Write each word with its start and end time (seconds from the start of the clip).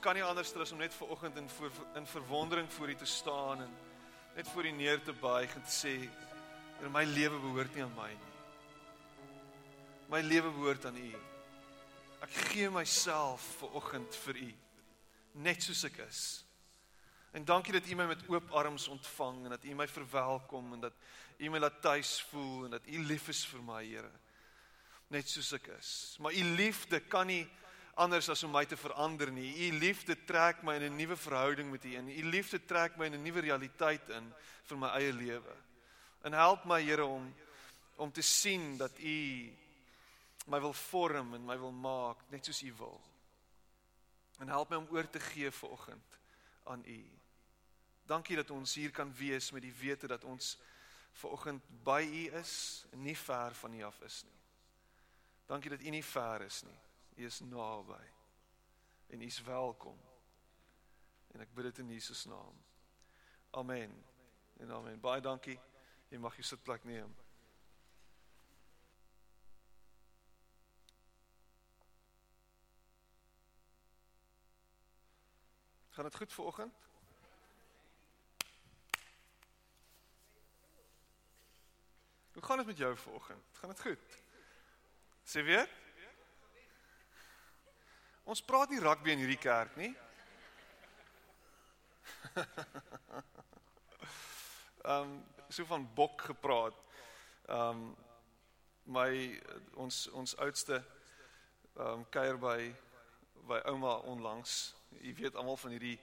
Kan 0.00 0.16
nie 0.16 0.24
anders 0.24 0.54
as 0.56 0.72
om 0.72 0.78
net 0.80 0.94
vanoggend 0.94 1.36
in 1.36 1.48
voor 1.48 1.70
in 1.94 2.06
verwondering 2.06 2.72
voor 2.72 2.88
U 2.88 2.94
te 2.94 3.04
staan 3.04 3.62
en 3.62 3.70
net 4.34 4.48
voor 4.48 4.64
U 4.64 4.70
neer 4.70 5.02
te 5.02 5.12
buig 5.12 5.54
en 5.54 5.62
te 5.62 5.70
sê, 5.70 6.08
Here 6.78 6.88
my 6.88 7.04
lewe 7.04 7.36
behoort 7.38 7.74
nie 7.74 7.82
aan 7.84 7.92
my 7.92 8.08
nie. 8.08 8.30
My 10.08 10.20
lewe 10.24 10.48
behoort 10.50 10.86
aan 10.88 10.96
U. 10.96 11.10
Ek 12.24 12.32
gee 12.48 12.70
myself 12.72 13.44
vanoggend 13.60 14.16
vir 14.24 14.40
U 14.40 14.48
net 15.44 15.62
soos 15.62 15.84
ek 15.84 16.00
is. 16.06 16.22
En 17.36 17.44
dankie 17.44 17.76
dat 17.76 17.86
U 17.86 17.94
my 17.94 18.08
met 18.10 18.24
oop 18.32 18.50
arms 18.56 18.88
ontvang 18.88 19.44
en 19.44 19.54
dat 19.54 19.64
U 19.64 19.76
my 19.76 19.86
verwelkom 19.88 20.72
en 20.74 20.88
dat 20.88 20.96
U 21.38 21.50
my 21.52 21.60
laat 21.60 21.82
tuis 21.82 22.16
voel 22.30 22.64
en 22.64 22.78
dat 22.78 22.88
U 22.88 23.04
lief 23.04 23.28
is 23.28 23.44
vir 23.52 23.62
my, 23.62 23.84
Here. 23.84 24.10
Net 25.12 25.28
soos 25.28 25.52
ek 25.52 25.68
is. 25.76 26.16
Maar 26.18 26.32
U 26.32 26.44
liefde 26.56 27.00
kan 27.00 27.28
nie 27.28 27.44
anders 27.94 28.28
as 28.28 28.42
om 28.42 28.50
my 28.50 28.64
te 28.64 28.76
verander 28.76 29.32
nie. 29.32 29.68
U 29.68 29.78
liefde 29.78 30.16
trek 30.24 30.62
my 30.62 30.74
in 30.74 30.92
'n 30.92 30.96
nuwe 30.96 31.16
verhouding 31.16 31.70
met 31.70 31.84
U 31.84 31.94
in. 31.94 32.08
U 32.08 32.24
liefde 32.24 32.64
trek 32.64 32.96
my 32.96 33.06
in 33.06 33.14
'n 33.14 33.22
nuwe 33.22 33.40
realiteit 33.40 34.08
in 34.08 34.34
vir 34.62 34.78
my 34.78 34.88
eie 34.88 35.12
lewe. 35.12 35.56
En 36.22 36.32
help 36.32 36.64
my, 36.64 36.82
Here, 36.82 37.04
om 37.04 37.34
om 37.96 38.12
te 38.12 38.22
sien 38.22 38.76
dat 38.76 38.98
U 38.98 39.52
my 40.46 40.60
wil 40.60 40.72
vorm 40.72 41.34
en 41.34 41.44
my 41.44 41.58
wil 41.58 41.72
maak 41.72 42.16
net 42.28 42.44
soos 42.44 42.62
U 42.62 42.72
wil. 42.78 43.00
En 44.38 44.48
help 44.48 44.70
my 44.70 44.76
om 44.76 44.88
oor 44.90 45.10
te 45.10 45.20
gee 45.20 45.50
vanoggend 45.50 46.18
aan 46.64 46.82
U. 46.86 47.00
Dankie 48.06 48.36
dat 48.36 48.50
ons 48.50 48.74
hier 48.74 48.90
kan 48.90 49.12
wees 49.14 49.50
met 49.50 49.62
die 49.62 49.74
wete 49.74 50.06
dat 50.06 50.24
ons 50.24 50.58
vanoggend 51.12 51.62
by 51.84 52.00
U 52.02 52.38
is 52.40 52.84
en 52.90 53.02
nie 53.02 53.16
ver 53.16 53.54
van 53.54 53.74
U 53.74 53.82
af 53.82 54.00
is 54.00 54.22
nie. 54.24 54.38
Dankie 55.46 55.70
dat 55.70 55.80
U 55.80 55.90
nie 55.90 56.04
ver 56.04 56.42
is 56.42 56.62
nie. 56.62 56.78
U 57.20 57.24
is 57.24 57.40
naby. 57.40 58.04
En 59.06 59.20
U 59.20 59.24
is 59.24 59.42
welkom. 59.42 60.00
En 61.30 61.40
ek 61.40 61.52
bid 61.54 61.64
dit 61.68 61.78
in 61.78 61.90
Jesus 61.92 62.24
naam. 62.24 62.62
Amen. 63.50 63.92
En 64.56 64.70
amen. 64.72 65.00
Baie 65.00 65.20
dankie. 65.20 65.58
Jy 66.08 66.18
mag 66.18 66.38
jou 66.38 66.46
sitplek 66.48 66.84
neem. 66.88 67.12
Gaan 75.90 76.08
dit 76.08 76.16
goed 76.16 76.32
vanoggend? 76.32 76.88
Hoe 82.32 82.42
gaan 82.42 82.56
dit 82.56 82.66
met 82.66 82.76
jou 82.76 82.96
vanoggend? 82.96 83.44
Gaan 83.60 83.76
dit 83.76 83.80
goed? 83.80 84.18
Sê 85.28 85.44
weer? 85.44 85.79
Ons 88.24 88.42
praat 88.44 88.70
nie 88.70 88.80
rugby 88.80 89.10
in 89.14 89.18
hierdie 89.22 89.40
kerk 89.40 89.76
nie. 89.80 89.94
Ehm 94.80 95.02
um, 95.02 95.24
so 95.50 95.64
van 95.66 95.94
bok 95.94 96.20
gepraat. 96.30 96.76
Ehm 97.48 97.60
um, 97.60 97.96
my 98.90 99.40
ons 99.74 100.08
ons 100.16 100.36
oudste 100.36 100.76
ehm 100.80 101.86
um, 101.86 102.04
kuier 102.10 102.38
by 102.38 102.74
by 103.48 103.60
ouma 103.72 103.96
onlangs. 104.12 104.74
Jy 105.00 105.14
weet 105.14 105.34
almal 105.34 105.56
van 105.56 105.70
hierdie 105.74 105.98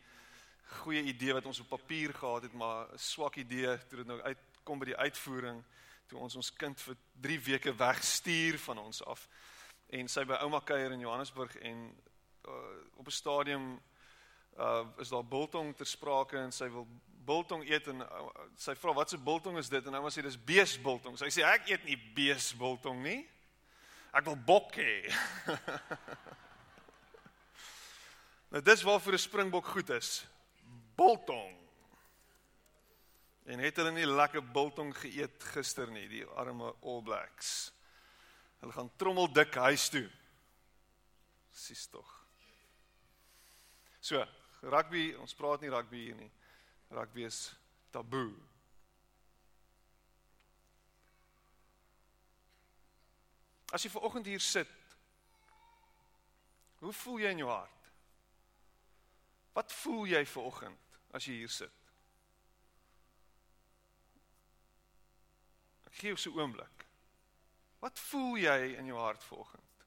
goeie 0.81 1.01
idee 1.01 1.33
wat 1.33 1.45
ons 1.45 1.59
op 1.63 1.69
papier 1.69 2.13
gehad 2.13 2.43
het, 2.43 2.53
maar 2.53 2.87
'n 2.93 2.97
swak 2.97 3.35
idee 3.35 3.77
toe 3.87 3.97
dit 3.97 4.07
nou 4.07 4.21
uitkom 4.21 4.79
by 4.79 4.85
die 4.85 5.01
uitvoering 5.05 5.63
toe 6.07 6.19
ons 6.19 6.35
ons 6.35 6.53
kind 6.53 6.81
vir 6.81 6.95
3 7.21 7.39
weke 7.39 7.75
wegstuur 7.75 8.59
van 8.59 8.77
ons 8.77 9.03
af. 9.03 9.27
En 9.87 10.09
sy 10.11 10.25
by 10.27 10.35
ouma 10.43 10.59
kuier 10.67 10.91
in 10.91 10.99
Johannesburg 10.99 11.53
en 11.63 11.77
uh, 12.47 12.53
op 12.99 13.07
'n 13.07 13.11
stadium 13.11 13.81
uh 14.57 14.85
is 14.97 15.09
daar 15.09 15.25
biltong 15.25 15.75
ter 15.75 15.85
sprake 15.85 16.37
en 16.37 16.51
sy 16.51 16.69
wil 16.69 16.87
biltong 17.25 17.69
eet 17.69 17.87
en 17.87 18.01
uh, 18.01 18.27
sy 18.55 18.75
vra 18.75 18.93
wat 18.93 19.09
se 19.09 19.17
biltong 19.17 19.57
is 19.57 19.69
dit 19.69 19.85
en 19.85 19.95
ouma 19.95 20.09
sê 20.09 20.21
dis 20.21 20.43
beesbiltong. 20.43 21.17
Sy 21.17 21.31
sê 21.31 21.43
ek 21.43 21.69
eet 21.69 21.85
nie 21.85 21.97
beesbiltong 22.15 23.03
nie. 23.03 23.29
Ek 24.11 24.25
wil 24.25 24.35
bok 24.35 24.75
hê. 24.75 25.07
nou 28.51 28.61
dis 28.61 28.83
waarvoor 28.83 29.13
'n 29.13 29.27
springbok 29.27 29.65
goed 29.65 29.89
is. 29.89 30.25
Biltong. 30.95 31.55
En 33.45 33.59
het 33.59 33.75
hulle 33.79 33.91
nie 33.91 34.05
lekker 34.05 34.43
biltong 34.43 34.91
geëet 34.97 35.43
gister 35.53 35.87
nie, 35.87 36.07
die 36.11 36.25
arme 36.35 36.73
All 36.83 37.01
Blacks. 37.01 37.76
Hulle 38.59 38.73
gaan 38.73 38.91
trommel 38.95 39.29
dik 39.33 39.55
huis 39.55 39.89
toe. 39.89 40.07
Sis 41.51 41.87
tog. 41.87 42.09
So, 43.99 44.23
rugby, 44.61 45.11
ons 45.19 45.35
praat 45.35 45.61
nie 45.61 45.71
rugby 45.73 46.03
hier 46.07 46.17
nie. 46.17 46.31
Rugby 46.93 47.25
is 47.27 47.41
taboe. 47.91 48.31
As 53.75 53.83
jy 53.83 53.91
ver 53.91 54.05
oggend 54.07 54.29
hier 54.29 54.43
sit, 54.43 54.69
hoe 56.79 56.93
voel 56.93 57.19
jy 57.19 57.33
in 57.35 57.41
jou 57.43 57.49
hart? 57.51 57.89
Wat 59.57 59.73
voel 59.81 60.05
jy 60.13 60.21
ver 60.29 60.47
oggend 60.47 60.97
as 61.17 61.27
jy 61.27 61.41
hier 61.41 61.51
sit? 61.51 61.83
Ek 65.89 65.99
gee 65.99 66.13
jou 66.13 66.21
so 66.21 66.31
'n 66.31 66.39
oomblik. 66.39 66.76
Wat 67.79 67.99
voel 67.99 68.37
jy 68.41 68.57
in 68.79 68.85
jou 68.89 68.99
hart 68.99 69.23
ver 69.23 69.37
oggend? 69.37 69.85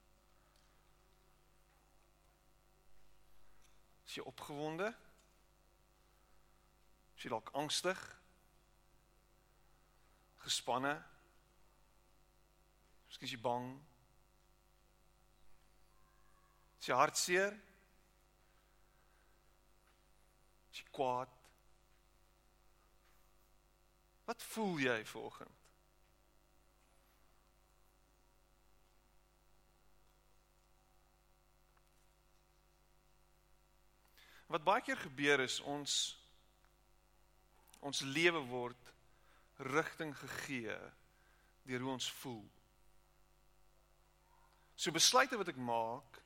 Is 4.06 4.14
jy 4.18 4.24
opgewonde? 4.26 4.90
Is 7.16 7.26
jy 7.26 7.30
dalk 7.30 7.50
angstig? 7.58 7.98
Gespanne? 10.46 10.94
Miskien 13.06 13.28
is 13.28 13.34
jy 13.34 13.42
bang? 13.42 13.68
Is 16.80 16.88
jy 16.88 16.96
hartseer? 16.96 17.58
Is 20.70 20.82
jy 20.82 20.90
kwaad? 20.94 21.38
Wat 24.30 24.42
voel 24.54 24.78
jy 24.78 25.00
vanoggend? 25.10 25.59
Wat 34.50 34.64
baie 34.66 34.82
keer 34.82 34.98
gebeur 34.98 35.44
is 35.44 35.60
ons 35.62 35.98
ons 37.80 38.02
lewe 38.04 38.40
word 38.50 38.88
rigting 39.70 40.10
gegee 40.16 40.74
deur 41.68 41.84
hoe 41.84 41.92
ons 41.94 42.08
voel. 42.20 42.42
So 44.76 44.92
besluite 44.92 45.38
wat 45.40 45.52
ek 45.52 45.60
maak 45.60 46.18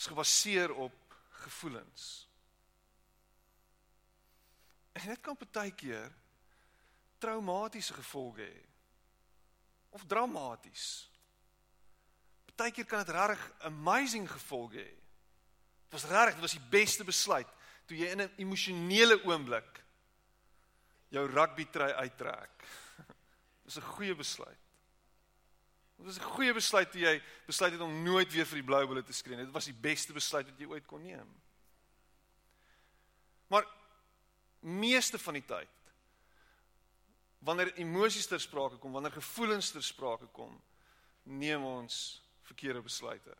is 0.00 0.08
gebaseer 0.10 0.74
op 0.74 1.16
gevoelens. 1.44 2.08
En 4.96 5.06
dit 5.12 5.20
kan 5.22 5.38
baie 5.38 5.72
keer 5.76 6.12
traumatiese 7.20 7.94
gevolge 7.94 8.42
hê 8.42 8.66
of 9.90 10.06
dramaties. 10.08 11.06
Baie 12.56 12.72
keer 12.72 12.88
kan 12.88 13.04
dit 13.04 13.14
regtig 13.14 13.44
amazing 13.68 14.26
gevolge 14.28 14.82
hê. 14.82 14.96
Dit 15.90 16.00
was 16.00 16.10
regtig, 16.10 16.34
dit 16.38 16.46
was 16.46 16.54
die 16.54 16.68
beste 16.70 17.04
besluit 17.04 17.48
toe 17.90 17.96
jy 17.98 18.12
in 18.14 18.22
'n 18.22 18.32
emosionele 18.38 19.16
oomblik 19.26 19.80
jou 21.10 21.26
rugby 21.26 21.66
trui 21.66 21.90
uittrek. 21.90 22.64
Dis 23.66 23.76
'n 23.76 23.82
goeie 23.98 24.14
besluit. 24.14 24.62
Dit 25.96 26.06
was 26.06 26.18
'n 26.18 26.30
goeie 26.36 26.54
besluit 26.54 26.90
toe 26.90 27.00
jy 27.00 27.22
besluit 27.46 27.72
het 27.72 27.80
om 27.80 28.02
nooit 28.02 28.32
weer 28.32 28.46
vir 28.46 28.62
die 28.62 28.66
Blou 28.66 28.86
Bulle 28.86 29.02
te 29.02 29.12
skree 29.12 29.36
nie. 29.36 29.44
Dit 29.44 29.54
was 29.54 29.64
die 29.64 29.74
beste 29.74 30.12
besluit 30.12 30.46
wat 30.46 30.58
jy 30.58 30.66
ooit 30.66 30.86
kon 30.86 31.02
neem. 31.02 31.28
Maar 33.48 33.66
meeste 34.60 35.18
van 35.18 35.34
die 35.34 35.46
tyd 35.46 35.68
wanneer 37.40 37.74
emosies 37.74 38.26
ter 38.26 38.40
sprake 38.40 38.76
kom, 38.76 38.92
wanneer 38.92 39.12
gevoelens 39.12 39.70
ter 39.70 39.82
sprake 39.82 40.26
kom, 40.26 40.62
neem 41.22 41.64
ons 41.64 42.22
verkeerde 42.42 42.82
besluite. 42.82 43.34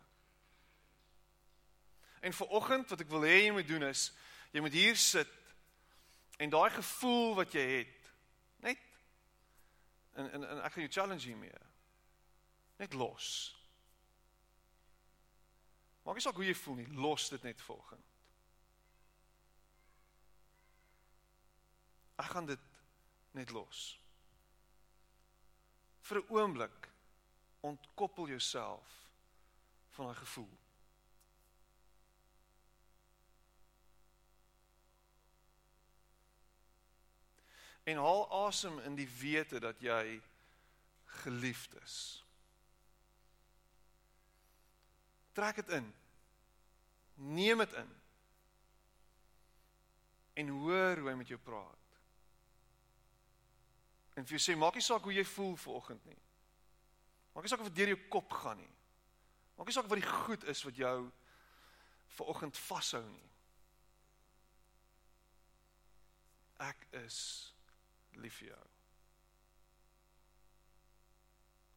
En 2.21 2.33
vir 2.37 2.47
oggend 2.47 2.89
wat 2.89 3.01
ek 3.01 3.13
wil 3.13 3.25
hê 3.25 3.47
jy 3.47 3.53
moet 3.57 3.69
doen 3.69 3.87
is 3.89 4.11
jy 4.53 4.61
moet 4.61 4.75
hier 4.75 4.97
sit 4.97 5.31
en 6.41 6.51
daai 6.51 6.71
gevoel 6.75 7.35
wat 7.39 7.55
jy 7.55 7.65
het 7.79 8.11
net 8.65 8.83
en 10.19 10.31
en, 10.31 10.45
en 10.49 10.63
ek 10.67 10.75
gaan 10.75 10.87
jou 10.89 10.93
challenge 10.93 11.29
hiermee. 11.29 11.65
Net 12.81 12.97
los. 12.97 13.31
Maak 16.05 16.17
nie 16.17 16.25
saak 16.25 16.39
hoe 16.41 16.49
jy 16.49 16.57
voel 16.57 16.81
nie, 16.81 16.89
los 16.97 17.29
dit 17.33 17.43
net 17.45 17.61
volgens. 17.63 18.07
Ek 22.21 22.33
gaan 22.35 22.49
dit 22.49 22.65
net 23.37 23.53
los. 23.55 23.85
Vir 26.09 26.21
'n 26.21 26.33
oomblik 26.37 26.89
ontkoppel 27.61 28.29
jouself 28.29 28.89
van 29.91 30.07
daai 30.07 30.19
gevoel. 30.19 30.59
En 37.91 37.99
haal 37.99 38.25
asem 38.47 38.79
in 38.87 38.95
die 38.99 39.09
wete 39.19 39.59
dat 39.63 39.81
jy 39.83 40.21
geliefd 41.23 41.75
is. 41.83 41.97
Trek 45.35 45.63
dit 45.63 45.69
in. 45.79 45.89
Neem 47.15 47.59
dit 47.59 47.73
in. 47.73 47.93
En 50.33 50.49
hoor 50.49 51.03
hoe 51.03 51.09
hy 51.11 51.17
met 51.19 51.29
jou 51.29 51.39
praat. 51.43 51.77
En 54.15 54.27
vir 54.27 54.37
jou 54.37 54.43
sê 54.43 54.57
maak 54.59 54.77
nie 54.79 54.85
saak 54.85 55.07
hoe 55.07 55.15
jy 55.15 55.25
voel 55.27 55.57
vanoggend 55.61 56.05
nie. 56.09 56.21
Maak 57.35 57.47
nie 57.47 57.53
saak 57.53 57.63
of 57.65 57.71
dit 57.71 57.81
deur 57.81 57.95
jou 57.95 58.01
kop 58.13 58.33
gaan 58.43 58.59
nie. 58.61 58.75
Maak 59.57 59.69
nie 59.69 59.77
saak 59.77 59.91
wat 59.91 60.01
die 60.01 60.11
goed 60.11 60.47
is 60.51 60.63
wat 60.67 60.79
jou 60.79 60.97
vanoggend 62.17 62.59
vashou 62.67 63.03
nie. 63.07 63.29
Ek 66.61 66.87
is 67.07 67.19
lief 68.19 68.41
vir 68.41 68.51
jou. 68.51 68.67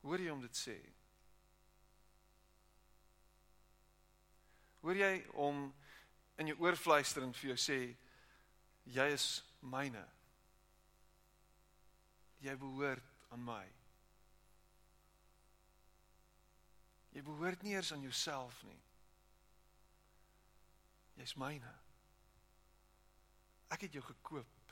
Hoor 0.03 0.19
jy 0.19 0.31
hom 0.31 0.41
dit 0.43 0.57
sê? 0.57 0.77
Hoor 4.83 4.99
jy 4.99 5.13
hom 5.37 5.69
in 6.41 6.49
jou 6.51 6.57
oor 6.65 6.75
fluister 6.75 7.23
en 7.23 7.35
vir 7.37 7.53
jou 7.53 7.59
sê 7.61 7.79
jy 8.91 9.05
is 9.13 9.27
myne? 9.61 10.03
Jy 12.43 12.57
behoort 12.59 13.13
aan 13.31 13.45
my. 13.47 13.63
Jy 17.13 17.21
behoort 17.23 17.63
nie 17.63 17.77
eers 17.77 17.93
aan 17.93 18.03
jouself 18.03 18.57
nie. 18.67 18.79
Jy's 21.21 21.37
myne. 21.39 21.71
Ek 23.71 23.85
het 23.85 23.95
jou 23.95 24.03
gekoop. 24.03 24.62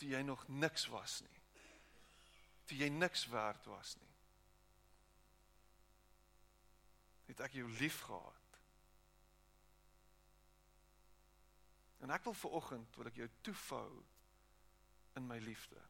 Toe 0.00 0.08
jy 0.08 0.22
nog 0.24 0.46
niks 0.48 0.86
was 0.88 1.18
nie. 1.20 1.40
Toe 2.64 2.78
jy 2.80 2.88
niks 2.88 3.26
werd 3.28 3.66
was 3.68 3.96
nie. 4.00 4.14
Het 7.28 7.42
ek 7.44 7.58
jou 7.58 7.66
liefgehad. 7.76 8.56
En 12.00 12.16
ek 12.16 12.24
wil 12.24 12.38
ver 12.40 12.56
oggend 12.62 12.96
wil 12.96 13.12
ek 13.12 13.20
jou 13.20 13.28
toefou 13.44 13.90
in 15.20 15.28
my 15.28 15.36
liefde. 15.44 15.84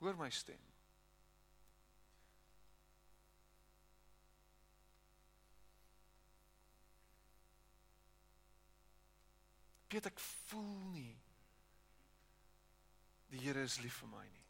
Hoor 0.00 0.16
my 0.16 0.32
stem. 0.32 0.64
Piet 9.92 10.08
ek 10.08 10.20
voel 10.48 10.76
nie 10.96 11.16
die 13.28 13.40
Here 13.42 13.62
is 13.62 13.78
lief 13.84 14.00
vir 14.02 14.12
my 14.12 14.24
nie. 14.24 14.46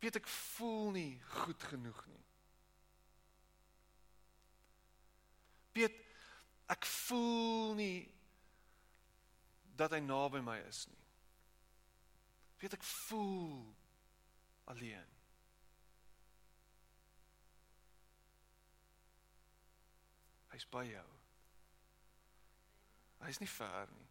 Piet 0.00 0.16
ek 0.16 0.28
voel 0.32 0.94
nie 0.96 1.10
goed 1.42 1.68
genoeg 1.68 1.98
nie. 2.08 2.22
Piet 5.76 5.98
ek 6.72 6.88
voel 6.88 7.76
nie 7.76 7.98
dat 9.76 9.92
hy 9.92 10.00
naby 10.04 10.40
my 10.44 10.56
is 10.68 10.86
nie. 10.88 11.04
Weet 12.60 12.76
ek 12.76 12.84
voel 12.84 13.60
alleen. 14.72 15.16
Hy's 20.50 20.66
by 20.72 20.84
jou. 20.88 21.06
Hy's 23.24 23.40
nie 23.40 23.48
ver 23.48 23.92
nie. 23.94 24.08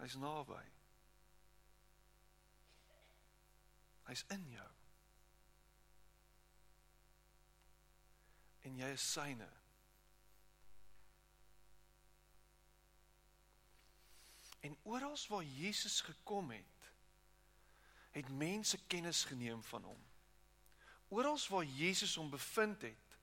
Hy's 0.00 0.16
naby. 0.20 0.60
Hy's 4.06 4.24
in 4.34 4.46
jou. 4.50 4.68
En 8.62 8.78
jy 8.78 8.90
is 8.94 9.04
syne. 9.12 9.48
En 14.62 14.76
oral 14.82 15.18
waar 15.28 15.44
Jesus 15.44 16.00
gekom 16.06 16.50
het, 16.54 16.90
het 18.14 18.28
mense 18.28 18.78
kennis 18.86 19.24
geneem 19.24 19.62
van 19.66 19.84
hom. 19.84 20.02
Oral 21.08 21.38
waar 21.48 21.64
Jesus 21.64 22.14
hom 22.14 22.30
bevind 22.30 22.82
het, 22.82 23.16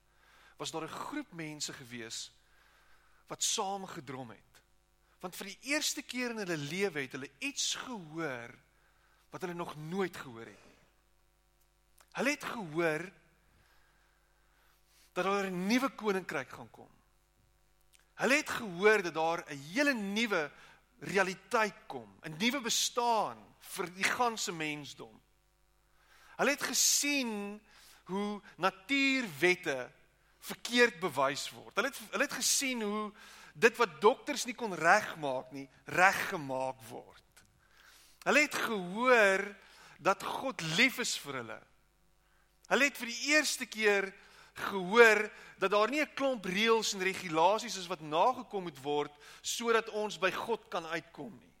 was 0.60 0.70
daar 0.70 0.84
'n 0.84 0.98
groep 1.06 1.32
mense 1.32 1.72
gewees 1.72 2.30
wat 3.26 3.42
saam 3.42 3.86
gedrom 3.86 4.30
het. 4.30 4.62
Want 5.20 5.36
vir 5.36 5.46
die 5.46 5.58
eerste 5.60 6.02
keer 6.02 6.30
in 6.30 6.42
hulle 6.42 6.56
lewe 6.56 7.00
het 7.00 7.12
hulle 7.12 7.30
iets 7.38 7.74
gehoor 7.74 8.54
wat 9.30 9.40
hulle 9.40 9.54
nog 9.54 9.76
nooit 9.76 10.16
gehoor 10.16 10.46
het. 10.46 10.69
Hulle 12.18 12.30
het 12.30 12.44
gehoor 12.44 13.04
dat 15.12 15.24
daar 15.24 15.50
'n 15.50 15.66
nuwe 15.66 15.88
koninkryk 15.88 16.48
gaan 16.48 16.70
kom. 16.70 16.90
Hulle 18.14 18.34
het 18.34 18.50
gehoor 18.50 19.02
dat 19.02 19.14
daar 19.14 19.44
'n 19.46 19.58
hele 19.72 19.94
nuwe 19.94 20.50
realiteit 20.98 21.76
kom, 21.86 22.18
'n 22.22 22.36
nuwe 22.36 22.60
bestaan 22.60 23.38
vir 23.58 23.94
die 23.94 24.04
ganse 24.04 24.52
mensdom. 24.52 25.20
Hulle 26.36 26.50
het 26.50 26.62
gesien 26.62 27.60
hoe 28.04 28.40
natuurwette 28.56 29.90
verkeerd 30.38 31.00
bewys 31.00 31.50
word. 31.50 31.74
Hulle 31.74 31.88
het 31.88 32.00
hulle 32.10 32.22
het 32.22 32.32
gesien 32.32 32.82
hoe 32.82 33.12
dit 33.54 33.76
wat 33.76 34.00
dokters 34.00 34.44
nie 34.44 34.54
kon 34.54 34.74
regmaak 34.74 35.50
nie, 35.52 35.68
reggemaak 35.84 36.80
word. 36.88 37.44
Hulle 38.24 38.40
het 38.40 38.54
gehoor 38.54 39.44
dat 39.98 40.22
God 40.22 40.60
lief 40.76 40.98
is 40.98 41.18
vir 41.18 41.34
hulle. 41.34 41.60
Hulle 42.70 42.86
het 42.86 42.98
vir 43.00 43.10
die 43.10 43.32
eerste 43.34 43.66
keer 43.66 44.12
gehoor 44.70 45.24
dat 45.60 45.70
daar 45.70 45.90
nie 45.90 46.00
'n 46.00 46.14
klomp 46.14 46.44
reëls 46.44 46.94
en 46.94 47.02
regulasies 47.02 47.76
is 47.76 47.86
wat 47.86 48.00
nagekom 48.00 48.62
moet 48.62 48.82
word 48.82 49.12
sodat 49.42 49.88
ons 49.88 50.18
by 50.18 50.30
God 50.30 50.68
kan 50.68 50.86
uitkom 50.86 51.32
nie. 51.38 51.52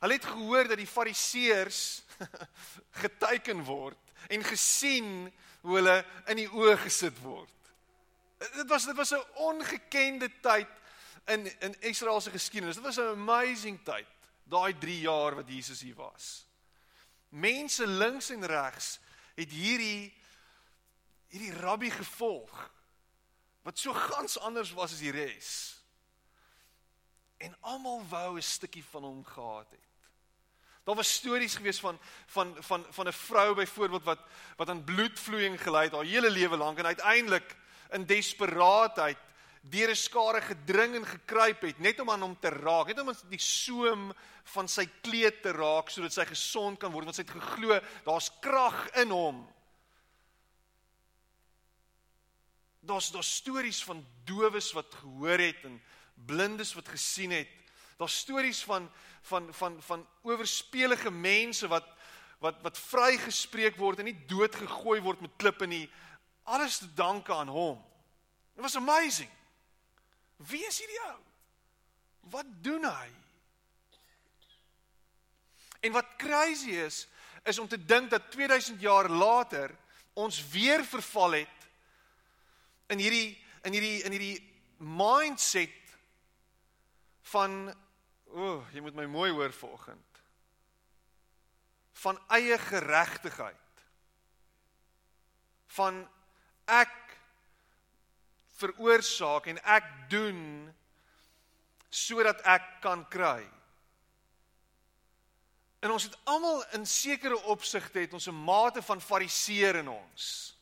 Hulle 0.00 0.14
het 0.14 0.24
gehoor 0.24 0.68
dat 0.68 0.76
die 0.76 0.86
fariseërs 0.86 2.02
geteken 3.02 3.64
word 3.64 3.98
en 4.28 4.44
gesien 4.44 5.32
hoe 5.60 5.76
hulle 5.76 6.04
in 6.26 6.36
die 6.36 6.48
oë 6.48 6.76
gesit 6.76 7.18
word. 7.22 7.50
Dit 8.38 8.68
was 8.68 8.86
dit 8.86 8.96
was 8.96 9.12
'n 9.12 9.24
ongekende 9.34 10.30
tyd 10.40 10.68
in 11.26 11.46
in 11.60 11.74
Israel 11.80 12.20
se 12.20 12.30
geskiedenis. 12.30 12.76
Dit 12.76 12.84
was 12.84 12.98
'n 12.98 13.16
amazing 13.16 13.84
tyd, 13.84 14.06
daai 14.44 14.78
3 14.78 15.00
jaar 15.00 15.34
wat 15.34 15.48
Jesus 15.48 15.80
hier 15.80 15.94
was. 15.96 16.46
Mense 17.28 17.86
links 17.86 18.30
en 18.30 18.46
regs 18.46 18.98
het 19.34 19.50
hierdie 19.50 20.12
hierdie 21.34 21.54
rabbi 21.58 21.90
gevolg 21.90 22.54
wat 23.66 23.80
so 23.80 23.94
gans 23.96 24.36
anders 24.44 24.74
was 24.76 24.92
as 24.92 25.02
die 25.02 25.12
res. 25.14 25.50
En 27.42 27.56
almal 27.60 28.04
wou 28.08 28.36
'n 28.36 28.42
stukkie 28.42 28.84
van 28.84 29.02
hom 29.02 29.24
gehad 29.24 29.70
het. 29.70 29.80
Daar 30.84 30.94
was 30.94 31.14
stories 31.14 31.56
gewees 31.56 31.80
van 31.80 31.98
van 32.26 32.56
van 32.62 32.86
van 32.90 33.08
'n 33.08 33.12
vrou 33.12 33.54
byvoorbeeld 33.54 34.04
wat 34.04 34.20
wat 34.56 34.68
aan 34.68 34.84
bloedvloeiing 34.84 35.60
gely 35.60 35.82
het 35.82 35.92
haar 35.92 36.04
hele 36.04 36.30
lewe 36.30 36.56
lank 36.56 36.78
en 36.78 36.86
uiteindelik 36.86 37.56
in 37.90 38.06
desperaatheid 38.06 39.18
deur 39.60 39.90
'n 39.90 39.96
skare 39.96 40.40
gedring 40.40 40.94
en 40.94 41.06
gekruip 41.06 41.60
het 41.60 41.78
net 41.78 42.00
om 42.00 42.10
aan 42.10 42.20
hom 42.20 42.36
te 42.40 42.48
raak, 42.48 42.86
net 42.86 43.00
om 43.00 43.08
aan 43.08 43.18
die 43.28 43.38
soem 43.38 44.12
van 44.44 44.68
sy 44.68 44.86
kleed 45.00 45.42
te 45.42 45.52
raak 45.52 45.88
sodat 45.88 46.12
sy 46.12 46.24
gesond 46.24 46.78
kan 46.78 46.92
word 46.92 47.04
want 47.04 47.16
sy 47.16 47.22
het 47.22 47.30
geglo 47.30 47.80
daar's 48.04 48.30
krag 48.40 48.90
in 48.90 49.10
hom. 49.10 49.53
Daar's 52.84 53.10
daar 53.10 53.24
stories 53.24 53.84
van 53.84 54.06
dowes 54.24 54.72
wat 54.72 54.94
gehoor 54.94 55.38
het 55.38 55.64
en 55.64 55.82
blindes 56.14 56.74
wat 56.74 56.88
gesien 56.88 57.30
het 57.30 57.48
Daar's 57.96 58.16
stories 58.16 58.62
van 58.62 58.90
van 59.22 59.54
van 59.54 59.82
van 59.82 60.06
oorspelige 60.22 61.10
mense 61.10 61.68
wat 61.68 61.86
wat 62.38 62.60
wat 62.62 62.78
vrygespreek 62.78 63.76
word 63.76 63.98
en 63.98 64.04
nie 64.10 64.26
doodgegooi 64.26 65.00
word 65.00 65.20
met 65.20 65.36
klippe 65.36 65.66
nie. 65.66 65.90
Alles 66.42 66.78
te 66.78 66.88
danke 66.94 67.32
aan 67.32 67.48
hom. 67.48 67.78
It 68.56 68.62
was 68.62 68.76
amazing. 68.76 69.30
Wie 70.36 70.66
is 70.66 70.78
hierdie 70.78 71.00
ou? 71.06 71.18
Wat 72.20 72.50
doen 72.60 72.84
hy? 72.84 73.08
En 75.80 75.92
wat 75.92 76.16
crazy 76.16 76.76
is, 76.84 77.06
is 77.44 77.58
om 77.58 77.68
te 77.68 77.78
dink 77.84 78.10
dat 78.10 78.30
2000 78.30 78.80
jaar 78.80 79.08
later 79.08 79.72
ons 80.12 80.48
weer 80.48 80.84
verval 80.84 81.40
het 81.44 81.63
in 82.94 83.02
hierdie 83.02 83.30
in 83.64 83.74
hierdie 83.76 84.02
in 84.06 84.14
hierdie 84.14 84.36
mindset 84.78 85.80
van 87.32 87.56
o, 88.34 88.58
oh, 88.58 88.60
jy 88.74 88.82
moet 88.82 88.96
my 88.98 89.06
mooi 89.10 89.30
hoor 89.32 89.52
vanoggend. 89.54 90.20
Van 92.04 92.18
eie 92.34 92.58
geregtigheid. 92.58 93.84
Van 95.74 96.02
ek 96.70 96.94
veroorsaak 98.58 99.48
en 99.50 99.60
ek 99.62 99.86
doen 100.10 100.40
sodat 101.94 102.42
ek 102.50 102.66
kan 102.82 103.04
kry. 103.10 103.44
En 105.84 105.92
ons 105.94 106.06
het 106.06 106.16
almal 106.30 106.62
in 106.74 106.86
sekere 106.88 107.38
opsigte 107.52 108.02
het 108.02 108.14
ons 108.16 108.28
'n 108.28 108.44
mate 108.44 108.82
van 108.82 109.00
fariseer 109.00 109.76
in 109.76 109.88
ons. 109.88 110.56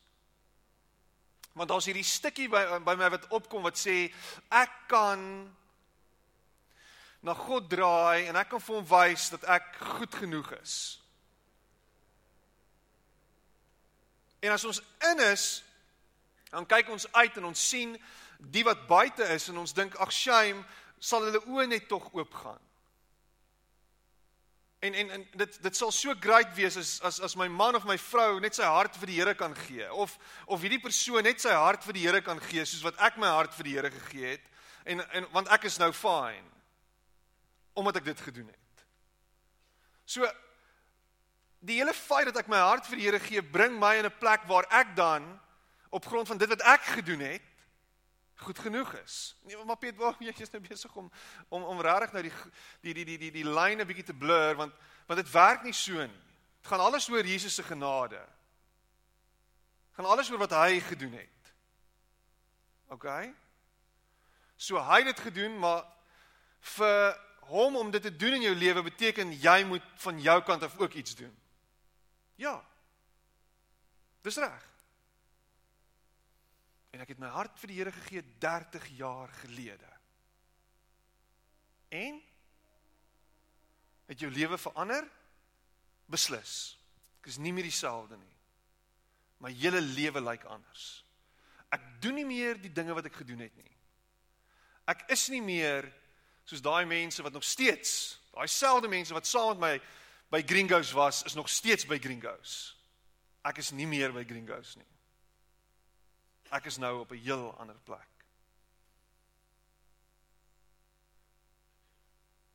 Want 1.52 1.68
daar's 1.68 1.88
hierdie 1.88 2.06
stukkie 2.06 2.48
by 2.48 2.80
by 2.84 2.94
my 2.96 3.10
wat 3.12 3.28
opkom 3.34 3.64
wat 3.66 3.76
sê 3.76 4.06
ek 4.48 4.72
kan 4.88 5.20
na 7.22 7.34
God 7.38 7.68
draai 7.70 8.26
en 8.26 8.38
ek 8.40 8.48
kan 8.50 8.62
vir 8.62 8.78
hom 8.80 8.88
wys 8.88 9.28
dat 9.34 9.44
ek 9.46 9.68
goed 9.94 10.14
genoeg 10.22 10.50
is. 10.58 10.76
En 14.42 14.50
as 14.50 14.64
ons 14.66 14.80
in 15.12 15.22
is, 15.28 15.62
dan 16.50 16.66
kyk 16.66 16.90
ons 16.90 17.06
uit 17.12 17.36
en 17.38 17.50
ons 17.52 17.68
sien 17.68 17.94
die 18.52 18.64
wat 18.66 18.88
buite 18.88 19.28
is 19.34 19.46
en 19.52 19.62
ons 19.62 19.74
dink 19.76 19.94
ag 20.02 20.10
shame, 20.12 20.64
sal 20.98 21.28
hulle 21.28 21.44
oë 21.46 21.68
net 21.70 21.86
tog 21.90 22.08
oopgaan. 22.10 22.58
En 24.82 24.94
en 24.94 25.10
en 25.14 25.26
dit 25.38 25.58
dit 25.62 25.76
sal 25.78 25.92
so 25.94 26.14
great 26.20 26.54
wees 26.54 26.76
as 26.76 27.00
as 27.06 27.20
as 27.22 27.36
my 27.38 27.46
man 27.48 27.76
of 27.78 27.84
my 27.86 27.94
vrou 28.02 28.40
net 28.42 28.56
sy 28.58 28.66
hart 28.66 28.96
vir 28.98 29.12
die 29.12 29.18
Here 29.20 29.34
kan 29.38 29.52
gee 29.54 29.86
of 29.94 30.16
of 30.50 30.64
hierdie 30.64 30.80
persoon 30.82 31.22
net 31.22 31.38
sy 31.38 31.52
hart 31.54 31.84
vir 31.86 31.94
die 31.94 32.02
Here 32.02 32.22
kan 32.26 32.40
gee 32.48 32.64
soos 32.66 32.82
wat 32.82 32.98
ek 32.98 33.20
my 33.22 33.30
hart 33.30 33.54
vir 33.54 33.68
die 33.68 33.76
Here 33.76 33.92
gegee 33.94 34.32
het 34.32 34.48
en 34.90 35.04
en 35.14 35.28
want 35.36 35.52
ek 35.54 35.68
is 35.70 35.78
nou 35.78 35.92
fine 35.94 36.50
omdat 37.78 38.00
ek 38.02 38.10
dit 38.10 38.24
gedoen 38.26 38.50
het. 38.50 38.82
So 40.04 40.26
die 41.62 41.78
hele 41.78 41.94
feit 41.94 42.26
dat 42.32 42.42
ek 42.42 42.50
my 42.50 42.58
hart 42.58 42.90
vir 42.90 42.98
die 42.98 43.06
Here 43.06 43.22
gee 43.22 43.46
bring 43.54 43.78
my 43.78 43.94
in 44.00 44.10
'n 44.10 44.18
plek 44.18 44.50
waar 44.50 44.66
ek 44.82 44.96
dan 44.98 45.30
op 45.94 46.10
grond 46.10 46.26
van 46.26 46.42
dit 46.42 46.48
wat 46.48 46.66
ek 46.74 46.90
gedoen 46.98 47.22
het 47.22 47.51
goed 48.42 48.58
genoeg 48.58 48.92
is. 49.00 49.36
Nee, 49.46 49.64
maar 49.64 49.76
Piet, 49.76 49.96
waar 49.96 50.16
jy 50.26 50.34
is 50.36 50.50
nou 50.50 50.62
besig 50.64 50.94
om 50.96 51.10
om 51.48 51.62
om 51.62 51.80
regtig 51.80 52.12
nou 52.12 52.22
die 52.22 52.32
die 52.80 52.94
die 52.94 53.04
die 53.04 53.18
die 53.18 53.30
die 53.38 53.48
lyne 53.48 53.86
bietjie 53.88 54.10
te 54.10 54.16
blur 54.16 54.56
want 54.60 54.74
want 55.06 55.20
dit 55.20 55.32
werk 55.32 55.62
nie 55.66 55.74
so 55.76 55.98
nie. 55.98 56.22
Dit 56.62 56.70
gaan 56.70 56.80
alles 56.80 57.08
oor 57.10 57.26
Jesus 57.26 57.54
se 57.54 57.62
genade. 57.62 58.20
Dit 59.90 59.98
gaan 59.98 60.10
alles 60.10 60.30
oor 60.30 60.38
wat 60.38 60.54
hy 60.56 60.80
gedoen 60.80 61.12
het. 61.18 61.52
OK? 62.92 63.08
So 64.56 64.78
hy 64.78 65.02
het 65.02 65.14
dit 65.14 65.24
gedoen, 65.26 65.58
maar 65.58 65.84
vir 66.76 67.16
hom 67.50 67.76
om 67.76 67.90
dit 67.90 68.02
te 68.02 68.16
doen 68.16 68.38
in 68.38 68.46
jou 68.46 68.54
lewe 68.54 68.82
beteken 68.86 69.32
jy 69.42 69.62
moet 69.66 69.86
van 70.04 70.20
jou 70.20 70.42
kant 70.46 70.62
af 70.62 70.78
ook 70.78 70.92
iets 70.94 71.14
doen. 71.18 71.32
Ja. 72.34 72.62
Dis 74.22 74.36
reg. 74.36 74.71
En 76.92 77.00
ek 77.00 77.14
het 77.14 77.22
my 77.22 77.30
hart 77.32 77.56
vir 77.60 77.72
die 77.72 77.78
Here 77.80 77.92
gegee 77.94 78.24
30 78.42 78.88
jaar 78.98 79.32
gelede. 79.40 79.88
En 81.92 82.20
het 84.08 84.20
jou 84.20 84.30
lewe 84.32 84.58
verander? 84.60 85.06
Beslis. 86.12 86.76
Ek 87.20 87.30
is 87.32 87.40
nie 87.40 87.52
meer 87.54 87.68
dieselfde 87.68 88.18
nie. 88.20 88.36
My 89.42 89.52
hele 89.56 89.80
lewe 89.80 90.20
lyk 90.20 90.44
anders. 90.52 91.02
Ek 91.72 91.84
doen 92.04 92.18
nie 92.20 92.28
meer 92.28 92.60
die 92.60 92.72
dinge 92.72 92.94
wat 92.96 93.08
ek 93.08 93.16
gedoen 93.22 93.40
het 93.46 93.56
nie. 93.56 93.72
Ek 94.92 95.06
is 95.14 95.28
nie 95.32 95.40
meer 95.42 95.88
soos 96.44 96.62
daai 96.62 96.84
mense 96.90 97.22
wat 97.24 97.32
nog 97.32 97.44
steeds, 97.46 98.18
daai 98.34 98.48
selfde 98.50 98.90
mense 98.90 99.14
wat 99.14 99.28
saam 99.28 99.54
met 99.56 99.62
my 99.62 99.74
by 100.32 100.40
Gringos 100.48 100.92
was, 100.96 101.22
is 101.28 101.36
nog 101.36 101.48
steeds 101.48 101.86
by 101.86 101.98
Gringos. 102.00 102.74
Ek 103.44 103.58
is 103.60 103.72
nie 103.76 103.86
meer 103.86 104.12
by 104.14 104.24
Gringos 104.24 104.76
nie. 104.80 104.91
Ek 106.52 106.68
is 106.68 106.76
nou 106.76 107.00
op 107.00 107.12
'n 107.12 107.22
heel 107.24 107.56
ander 107.58 107.78
plek. 107.80 108.08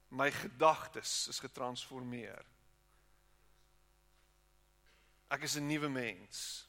My 0.08 0.32
gedagtes 0.32 1.28
is 1.28 1.40
getransformeer. 1.40 2.46
Ek 5.28 5.42
is 5.42 5.56
'n 5.56 5.68
nuwe 5.68 5.90
mens. 5.90 6.68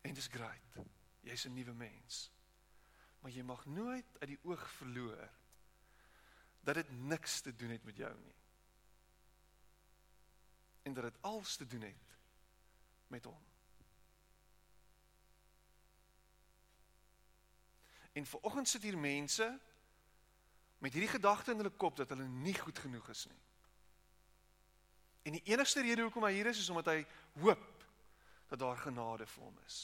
En 0.00 0.14
dit 0.14 0.16
is 0.16 0.26
great. 0.26 0.86
Jy's 1.20 1.44
'n 1.44 1.54
nuwe 1.54 1.72
mens. 1.72 2.30
Maar 3.20 3.30
jy 3.30 3.42
mag 3.42 3.66
nooit 3.66 4.18
uit 4.18 4.28
die 4.28 4.40
oog 4.42 4.70
verloor 4.70 5.30
dat 6.60 6.74
dit 6.74 6.90
niks 6.90 7.40
te 7.40 7.56
doen 7.56 7.70
het 7.70 7.84
met 7.84 7.96
jou 7.96 8.18
nie. 8.18 8.34
En 10.82 10.94
dat 10.94 11.04
dit 11.04 11.22
alles 11.22 11.56
te 11.56 11.66
doen 11.66 11.80
het 11.80 12.09
met 13.10 13.24
hom. 13.24 13.42
En 18.12 18.26
vanoggend 18.26 18.68
sit 18.68 18.82
hier 18.82 18.98
mense 18.98 19.58
met 20.78 20.92
hierdie 20.92 21.10
gedagte 21.10 21.50
in 21.50 21.56
hulle 21.56 21.76
kop 21.76 21.96
dat 21.96 22.08
hulle 22.08 22.26
nie 22.26 22.54
goed 22.54 22.78
genoeg 22.78 23.08
is 23.08 23.26
nie. 23.26 23.42
En 25.22 25.36
die 25.36 25.44
enigste 25.52 25.82
rede 25.84 26.02
hoekom 26.02 26.24
hy 26.24 26.32
hier 26.38 26.48
is 26.50 26.58
is 26.58 26.70
omdat 26.72 26.94
hy 26.94 27.00
hoop 27.42 27.84
dat 28.48 28.58
daar 28.58 28.76
genade 28.76 29.26
vir 29.26 29.44
hom 29.44 29.58
is. 29.66 29.78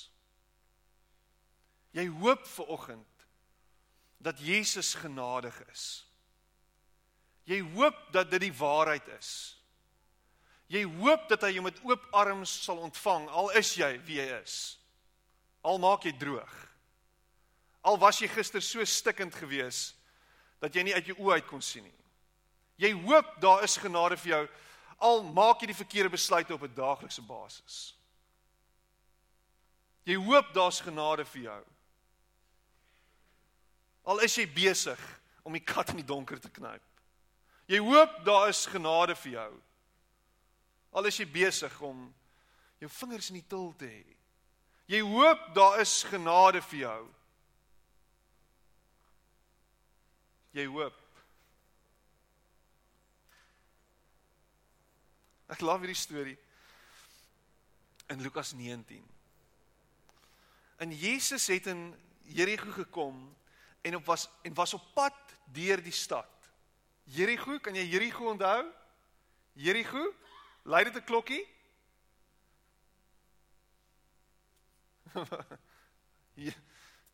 Jy 1.97 2.09
hoop 2.09 2.47
vanoggend 2.47 3.26
dat 4.18 4.40
Jesus 4.40 4.95
genadig 4.95 5.61
is. 5.71 6.06
Jy 7.45 7.61
hoop 7.76 8.09
dat 8.12 8.30
dit 8.30 8.40
die 8.49 8.56
waarheid 8.56 9.06
is. 9.18 9.56
Jy 10.69 10.83
hoop 10.99 11.29
dat 11.31 11.45
hy 11.47 11.53
jou 11.55 11.63
met 11.63 11.79
oop 11.87 12.07
arms 12.13 12.51
sal 12.65 12.81
ontvang 12.83 13.29
al 13.31 13.53
is 13.59 13.75
jy 13.79 13.93
wie 14.07 14.19
jy 14.19 14.27
is. 14.41 14.79
Al 15.63 15.79
maak 15.83 16.05
jy 16.07 16.13
droog. 16.19 16.55
Al 17.87 17.99
was 18.03 18.19
jy 18.21 18.29
gister 18.29 18.63
so 18.63 18.85
stikkend 18.85 19.35
gewees 19.35 19.95
dat 20.63 20.75
jy 20.75 20.83
nie 20.83 20.95
uit 20.95 21.13
jou 21.13 21.19
oë 21.23 21.39
uit 21.39 21.47
kon 21.47 21.63
sien 21.63 21.85
nie. 21.87 21.93
Jy 22.83 22.93
hoop 23.07 23.37
daar 23.41 23.63
is 23.65 23.79
genade 23.79 24.19
vir 24.21 24.33
jou 24.33 24.47
al 24.99 25.23
maak 25.23 25.61
jy 25.61 25.71
die 25.71 25.77
verkeerde 25.77 26.11
besluite 26.11 26.55
op 26.55 26.63
'n 26.63 26.75
daaglikse 26.75 27.23
basis. 27.23 27.95
Jy 30.05 30.15
hoop 30.15 30.55
daar's 30.55 30.81
genade 30.81 31.25
vir 31.25 31.43
jou. 31.43 31.65
Al 34.05 34.19
is 34.19 34.37
jy 34.39 34.47
besig 34.47 34.99
om 35.43 35.53
die 35.53 35.65
kat 35.65 35.89
in 35.91 35.97
die 35.97 36.07
donker 36.07 36.39
te 36.41 36.49
knyp. 36.49 36.83
Jy 37.67 37.79
hoop 37.79 38.25
daar 38.25 38.49
is 38.49 38.67
genade 38.67 39.17
vir 39.17 39.33
jou. 39.33 39.63
Al 40.97 41.11
is 41.11 41.19
jy 41.21 41.26
besig 41.29 41.75
om 41.85 42.07
jou 42.81 42.88
vingers 42.88 43.29
in 43.29 43.41
die 43.41 43.49
til 43.49 43.69
te 43.76 43.88
hê. 43.91 44.17
Jy 44.88 45.03
hoop 45.05 45.50
daar 45.57 45.81
is 45.83 45.99
genade 46.09 46.62
vir 46.71 46.81
jou. 46.87 47.00
Jy 50.57 50.65
hoop. 50.73 51.03
Ek 55.53 55.62
love 55.62 55.85
hierdie 55.85 56.00
storie 56.00 56.37
in 58.11 58.23
Lukas 58.25 58.55
19. 58.57 59.03
En 60.83 60.93
Jesus 60.93 61.47
het 61.53 61.69
in 61.71 61.91
Jerigo 62.25 62.73
gekom 62.73 63.21
en 63.87 63.99
op 63.99 64.09
was 64.09 64.26
en 64.43 64.55
was 64.55 64.75
op 64.75 64.87
pad 64.95 65.37
deur 65.53 65.83
die 65.83 65.95
stad. 65.95 66.31
Jerigo, 67.05 67.59
kan 67.62 67.76
jy 67.76 67.85
Jerigo 67.87 68.31
onthou? 68.33 68.65
Jerigo? 69.55 70.09
Lei 70.67 70.85
dit 70.85 70.95
'n 70.95 71.05
klokkie? 71.05 71.47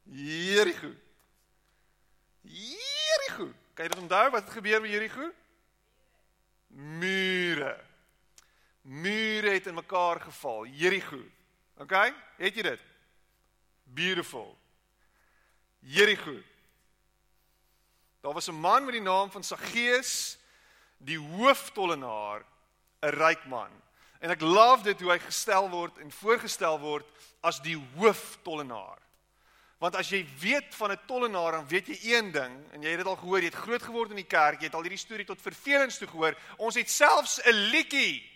Jericho. 0.01 0.95
Jericho. 2.41 3.53
Kan 3.75 3.85
jy 3.85 3.89
dit 3.89 3.99
onthou 3.99 4.31
wat 4.31 4.45
het 4.45 4.53
gebeur 4.53 4.81
met 4.81 4.91
Jericho? 4.91 5.33
Mure. 6.67 7.85
Mure 8.81 9.51
het 9.51 9.67
in 9.67 9.75
mekaar 9.75 10.21
geval. 10.21 10.67
Jericho. 10.67 11.21
OK? 11.77 11.93
Het 12.37 12.55
jy 12.55 12.63
dit? 12.63 12.81
Beautiful. 13.83 14.59
Jericho. 15.79 16.41
Daar 18.21 18.33
was 18.33 18.49
'n 18.49 18.61
man 18.61 18.85
met 18.85 18.93
die 18.93 19.03
naam 19.03 19.31
van 19.31 19.45
Saggeus, 19.45 20.39
die 20.97 21.19
hooftollenaar, 21.19 22.45
'n 23.03 23.15
ryk 23.19 23.45
man. 23.45 23.71
En 24.21 24.31
ek 24.31 24.41
love 24.41 24.83
dit 24.83 25.01
hoe 25.01 25.11
hy 25.11 25.19
gestel 25.19 25.69
word 25.71 25.99
en 25.99 26.11
voorgestel 26.11 26.79
word 26.79 27.07
as 27.43 27.59
die 27.61 27.77
hooftollenaar. 27.97 29.01
Want 29.83 29.97
as 29.99 30.13
jy 30.15 30.23
weet 30.39 30.75
van 30.79 30.93
'n 30.93 31.01
tollenaar, 31.07 31.53
dan 31.53 31.69
weet 31.69 31.87
jy 31.87 32.15
een 32.15 32.31
ding 32.33 32.55
en 32.73 32.83
jy 32.83 32.89
het 32.89 32.99
dit 32.99 33.07
al 33.07 33.17
gehoor, 33.17 33.39
jy 33.39 33.51
het 33.51 33.65
groot 33.65 33.83
geword 33.83 34.11
in 34.11 34.23
die 34.23 34.31
kerk, 34.31 34.61
jy 34.61 34.67
het 34.71 34.75
al 34.75 34.87
hierdie 34.87 34.99
storie 34.99 35.27
tot 35.27 35.43
vervelings 35.43 35.99
toe 35.99 36.09
gehoor. 36.09 36.39
Ons 36.57 36.75
het 36.75 36.91
selfs 36.91 37.41
'n 37.45 37.51
liedjie. 37.75 38.31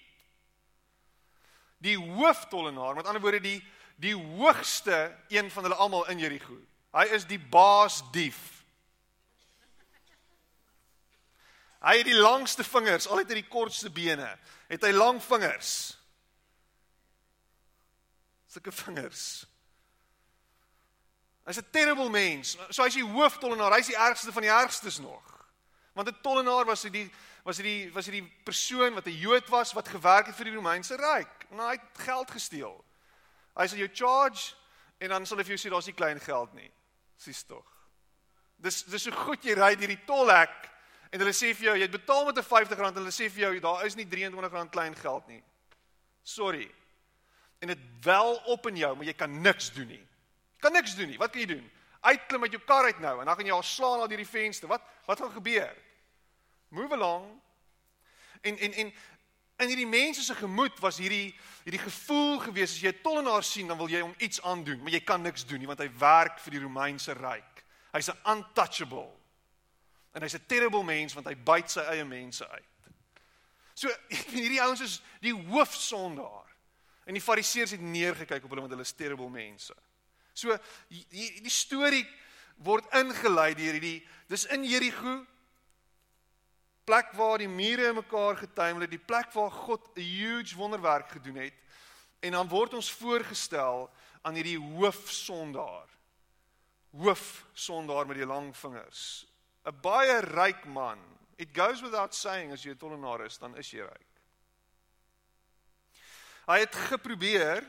Die 1.79 1.97
hooftollenaar, 1.97 2.95
met 2.95 3.07
ander 3.07 3.23
woorde 3.23 3.41
die 3.41 3.63
die 3.97 4.15
hoogste 4.15 5.17
een 5.29 5.51
van 5.51 5.63
hulle 5.63 5.75
almal 5.75 6.09
in 6.09 6.19
Jerigo. 6.19 6.59
Hy 6.93 7.05
is 7.05 7.25
die 7.25 7.39
baas 7.39 8.03
dief. 8.13 8.57
Hy 11.81 11.97
het 11.97 12.09
die 12.09 12.19
langste 12.19 12.65
vingers, 12.65 13.07
al 13.07 13.21
het 13.23 13.29
hy 13.29 13.35
die 13.35 13.49
kortste 13.49 13.91
bene. 13.91 14.39
Het 14.67 14.83
hy 14.83 14.91
lang 14.91 15.23
vingers? 15.23 15.99
Sulke 18.51 18.73
vingers. 18.73 19.47
Hy's 21.47 21.59
'n 21.59 21.71
terrible 21.71 22.11
mens. 22.11 22.57
So 22.71 22.83
hy's 22.83 22.99
die 22.99 23.07
hooftollenaar. 23.07 23.73
Hy's 23.73 23.87
die 23.87 23.97
ergste 23.97 24.33
van 24.33 24.43
die 24.43 24.51
ergstes 24.51 24.99
nog. 24.99 25.47
Want 25.95 26.09
'n 26.09 26.21
tollenaar 26.23 26.65
was 26.65 26.83
hy 26.83 26.91
die 26.91 27.11
was 27.45 27.57
hy 27.57 27.63
die 27.63 27.93
was 27.93 28.07
hy 28.07 28.13
die 28.13 28.33
persoon 28.45 28.95
wat 28.95 29.07
'n 29.07 29.19
Jood 29.19 29.49
was 29.49 29.73
wat 29.73 29.89
gewerk 29.89 30.27
het 30.27 30.35
vir 30.37 30.45
die 30.45 30.55
Romeinse 30.55 30.97
ryk. 30.97 31.47
En 31.51 31.59
hy 31.59 31.71
het 31.71 31.99
geld 31.99 32.31
gesteel. 32.31 32.85
Hy 33.57 33.67
sal 33.67 33.79
jou 33.79 33.89
charge 33.93 34.55
en 34.99 35.09
dan 35.09 35.27
sal 35.27 35.39
hy 35.39 35.45
vir 35.45 35.57
jou 35.57 35.69
sê 35.69 35.71
daar's 35.71 35.87
nie 35.87 35.95
klein 35.95 36.21
geld 36.21 36.53
nie. 36.55 36.71
Sis 37.17 37.43
tog. 37.43 37.67
Dis 38.57 38.83
dis 38.83 39.03
so 39.03 39.11
goed 39.11 39.45
jy 39.45 39.55
ry 39.55 39.75
deur 39.77 39.93
die 39.93 40.05
tolhek 40.05 40.71
en 41.17 41.23
hulle 41.25 41.33
sê 41.33 41.55
vir 41.57 41.71
jou 41.71 41.75
jy 41.79 41.87
het 41.87 41.95
betaal 41.95 42.27
met 42.29 42.37
'n 42.37 42.45
R50 42.45 42.81
en 42.85 42.99
hulle 43.01 43.15
sê 43.15 43.31
vir 43.33 43.41
jou 43.49 43.61
daar 43.61 43.87
is 43.87 43.97
nie 43.97 44.05
R23 44.05 44.69
klein 44.71 44.97
geld 44.97 45.27
nie. 45.29 45.43
Sorry. 46.23 46.71
En 47.59 47.69
dit 47.69 47.79
wel 48.03 48.35
op 48.45 48.67
in 48.67 48.77
jou, 48.77 48.97
maar 48.97 49.07
jy 49.07 49.15
kan 49.15 49.41
niks 49.41 49.73
doen 49.73 49.87
nie. 49.87 50.07
Kan 50.59 50.73
niks 50.73 50.95
doen 50.95 51.09
nie. 51.09 51.19
Wat 51.19 51.31
kan 51.31 51.41
jy 51.41 51.47
doen? 51.47 51.71
Uitklim 52.01 52.43
uit 52.43 52.53
jou 52.53 52.63
kar 52.63 52.85
uit 52.85 52.99
nou 53.01 53.21
en 53.21 53.27
dan 53.27 53.37
gaan 53.37 53.47
jy 53.47 53.53
al 53.53 53.63
slaan 53.63 54.01
al 54.01 54.09
hierdie 54.09 54.29
venster. 54.29 54.69
Wat 54.69 54.83
wat 55.07 55.21
gaan 55.21 55.33
gebeur? 55.33 55.77
Move 56.69 56.95
along. 56.95 57.41
En 58.41 58.59
en 58.59 58.73
en 58.73 58.93
in 59.57 59.69
hierdie 59.69 59.87
mense 59.87 60.23
se 60.23 60.35
gemoed 60.35 60.79
was 60.81 60.99
hierdie 60.99 61.35
hierdie 61.65 61.81
gevoel 61.81 62.39
gewees 62.39 62.73
as 62.73 62.81
jy 62.81 62.93
'n 62.93 63.03
tollenaar 63.03 63.43
sien 63.43 63.67
dan 63.67 63.79
wil 63.79 63.89
jy 63.89 64.01
hom 64.01 64.15
iets 64.19 64.43
aandoen, 64.43 64.83
maar 64.83 64.93
jy 64.93 65.01
kan 65.01 65.23
niks 65.23 65.47
doen 65.47 65.59
nie 65.59 65.67
want 65.67 65.79
hy 65.79 65.91
werk 65.99 66.39
vir 66.41 66.51
die 66.51 66.61
Romeinse 66.61 67.13
ryk. 67.13 67.65
Hy's 67.93 68.11
untouchable. 68.25 69.26
En 70.17 70.25
hy's 70.25 70.35
'n 70.35 70.47
terrible 70.49 70.85
mens 70.85 71.13
want 71.15 71.29
hy 71.29 71.37
byt 71.37 71.71
sy 71.71 71.85
eie 71.93 72.05
mense 72.05 72.49
uit. 72.49 72.73
So 73.77 73.93
hierdie 74.33 74.63
ouens 74.65 74.81
is 74.81 75.01
die 75.21 75.35
hoofsondaar. 75.37 76.49
En 77.05 77.15
die 77.15 77.23
fariseërs 77.23 77.77
het 77.77 77.85
neergekyk 77.85 78.45
op 78.45 78.51
hulle 78.51 78.65
want 78.65 78.73
hulle 78.73 78.87
is 78.87 78.97
terrible 78.97 79.29
mense. 79.31 79.75
So 80.33 80.57
die, 80.89 81.29
die 81.45 81.53
storie 81.53 82.07
word 82.65 82.89
ingelei 82.97 83.53
deur 83.55 83.77
hierdie 83.77 84.01
dis 84.31 84.47
in 84.57 84.65
Jerigo 84.65 85.21
plek 86.87 87.13
waar 87.19 87.43
die 87.43 87.51
mure 87.51 87.93
mekaar 87.93 88.39
getuimel 88.39 88.87
het, 88.87 88.95
die 88.95 89.03
plek 89.03 89.33
waar 89.35 89.51
God 89.51 89.85
'n 89.97 90.01
huge 90.01 90.57
wonderwerk 90.57 91.11
gedoen 91.11 91.37
het. 91.37 91.55
En 92.21 92.33
dan 92.33 92.49
word 92.49 92.75
ons 92.75 92.93
voorgestel 92.93 93.91
aan 94.23 94.35
hierdie 94.35 94.59
hoofsondaar. 94.59 95.89
Hoofsondaar 96.91 98.07
met 98.07 98.17
die 98.17 98.27
lang 98.27 98.57
vingers. 98.57 99.27
'n 99.67 99.81
Baie 99.83 100.21
ryk 100.21 100.65
man. 100.67 100.99
It 101.39 101.53
goes 101.53 101.83
without 101.83 102.15
saying 102.15 102.53
as 102.53 102.65
jy 102.65 102.71
'n 102.71 102.79
tollenaar 102.79 103.27
is, 103.27 103.39
dan 103.39 103.57
is 103.57 103.71
jy 103.71 103.83
ryk. 103.83 104.13
Hy 106.47 106.59
het 106.59 106.75
geprobeer 106.75 107.65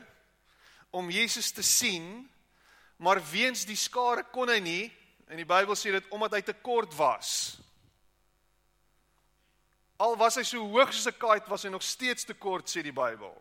om 0.90 1.10
Jesus 1.10 1.50
te 1.52 1.62
sien 1.62 2.28
maar 2.98 3.20
weens 3.30 3.64
die 3.66 3.78
skare 3.78 4.24
kon 4.34 4.50
hy 4.50 4.58
nie 4.62 4.84
en 5.28 5.38
die 5.38 5.46
Bybel 5.46 5.76
sê 5.78 5.92
dit 5.94 6.14
omdat 6.14 6.38
hy 6.38 6.42
te 6.42 6.54
kort 6.64 6.94
was. 6.98 7.30
Al 10.02 10.16
was 10.18 10.38
hy 10.38 10.44
so 10.46 10.62
hoog 10.62 10.92
soos 10.92 11.06
'n 11.06 11.18
kite 11.18 11.50
was 11.50 11.64
hy 11.64 11.70
nog 11.70 11.82
steeds 11.82 12.24
te 12.24 12.34
kort 12.34 12.66
sê 12.66 12.82
die 12.82 12.94
Bybel. 12.94 13.34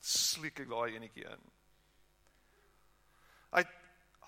Sluk 0.00 0.60
ek 0.60 0.68
daai 0.68 0.94
enetjie 0.96 1.26
in. 1.26 1.42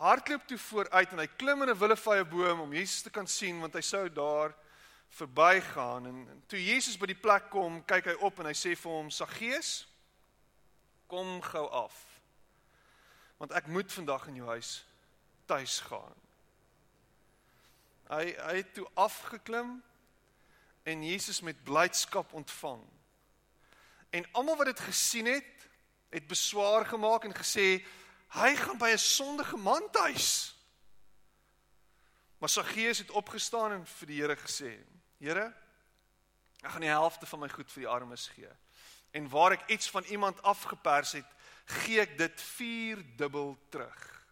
Hardloop 0.01 0.47
toe 0.49 0.59
vooruit 0.59 1.13
en 1.13 1.21
hy 1.21 1.29
klim 1.37 1.63
in 1.63 1.71
'n 1.71 1.79
willevye 1.79 2.25
boom 2.25 2.61
om 2.61 2.73
Jesus 2.73 3.03
te 3.03 3.11
kan 3.11 3.27
sien 3.27 3.61
want 3.61 3.75
hy 3.75 3.85
sou 3.85 4.09
daar 4.09 4.55
verbygaan 5.09 6.07
en, 6.07 6.29
en 6.31 6.43
toe 6.47 6.65
Jesus 6.65 6.97
by 6.97 7.07
die 7.07 7.21
plek 7.21 7.51
kom, 7.51 7.85
kyk 7.85 8.07
hy 8.07 8.17
op 8.25 8.39
en 8.41 8.47
hy 8.47 8.57
sê 8.57 8.77
vir 8.77 8.93
hom: 8.93 9.11
"Saggeus, 9.11 9.87
kom 11.07 11.43
gou 11.43 11.69
af." 11.69 12.11
want 13.41 13.55
ek 13.57 13.71
moet 13.73 13.93
vandag 13.93 14.27
in 14.29 14.37
jou 14.43 14.49
huis 14.53 14.83
tuis 15.49 15.79
gaan. 15.89 16.17
Hy 18.11 18.27
hy 18.37 18.57
het 18.59 18.75
toe 18.77 18.85
afgeklim 19.01 19.79
en 20.85 21.05
Jesus 21.07 21.41
met 21.41 21.63
blydskap 21.65 22.35
ontvang. 22.37 22.83
En 24.13 24.29
almal 24.37 24.59
wat 24.61 24.69
dit 24.69 24.83
gesien 24.85 25.31
het, 25.31 25.67
het 26.13 26.29
beswaar 26.29 26.85
gemaak 26.87 27.25
en 27.25 27.35
gesê 27.35 27.81
hy 28.31 28.55
gaan 28.57 28.79
by 28.79 28.90
'n 28.93 28.99
sondige 28.99 29.57
man 29.57 29.90
tuis. 29.90 30.55
Maar 32.38 32.49
Saggeus 32.49 32.99
het 32.99 33.11
opgestaan 33.11 33.73
en 33.73 33.87
vir 33.87 34.07
die 34.07 34.21
Here 34.21 34.37
gesê: 34.37 34.87
"Here, 35.19 35.55
ek 36.62 36.71
gaan 36.71 36.81
die 36.81 36.88
helfte 36.88 37.27
van 37.27 37.40
my 37.40 37.49
goed 37.49 37.71
vir 37.73 37.81
die 37.81 37.88
armes 37.88 38.29
gee. 38.29 38.51
En 39.11 39.29
waar 39.29 39.53
ek 39.53 39.69
iets 39.69 39.90
van 39.90 40.05
iemand 40.05 40.43
afgepers 40.43 41.12
het, 41.12 41.27
gee 41.64 42.01
ek 42.01 42.19
dit 42.19 42.40
4 42.40 43.16
dubbel 43.16 43.59
terug. 43.69 44.25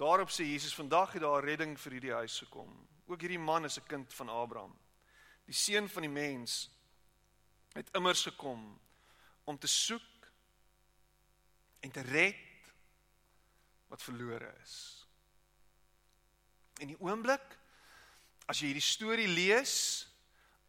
Daarop 0.00 0.30
sê 0.32 0.46
Jesus 0.48 0.74
vandag 0.74 1.12
het 1.12 1.22
daar 1.22 1.44
redding 1.44 1.74
vir 1.80 1.92
hierdie 1.92 2.12
huis 2.12 2.38
gekom. 2.38 2.70
Ook 3.06 3.20
hierdie 3.20 3.38
man 3.38 3.64
is 3.64 3.76
'n 3.78 3.86
kind 3.86 4.14
van 4.14 4.28
Abraham. 4.28 4.78
Die 5.44 5.54
seun 5.54 5.88
van 5.88 6.02
die 6.02 6.10
mens 6.10 6.70
het 7.72 7.88
immers 7.92 8.22
gekom 8.22 8.80
om 9.44 9.58
te 9.58 9.66
soek 9.66 10.02
en 11.80 11.90
te 11.90 12.04
red 12.06 12.46
wat 13.90 14.02
verlore 14.02 14.52
is. 14.62 14.76
In 16.80 16.92
die 16.92 17.00
oomblik 17.00 17.56
as 18.50 18.60
jy 18.60 18.70
hierdie 18.70 18.84
storie 18.84 19.28
lees 19.30 19.74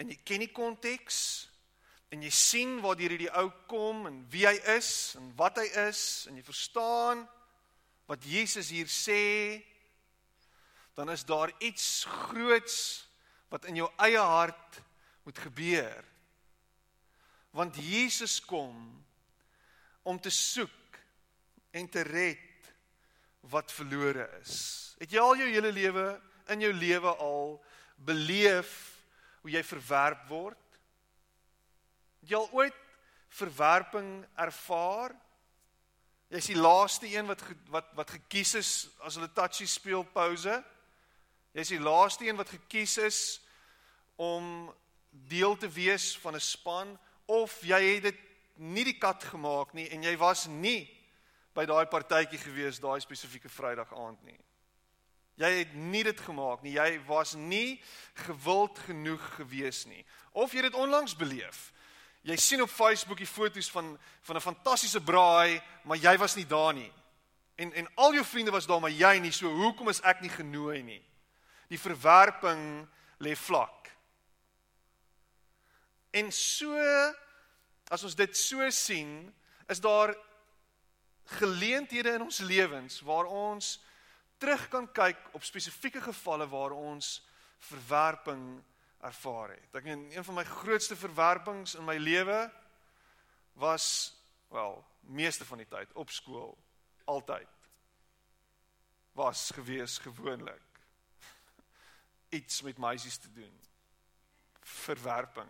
en 0.01 0.11
jy 0.11 0.17
ken 0.25 0.43
die 0.43 0.53
konteks 0.53 1.19
en 2.11 2.23
jy 2.25 2.31
sien 2.33 2.79
waar 2.83 2.99
hierdie 2.99 3.29
ou 3.39 3.47
kom 3.71 4.05
en 4.09 4.19
wie 4.33 4.43
hy 4.47 4.57
is 4.75 5.13
en 5.19 5.29
wat 5.39 5.61
hy 5.61 5.67
is 5.87 6.01
en 6.29 6.39
jy 6.39 6.45
verstaan 6.45 7.23
wat 8.09 8.25
Jesus 8.27 8.71
hier 8.73 8.89
sê 8.91 9.21
dan 10.97 11.13
is 11.13 11.23
daar 11.23 11.53
iets 11.63 12.03
groots 12.27 12.77
wat 13.53 13.65
in 13.71 13.79
jou 13.79 13.87
eie 14.03 14.19
hart 14.19 14.81
moet 15.23 15.39
gebeur 15.45 16.03
want 17.55 17.79
Jesus 17.79 18.39
kom 18.43 18.75
om 20.03 20.19
te 20.19 20.33
soek 20.33 20.80
en 21.71 21.89
te 21.89 22.01
red 22.01 22.73
wat 23.51 23.71
verlore 23.71 24.27
is 24.41 24.57
het 24.99 25.11
jy 25.11 25.19
al 25.19 25.37
jou 25.39 25.49
hele 25.49 25.71
lewe 25.71 26.07
in 26.53 26.61
jou 26.67 26.73
lewe 26.73 27.15
al 27.15 27.55
beleef 27.95 28.73
hoe 29.41 29.51
jy 29.51 29.63
verwerp 29.63 30.27
word 30.29 30.61
Het 32.21 32.29
jy 32.29 32.37
al 32.37 32.51
ooit 32.53 32.77
verwerping 33.33 34.09
ervaar? 34.37 35.13
Jy's 36.31 36.51
die 36.51 36.59
laaste 36.59 37.09
een 37.09 37.27
wat 37.27 37.41
wat 37.73 37.89
wat 37.97 38.13
gekies 38.17 38.53
is 38.59 38.71
as 39.01 39.17
hulle 39.17 39.31
touchy 39.33 39.65
speel 39.67 40.05
pouse. 40.13 40.59
Jy's 41.57 41.73
die 41.73 41.81
laaste 41.81 42.27
een 42.27 42.37
wat 42.39 42.53
gekies 42.53 42.97
is 43.01 43.21
om 44.21 44.69
deel 45.09 45.57
te 45.57 45.69
wees 45.69 46.13
van 46.21 46.35
'n 46.35 46.39
span 46.39 46.99
of 47.25 47.61
jy 47.61 47.81
het 47.95 48.03
dit 48.03 48.19
nie 48.55 48.83
die 48.83 48.99
kat 48.99 49.23
gemaak 49.23 49.73
nie 49.73 49.89
en 49.89 50.03
jy 50.03 50.15
was 50.17 50.45
nie 50.47 50.87
by 51.53 51.65
daai 51.67 51.85
partytjie 51.85 52.39
gewees 52.39 52.79
daai 52.79 52.99
spesifieke 53.03 53.49
Vrydag 53.49 53.91
aand 53.93 54.21
nie. 54.23 54.39
Jy 55.41 55.51
het 55.57 55.73
nie 55.73 56.03
dit 56.05 56.19
gemaak 56.21 56.63
nie. 56.63 56.75
Jy 56.75 56.99
was 57.07 57.33
nie 57.35 57.81
gewild 58.27 58.79
genoeg 58.85 59.23
gewees 59.39 59.85
nie. 59.89 60.03
Of 60.31 60.53
jy 60.53 60.67
dit 60.67 60.77
onlangs 60.77 61.15
beleef. 61.17 61.71
Jy 62.27 62.37
sien 62.37 62.61
op 62.61 62.69
Facebook 62.69 63.17
die 63.17 63.29
foto's 63.29 63.71
van 63.71 63.97
van 64.21 64.35
'n 64.35 64.47
fantastiese 64.47 65.01
braai, 65.01 65.61
maar 65.83 65.97
jy 65.97 66.17
was 66.17 66.35
nie 66.35 66.45
daar 66.45 66.73
nie. 66.73 66.91
En 67.55 67.73
en 67.73 67.87
al 67.95 68.13
jou 68.13 68.25
vriende 68.25 68.51
was 68.51 68.67
daar, 68.67 68.79
maar 68.79 68.91
jy 68.91 69.19
nie. 69.19 69.31
So 69.31 69.49
hoekom 69.49 69.89
is 69.89 70.01
ek 70.01 70.21
nie 70.21 70.29
genooi 70.29 70.83
nie? 70.83 71.03
Die 71.67 71.79
verwerping 71.79 72.87
lê 73.19 73.35
vlak. 73.35 73.89
En 76.11 76.31
so 76.31 76.77
as 77.91 78.03
ons 78.03 78.15
dit 78.15 78.37
so 78.37 78.69
sien, 78.69 79.33
is 79.67 79.79
daar 79.79 80.15
geleenthede 81.23 82.13
in 82.17 82.21
ons 82.21 82.39
lewens 82.39 83.01
waar 83.01 83.25
ons 83.25 83.81
terug 84.37 84.67
kan 84.67 84.91
kyk 84.91 85.17
op 85.31 85.43
spesifieke 85.43 86.01
gevalle 86.01 86.47
waar 86.49 86.71
ons 86.71 87.21
verwerping 87.57 88.63
ervaar 89.01 89.49
het. 89.49 89.69
Ek 89.77 89.85
meen 89.85 90.07
een 90.09 90.25
van 90.25 90.39
my 90.39 90.43
grootste 90.45 90.95
verwerpings 90.95 91.75
in 91.77 91.85
my 91.85 91.97
lewe 91.97 92.51
was 93.53 94.13
wel, 94.49 94.79
meeste 95.01 95.45
van 95.45 95.61
die 95.61 95.69
tyd 95.69 95.93
op 95.93 96.09
skool 96.09 96.57
altyd 97.09 97.47
was 99.17 99.49
gewees 99.53 99.97
gewoonlik 99.97 100.79
iets 102.39 102.61
met 102.61 102.77
meisies 102.77 103.17
te 103.17 103.31
doen. 103.33 103.53
Verwerping. 104.61 105.49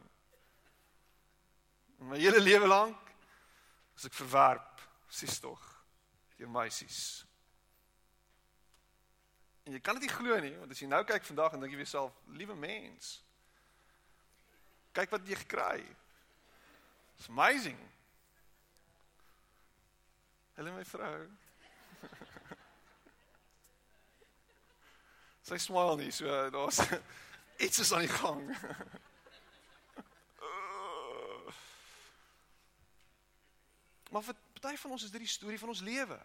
In 2.00 2.08
my 2.08 2.18
hele 2.18 2.42
lewe 2.42 2.68
lank 2.68 3.12
as 3.96 4.08
ek 4.10 4.16
verwerp, 4.18 4.71
sies 5.12 5.40
tog 5.44 5.60
deur 6.40 6.50
meisies. 6.50 7.26
En 9.68 9.76
jy 9.76 9.82
kan 9.84 9.94
dit 10.00 10.08
nie 10.08 10.16
glo 10.16 10.40
nie, 10.42 10.56
want 10.58 10.72
as 10.74 10.80
jy 10.82 10.88
nou 10.90 11.04
kyk 11.06 11.24
vandag 11.28 11.54
en 11.54 11.62
dink 11.62 11.74
jy 11.76 11.80
vir 11.82 11.86
jouself, 11.86 12.14
liewe 12.40 12.56
mens, 12.58 13.06
kyk 14.98 15.10
wat 15.14 15.28
jy 15.28 15.38
gekry. 15.44 15.82
It's 17.20 17.30
amazing. 17.30 17.78
Hallo 20.58 20.72
my 20.74 20.86
vrou. 20.90 21.20
Sy 25.52 25.58
smile 25.62 25.96
nie, 26.00 26.12
so 26.16 26.26
daar's 26.54 26.80
iets 27.66 27.80
is 27.84 27.94
aan 27.94 28.06
die 28.08 28.16
gang. 28.18 28.42
maar 34.12 34.24
vir 34.26 34.36
party 34.62 34.78
van 34.82 34.94
ons 34.96 35.04
is 35.04 35.14
dit 35.14 35.24
die 35.24 35.32
storie 35.32 35.60
van 35.60 35.74
ons 35.74 35.84
lewe. 35.86 36.20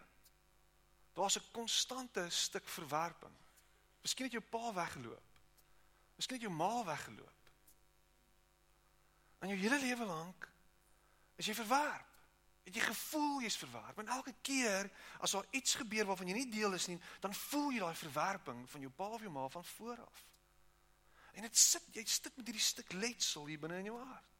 Daar's 1.16 1.38
'n 1.38 1.50
konstante 1.52 2.28
stuk 2.30 2.68
verwerping. 2.68 3.36
Miskien 4.02 4.28
het 4.28 4.36
jou 4.38 4.44
pa 4.44 4.72
weggeloop. 4.72 5.22
Miskien 6.16 6.38
het 6.38 6.46
jou 6.46 6.54
ma 6.54 6.84
weggeloop. 6.84 7.32
In 9.40 9.48
jou 9.48 9.58
hele 9.58 9.78
lewe 9.78 10.04
lank 10.04 10.48
is 11.36 11.46
jy 11.46 11.54
verwerp. 11.54 12.12
Het 12.64 12.74
jy 12.74 12.80
gevoel 12.80 13.40
jy's 13.40 13.56
verwerp 13.56 13.98
en 13.98 14.08
elke 14.08 14.34
keer 14.42 14.90
as 15.20 15.30
daar 15.30 15.46
iets 15.50 15.74
gebeur 15.74 16.06
waarvan 16.06 16.26
jy 16.26 16.34
nie 16.34 16.50
deel 16.50 16.72
is 16.72 16.86
nie, 16.86 17.00
dan 17.20 17.34
voel 17.34 17.70
jy 17.70 17.78
daai 17.78 17.94
verwerping 17.94 18.64
van 18.70 18.80
jou 18.80 18.90
pa 18.90 19.06
of 19.14 19.20
jou 19.20 19.30
ma 19.30 19.48
van 19.48 19.64
voor 19.64 20.00
af. 20.00 20.24
En 21.32 21.42
dit 21.42 21.56
sit 21.56 21.82
jy 21.92 22.04
sit 22.04 22.36
met 22.36 22.46
hierdie 22.46 22.64
stuk 22.64 22.92
letsel 22.92 23.46
hier 23.46 23.60
binne 23.60 23.78
in 23.78 23.90
jou 23.90 23.98
hart. 24.00 24.36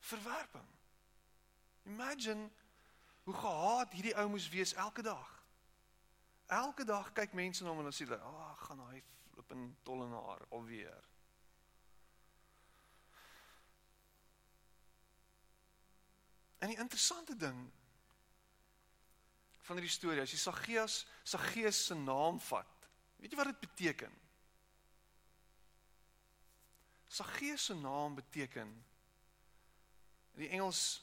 Verwerping. 0.00 0.68
Imagine 1.82 2.50
hoe 3.22 3.34
gehaat 3.34 3.92
hierdie 3.92 4.14
ou 4.18 4.28
moes 4.28 4.48
wees 4.48 4.74
elke 4.74 5.02
dag. 5.02 5.30
Elke 6.46 6.84
dag 6.84 7.12
kyk 7.12 7.32
mense 7.32 7.62
na 7.62 7.70
hom 7.70 7.78
en 7.82 7.90
hulle 7.90 7.96
sê, 7.96 8.08
"Ag, 8.12 8.22
oh, 8.22 8.56
gaan 8.66 8.80
hy 8.90 9.02
flip 9.32 9.50
en 9.50 9.76
tollenaar 9.82 10.46
alweer." 10.50 11.04
En 16.58 16.68
die 16.68 16.78
interessante 16.78 17.36
ding 17.36 17.72
van 19.60 19.76
hierdie 19.76 19.94
storie, 19.94 20.20
as 20.20 20.30
jy 20.30 20.38
Saggeus, 20.38 21.06
Saggeus 21.24 21.86
se 21.86 21.94
naam 21.94 22.40
vat, 22.40 22.88
weet 23.16 23.30
jy 23.30 23.36
wat 23.36 23.46
dit 23.46 23.60
beteken? 23.60 24.20
Saggeus 27.08 27.64
se 27.64 27.74
naam 27.74 28.14
beteken 28.14 28.70
in 30.32 30.40
die 30.40 30.48
Engels 30.48 31.01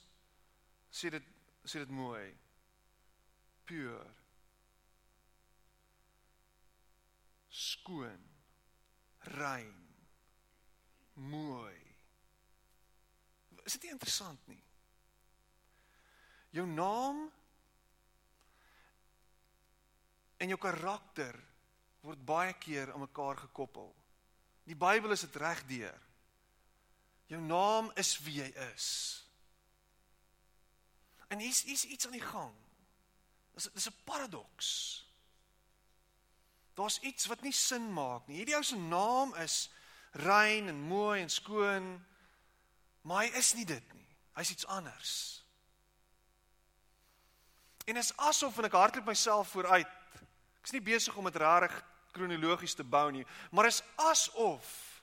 sê 0.91 1.11
dit 1.13 1.25
sê 1.65 1.83
dit 1.83 1.91
mooi. 1.93 2.29
Pure. 3.65 4.07
Skoon. 7.49 8.25
Rein. 9.37 9.75
Mooi. 11.13 11.77
Is 13.65 13.75
dit 13.77 13.83
nie 13.85 13.93
interessant 13.93 14.47
nie? 14.49 14.63
Jou 16.55 16.65
naam 16.65 17.27
en 20.39 20.49
jou 20.49 20.57
karakter 20.57 21.35
word 22.01 22.21
baie 22.25 22.55
keer 22.57 22.93
aan 22.93 23.03
mekaar 23.03 23.37
gekoppel. 23.43 23.91
Die 24.65 24.77
Bybel 24.77 25.13
is 25.13 25.25
dit 25.27 25.35
regdeur. 25.41 25.97
Jou 27.29 27.41
naam 27.43 27.91
is 27.99 28.15
wie 28.25 28.39
jy 28.39 28.49
is. 28.71 28.87
En 31.29 31.39
hier's 31.39 31.61
hier's 31.63 31.85
iets 31.85 32.05
aan 32.05 32.17
die 32.17 32.25
gang. 32.25 32.53
Dis 33.53 33.69
dis 33.73 33.89
'n 33.89 34.03
paradoks. 34.03 34.69
Daar's 36.73 36.99
iets 36.99 37.25
wat 37.25 37.41
nie 37.41 37.51
sin 37.51 37.93
maak 37.93 38.27
nie. 38.27 38.35
Hierdie 38.35 38.55
ou 38.55 38.63
se 38.63 38.77
naam 38.77 39.35
is 39.35 39.69
rein 40.11 40.67
en 40.67 40.79
mooi 40.79 41.21
en 41.21 41.29
skoon, 41.29 42.05
maar 43.01 43.23
hy 43.23 43.37
is 43.37 43.53
nie 43.53 43.65
dit 43.65 43.93
nie. 43.93 44.07
Hy's 44.33 44.49
iets 44.49 44.65
anders. 44.65 45.43
En 47.85 47.95
is 47.95 48.17
asof 48.17 48.57
en 48.57 48.63
ek 48.63 48.71
hardloop 48.71 49.05
myself 49.05 49.49
vooruit. 49.49 49.87
Ek's 50.61 50.71
nie 50.71 50.81
besig 50.81 51.15
om 51.15 51.23
dit 51.23 51.35
rarig 51.35 51.83
kronologies 52.11 52.73
te 52.73 52.83
bou 52.83 53.11
nie, 53.11 53.25
maar 53.51 53.65
is 53.65 53.83
asof 53.95 55.01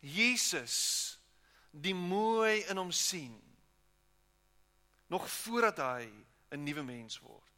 Jesus 0.00 1.18
die 1.70 1.94
mooi 1.94 2.64
in 2.70 2.76
hom 2.76 2.92
sien 2.92 3.47
nog 5.08 5.30
voordat 5.30 5.76
hy 5.76 6.12
'n 6.48 6.62
nuwe 6.62 6.82
mens 6.82 7.18
word. 7.18 7.52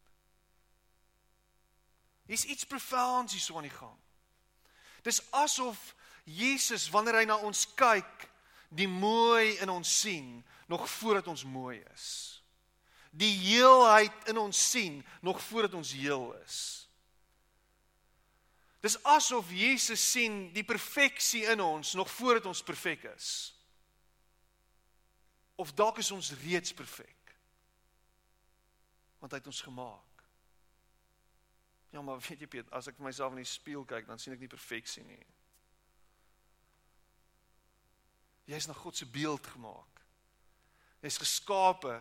Hier's 2.27 2.45
iets 2.45 2.65
profounds 2.65 3.33
hier 3.33 3.43
so 3.43 3.57
aan 3.57 3.63
die 3.63 3.71
gang. 3.71 3.99
Dis 5.03 5.31
asof 5.31 5.95
Jesus 6.25 6.89
wanneer 6.91 7.15
hy 7.15 7.25
na 7.25 7.37
ons 7.37 7.75
kyk, 7.75 8.31
die 8.69 8.89
mooi 8.89 9.59
in 9.59 9.69
ons 9.69 10.01
sien 10.01 10.45
nog 10.67 10.91
voordat 10.91 11.27
ons 11.27 11.45
mooi 11.45 11.83
is. 11.93 12.43
Die 13.11 13.39
heelheid 13.39 14.29
in 14.29 14.39
ons 14.39 14.71
sien 14.71 15.07
nog 15.21 15.43
voordat 15.43 15.75
ons 15.75 15.93
heel 15.93 16.35
is. 16.45 16.89
Dis 18.81 19.03
asof 19.03 19.51
Jesus 19.51 20.11
sien 20.11 20.53
die 20.53 20.65
perfeksie 20.65 21.45
in 21.51 21.61
ons 21.61 21.93
nog 21.93 22.11
voordat 22.11 22.47
ons 22.47 22.63
perfek 22.63 23.05
is. 23.05 23.55
Of 25.55 25.75
dalk 25.75 25.99
is 25.99 26.11
ons 26.11 26.31
reeds 26.31 26.73
perfek 26.73 27.20
want 29.21 29.33
hy 29.33 29.39
het 29.39 29.51
ons 29.51 29.63
gemaak. 29.63 30.25
Ja, 31.91 32.03
maar 32.03 32.21
weet 32.23 32.45
jy 32.45 32.49
Piet, 32.51 32.71
as 32.73 32.89
ek 32.91 33.01
myself 33.03 33.35
in 33.35 33.43
die 33.43 33.49
spieël 33.49 33.85
kyk, 33.89 34.07
dan 34.09 34.21
sien 34.21 34.35
ek 34.35 34.43
nie 34.43 34.51
perfeksie 34.51 35.05
nie. 35.05 35.23
Jy 38.51 38.59
is 38.59 38.69
na 38.71 38.75
God 38.75 38.97
se 38.99 39.07
beeld 39.07 39.47
gemaak. 39.53 40.01
Jy 41.01 41.11
is 41.11 41.21
geskape 41.23 42.01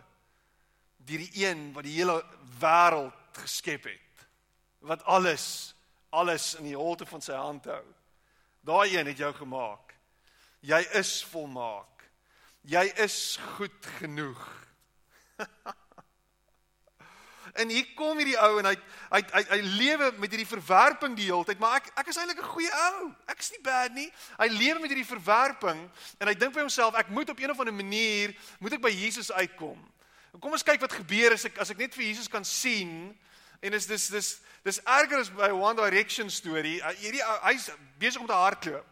deur 1.00 1.22
die 1.22 1.44
een 1.44 1.70
wat 1.72 1.86
die 1.86 1.96
hele 1.96 2.18
wêreld 2.60 3.38
geskep 3.40 3.86
het. 3.88 4.24
Wat 4.84 5.04
alles 5.08 5.74
alles 6.10 6.54
in 6.58 6.66
die 6.66 6.76
holte 6.76 7.06
van 7.06 7.22
sy 7.22 7.36
hand 7.38 7.68
hou. 7.70 7.84
Daai 8.66 8.96
een 8.96 9.06
het 9.06 9.20
jou 9.22 9.30
gemaak. 9.34 9.94
Jy 10.66 10.80
is 10.98 11.12
volmaak. 11.30 12.02
Jy 12.66 12.82
is 13.00 13.38
goed 13.54 13.86
genoeg. 14.00 14.42
En 17.60 17.68
hier 17.68 17.86
kom 17.98 18.18
hierdie 18.20 18.38
ou 18.40 18.58
en 18.60 18.70
hy 18.70 18.74
hy 19.10 19.20
hy, 19.34 19.42
hy 19.50 19.60
lewe 19.76 20.10
met 20.22 20.32
hierdie 20.32 20.48
verwerping 20.48 21.16
die 21.18 21.28
hele 21.28 21.44
tyd, 21.44 21.60
maar 21.60 21.80
ek 21.80 21.90
ek 22.00 22.10
is 22.12 22.18
eintlik 22.20 22.40
'n 22.40 22.52
goeie 22.54 22.72
ou. 22.86 23.10
Ek 23.28 23.38
is 23.42 23.50
nie 23.52 23.62
bad 23.62 23.92
nie. 23.92 24.08
Hy 24.38 24.48
lewe 24.48 24.80
met 24.80 24.92
hierdie 24.94 25.08
verwerping 25.08 25.80
en 26.18 26.28
hy 26.28 26.34
dink 26.34 26.54
by 26.54 26.60
homself 26.60 26.94
ek 26.94 27.10
moet 27.10 27.30
op 27.30 27.40
een 27.40 27.50
of 27.50 27.58
ander 27.58 27.74
manier 27.74 28.34
moet 28.60 28.72
ek 28.72 28.80
by 28.80 28.92
Jesus 28.92 29.32
uitkom. 29.32 29.78
Kom 30.40 30.52
ons 30.52 30.62
kyk 30.62 30.80
wat 30.80 30.92
gebeur 30.92 31.32
as 31.32 31.44
ek 31.44 31.58
as 31.58 31.70
ek 31.70 31.78
net 31.78 31.94
vir 31.94 32.04
Jesus 32.04 32.28
kan 32.28 32.44
sien 32.44 33.18
en 33.60 33.72
is 33.74 33.86
dis 33.86 34.08
dis 34.08 34.40
dis 34.64 34.80
erger 34.86 35.18
as 35.20 35.30
by 35.30 35.50
One 35.50 35.76
Direction 35.76 36.30
storie. 36.30 36.80
Hierdie 37.00 37.24
hy's 37.42 37.70
besig 37.98 38.20
om 38.20 38.26
te 38.26 38.32
hardloop. 38.32 38.86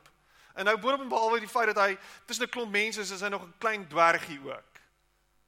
En 0.58 0.64
nou 0.64 0.76
boonop 0.76 1.00
en 1.00 1.08
behalwe 1.08 1.40
die 1.40 1.48
feit 1.48 1.70
dat 1.70 1.78
hy 1.86 1.98
tussen 2.26 2.44
'n 2.44 2.50
klomp 2.50 2.72
mense 2.72 3.00
is, 3.00 3.10
is 3.10 3.20
hy 3.20 3.28
nog 3.28 3.42
'n 3.42 3.54
klein 3.58 3.86
dwergie 3.88 4.40
ook. 4.44 4.80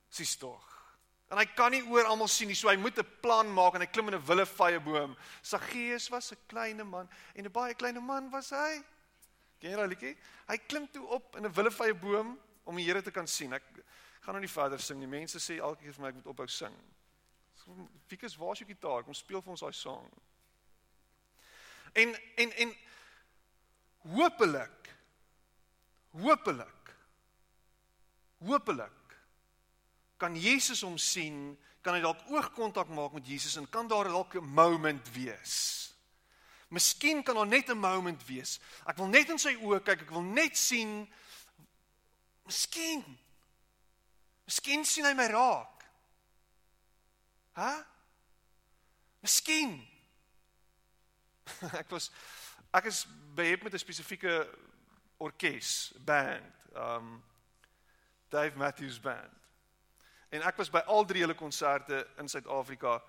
Sis 0.09 0.37
tog. 0.37 0.69
En 1.31 1.38
hy 1.38 1.47
kan 1.55 1.71
nie 1.71 1.83
oor 1.87 2.09
almal 2.11 2.29
sien 2.29 2.49
nie, 2.51 2.57
so 2.59 2.69
hy 2.69 2.77
moet 2.77 2.99
'n 2.99 3.07
plan 3.23 3.47
maak 3.55 3.75
en 3.75 3.81
hy 3.81 3.87
klim 3.87 4.09
in 4.09 4.14
'n 4.14 4.27
willevye 4.27 4.81
boom. 4.81 5.16
Saggeus 5.43 6.11
was 6.11 6.33
'n 6.33 6.38
klein 6.49 6.87
man 6.87 7.09
en 7.35 7.45
'n 7.45 7.53
baie 7.53 7.75
klein 7.75 8.05
man 8.05 8.31
was 8.31 8.51
hy. 8.51 8.83
Ken 9.61 9.71
jy 9.71 9.77
daai 9.77 9.88
liedjie? 9.88 10.16
Hy 10.49 10.57
klim 10.57 10.88
toe 10.88 11.07
op 11.07 11.37
in 11.37 11.47
'n 11.47 11.53
willevye 11.53 11.95
boom 11.95 12.38
om 12.64 12.77
die 12.77 12.85
Here 12.85 13.03
te 13.03 13.11
kan 13.11 13.27
sien. 13.27 13.53
Ek 13.53 13.62
gaan 14.21 14.35
nou 14.35 14.40
nie 14.40 14.49
verder 14.49 14.79
sing 14.79 14.99
nie. 14.99 15.07
Mense 15.07 15.38
sê 15.38 15.59
elke 15.59 15.83
keer 15.83 15.93
vir 15.93 16.03
my 16.03 16.09
ek 16.09 16.14
moet 16.14 16.27
ophou 16.27 16.47
sing. 16.47 16.75
Fikus, 18.09 18.37
waar 18.37 18.53
is 18.53 18.59
jou 18.59 18.69
gitaar? 18.69 19.05
Kom 19.05 19.14
speel 19.14 19.43
vir 19.43 19.51
ons 19.51 19.61
daai 19.61 19.73
sang. 19.73 20.11
En 21.93 22.14
en 22.37 22.53
en 22.53 22.75
hopelik 24.16 24.90
hopelik 26.11 26.95
hopelik 28.38 29.00
kan 30.20 30.37
Jesus 30.37 30.85
hom 30.85 30.98
sien 31.00 31.56
kan 31.80 31.96
hy 31.96 32.02
dalk 32.04 32.26
oogkontak 32.28 32.90
maak 32.92 33.16
met 33.16 33.26
Jesus 33.26 33.56
en 33.56 33.68
kan 33.72 33.88
daar 33.88 34.11
dalk 34.12 34.37
'n 34.37 34.44
moment 34.44 35.12
wees. 35.16 35.54
Miskien 36.68 37.22
kan 37.22 37.35
daar 37.35 37.46
net 37.46 37.68
'n 37.68 37.78
moment 37.78 38.26
wees. 38.26 38.61
Ek 38.87 38.96
wil 38.96 39.09
net 39.09 39.28
in 39.28 39.38
sy 39.38 39.56
oë 39.56 39.80
kyk, 39.83 40.02
ek 40.02 40.11
wil 40.11 40.22
net 40.22 40.56
sien 40.56 41.09
Miskien. 42.50 43.04
Miskien 44.44 44.85
sien 44.85 45.06
hy 45.06 45.12
my 45.14 45.26
raak. 45.30 45.85
Hæ? 47.54 47.85
Miskien. 49.22 49.76
ek 51.83 51.90
was 51.90 52.11
ek 52.74 52.90
is 52.90 53.04
behep 53.38 53.62
met 53.62 53.74
'n 53.74 53.78
spesifieke 53.78 54.35
orkes, 55.18 55.92
band, 56.06 56.54
um 56.74 57.22
Dave 58.30 58.56
Matthews 58.56 58.98
band. 59.00 59.39
En 60.31 60.43
ek 60.47 60.57
was 60.57 60.71
by 60.71 60.83
al 60.87 61.05
drie 61.05 61.25
hulle 61.25 61.35
konserte 61.35 62.05
in 62.23 62.29
Suid-Afrika. 62.29 63.01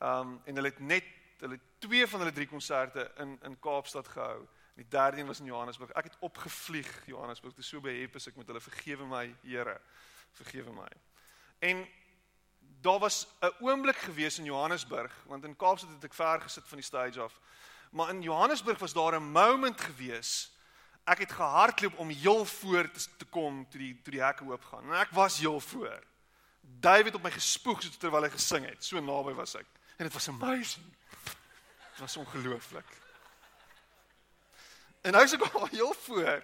Um 0.00 0.38
en 0.44 0.56
hulle 0.56 0.72
het 0.72 0.80
net 0.80 1.10
hulle 1.44 1.58
twee 1.78 2.06
van 2.08 2.24
hulle 2.24 2.32
drie 2.32 2.48
konserte 2.48 3.10
in 3.22 3.36
in 3.44 3.58
Kaapstad 3.60 4.08
gehou. 4.08 4.46
Die 4.74 4.86
derde 4.88 5.20
een 5.20 5.26
was 5.26 5.40
in 5.40 5.46
Johannesburg. 5.46 5.92
Ek 5.94 6.08
het 6.10 6.16
opgevlieg 6.18 6.88
Johannesburg. 7.06 7.54
Dit 7.54 7.64
is 7.64 7.70
so 7.70 7.80
behep 7.80 8.16
as 8.16 8.26
ek 8.26 8.38
met 8.40 8.48
hulle 8.50 8.62
vergewe 8.64 9.06
my, 9.06 9.28
Here. 9.42 9.76
Vergewe 10.34 10.72
my. 10.74 10.88
En 11.58 11.84
daar 12.80 12.98
was 12.98 13.26
'n 13.40 13.52
oomblik 13.60 13.96
gewees 13.96 14.38
in 14.38 14.44
Johannesburg, 14.44 15.12
want 15.26 15.44
in 15.44 15.56
Kaapstad 15.56 15.90
het 15.90 16.04
ek 16.04 16.14
ver 16.14 16.40
gesit 16.40 16.68
van 16.68 16.78
die 16.78 16.86
stage 16.86 17.20
af. 17.20 17.40
Maar 17.90 18.08
in 18.08 18.22
Johannesburg 18.22 18.78
was 18.78 18.92
daar 18.92 19.20
'n 19.20 19.30
moment 19.30 19.80
gewees. 19.80 20.50
Ek 21.04 21.18
het 21.18 21.32
gehardloop 21.32 21.98
om 21.98 22.08
heel 22.08 22.44
voor 22.44 22.90
te 22.90 23.24
kom 23.24 23.68
toe 23.68 23.80
die 23.80 24.02
toe 24.02 24.12
die 24.12 24.22
hekke 24.22 24.44
oop 24.44 24.64
gaan. 24.64 24.92
En 24.92 25.00
ek 25.00 25.10
was 25.10 25.38
heel 25.38 25.60
voor. 25.60 26.02
David 26.80 27.14
op 27.14 27.22
my 27.22 27.30
gespoeg 27.30 27.80
terwyl 27.98 28.26
hy 28.26 28.30
gesing 28.30 28.66
het. 28.68 28.84
So 28.84 29.00
naby 29.00 29.32
was 29.36 29.54
ek. 29.54 29.66
En 29.96 30.04
dit 30.04 30.12
was 30.12 30.28
amazing. 30.28 30.86
Dit 31.94 32.02
was 32.02 32.16
ongelooflik. 32.16 32.86
En 35.04 35.14
hy's 35.14 35.34
ook 35.34 35.46
al 35.52 35.68
heel 35.78 35.94
voor. 35.94 36.42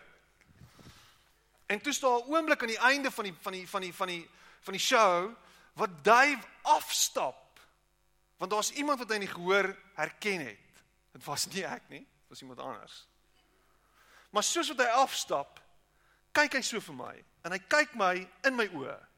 En 1.66 1.80
toe 1.80 1.92
staan 1.92 2.18
'n 2.18 2.32
oomblik 2.32 2.60
aan 2.60 2.74
die 2.74 2.78
einde 2.78 3.10
van 3.10 3.24
die 3.24 3.34
van 3.40 3.52
die 3.52 3.68
van 3.68 3.80
die 3.80 3.94
van 3.94 4.06
die 4.06 4.30
van 4.60 4.72
die 4.72 4.82
show 4.82 5.30
wat 5.72 6.04
Dave 6.04 6.42
afstap. 6.62 7.60
Want 8.36 8.50
daar's 8.50 8.70
iemand 8.70 8.98
wat 8.98 9.10
hy 9.10 9.16
nie 9.16 9.28
gehoor 9.28 9.76
herken 9.94 10.46
het. 10.46 10.82
Dit 11.12 11.24
was 11.24 11.46
nie 11.46 11.64
ek 11.66 11.88
nie, 11.88 12.00
dit 12.00 12.28
was 12.28 12.40
iemand 12.40 12.58
anders. 12.58 13.06
Maar 14.30 14.42
soos 14.42 14.68
wat 14.68 14.78
hy 14.78 14.92
afstap, 15.02 15.60
kyk 16.32 16.52
hy 16.52 16.62
so 16.62 16.80
vir 16.80 16.94
my 16.94 17.24
en 17.42 17.52
hy 17.52 17.58
kyk 17.58 17.94
my 17.94 18.28
in 18.46 18.54
my 18.54 18.66
oë. 18.66 19.09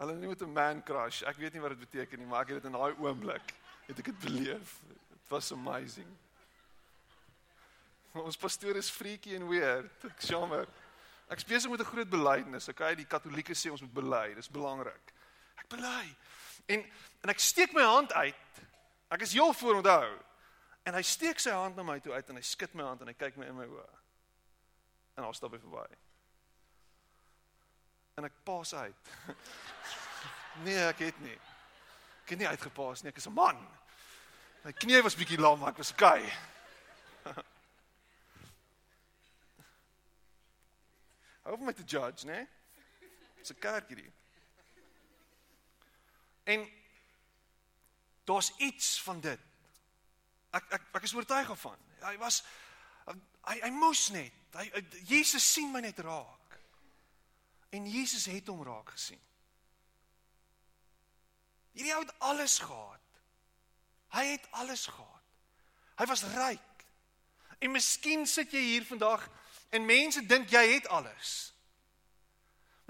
Hulle 0.00 0.16
noem 0.16 0.32
dit 0.32 0.42
'n 0.42 0.52
man 0.52 0.82
crush. 0.82 1.22
Ek 1.22 1.36
weet 1.36 1.52
nie 1.52 1.60
wat 1.60 1.76
dit 1.76 1.90
beteken 1.90 2.18
nie, 2.18 2.26
maar 2.26 2.42
ek 2.42 2.48
het 2.48 2.62
dit 2.62 2.72
in 2.72 2.78
daai 2.78 2.94
oomblik 2.96 3.54
het 3.86 3.98
ek 3.98 4.04
dit 4.04 4.18
beleef. 4.18 4.80
It 4.90 5.28
was 5.28 5.52
amazing. 5.52 6.08
Ons 8.12 8.36
pastoor 8.36 8.76
is 8.76 8.90
freaky 8.90 9.34
en 9.34 9.48
weird. 9.48 10.04
Ek 10.04 10.22
jammer. 10.26 10.66
Ek 11.30 11.38
spesiaal 11.38 11.70
met 11.70 11.80
'n 11.80 11.92
groot 11.92 12.10
belydenis. 12.10 12.68
Okay, 12.68 12.94
die 12.94 13.06
Katolieke 13.06 13.54
sê 13.54 13.70
ons 13.70 13.80
moet 13.80 13.92
bely. 13.92 14.34
Dis 14.34 14.50
belangrik. 14.50 15.12
Ek 15.56 15.68
bely. 15.68 16.16
En 16.66 16.84
en 17.22 17.28
ek 17.28 17.38
steek 17.38 17.72
my 17.72 17.82
hand 17.82 18.12
uit. 18.12 18.34
Ek 19.10 19.20
is 19.20 19.32
heel 19.32 19.52
voor 19.52 19.74
onthou. 19.74 20.18
En 20.82 20.94
hy 20.94 21.02
steek 21.02 21.38
sy 21.38 21.50
hand 21.50 21.76
na 21.76 21.82
my 21.82 21.98
toe 22.00 22.12
uit 22.12 22.28
en 22.28 22.36
hy 22.36 22.42
skud 22.42 22.74
my 22.74 22.82
hand 22.82 23.00
en 23.00 23.06
hy 23.06 23.14
kyk 23.14 23.36
my 23.36 23.46
in 23.46 23.56
my 23.56 23.66
oë. 23.66 23.88
En 25.16 25.22
daar 25.22 25.34
stap 25.34 25.52
hy 25.52 25.58
verby. 25.58 25.96
En 28.20 28.26
ek 28.28 28.36
pas 28.44 28.74
uit. 28.74 28.94
Nee, 30.60 30.76
ek 30.90 30.98
het 30.98 31.20
nie. 31.22 31.36
Ek 32.24 32.28
het 32.34 32.40
nie 32.42 32.48
uitgepaas 32.48 33.00
nie. 33.00 33.10
Ek 33.12 33.16
is 33.16 33.26
'n 33.30 33.32
man. 33.32 33.56
My 34.64 34.72
knie 34.76 35.02
was 35.02 35.14
bietjie 35.16 35.38
lam, 35.40 35.58
maar 35.58 35.70
ek 35.70 35.78
was 35.80 35.92
okay. 35.94 36.32
Hou 41.46 41.54
op 41.54 41.60
met 41.64 41.76
die 41.76 41.86
judge, 41.86 42.26
né? 42.26 42.48
Dis 43.38 43.52
'n 43.54 43.58
kerk 43.58 43.88
hierdie. 43.88 44.12
En 46.44 46.68
daar's 48.24 48.52
iets 48.58 49.02
van 49.02 49.20
dit. 49.20 49.40
Ek 50.50 50.64
ek 50.70 50.82
ek 50.92 51.02
is 51.02 51.14
oortuig 51.14 51.46
daarvan. 51.46 51.78
Hy 52.02 52.16
was 52.18 52.44
hy 53.46 53.60
hy 53.60 53.70
moes 53.70 54.08
net. 54.08 54.32
Hy 54.52 54.84
Jesus 55.06 55.52
sien 55.52 55.72
my 55.72 55.80
net 55.80 55.98
raak. 55.98 56.39
En 57.70 57.86
Jesus 57.90 58.26
het 58.26 58.46
hom 58.46 58.62
raak 58.66 58.90
gesien. 58.90 59.20
Hierdie 61.72 61.94
ou 61.94 62.02
het 62.02 62.14
alles 62.18 62.58
gehad. 62.58 62.98
Hy 64.10 64.24
het 64.26 64.48
alles 64.50 64.86
gehad. 64.86 65.22
Hy 66.00 66.06
was 66.10 66.24
ryk. 66.34 66.84
En 67.58 67.70
miskien 67.70 68.26
sit 68.26 68.52
jy 68.52 68.62
hier 68.72 68.86
vandag 68.88 69.28
en 69.70 69.86
mense 69.86 70.24
dink 70.26 70.50
jy 70.50 70.64
het 70.74 70.88
alles. 70.88 71.52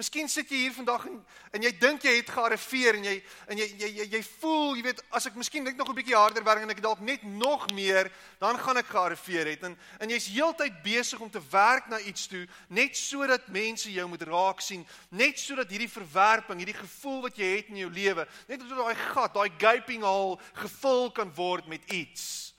Miskien 0.01 0.31
sit 0.33 0.49
jy 0.49 0.63
hier 0.63 0.73
vandag 0.73 1.03
en 1.11 1.19
en 1.51 1.65
jy 1.67 1.71
dink 1.83 2.05
jy 2.07 2.13
het 2.15 2.31
gearriveer 2.33 2.97
en 2.97 3.05
jy 3.05 3.15
en 3.53 3.59
jy 3.59 3.67
jy 3.83 3.89
jy, 3.99 4.05
jy 4.15 4.21
voel, 4.39 4.77
jy 4.79 4.85
weet, 4.87 5.03
as 5.19 5.27
ek 5.29 5.37
miskien 5.37 5.65
net 5.67 5.77
nog 5.77 5.91
'n 5.91 5.99
bietjie 5.99 6.17
harder 6.17 6.45
werk 6.47 6.63
en 6.63 6.71
ek 6.73 6.81
dalk 6.81 7.01
net 7.05 7.23
nog 7.23 7.67
meer, 7.75 8.09
dan 8.39 8.57
gaan 8.57 8.79
ek 8.79 8.87
gearriveer 8.87 9.47
het. 9.51 9.63
En 9.65 9.77
en 10.01 10.09
jy's 10.09 10.31
heeltyd 10.33 10.83
besig 10.83 11.21
om 11.21 11.31
te 11.31 11.43
werk 11.51 11.89
na 11.89 11.99
iets 11.99 12.29
toe 12.29 12.47
net 12.69 12.97
sodat 12.97 13.49
mense 13.49 13.93
jou 13.93 14.07
moet 14.09 14.23
raak 14.23 14.61
sien, 14.61 14.87
net 15.11 15.39
sodat 15.39 15.69
hierdie 15.69 15.91
verwerping, 15.91 16.59
hierdie 16.59 16.81
gevoel 16.81 17.23
wat 17.23 17.37
jy 17.37 17.57
het 17.57 17.69
in 17.69 17.77
jou 17.77 17.91
lewe, 17.91 18.27
net 18.49 18.61
sodat 18.61 18.79
daai 18.79 18.95
gat, 19.13 19.35
daai 19.35 19.51
gaping 19.59 20.03
hole 20.03 20.39
gevul 20.55 21.11
kan 21.11 21.35
word 21.35 21.67
met 21.67 21.85
iets. 21.93 22.55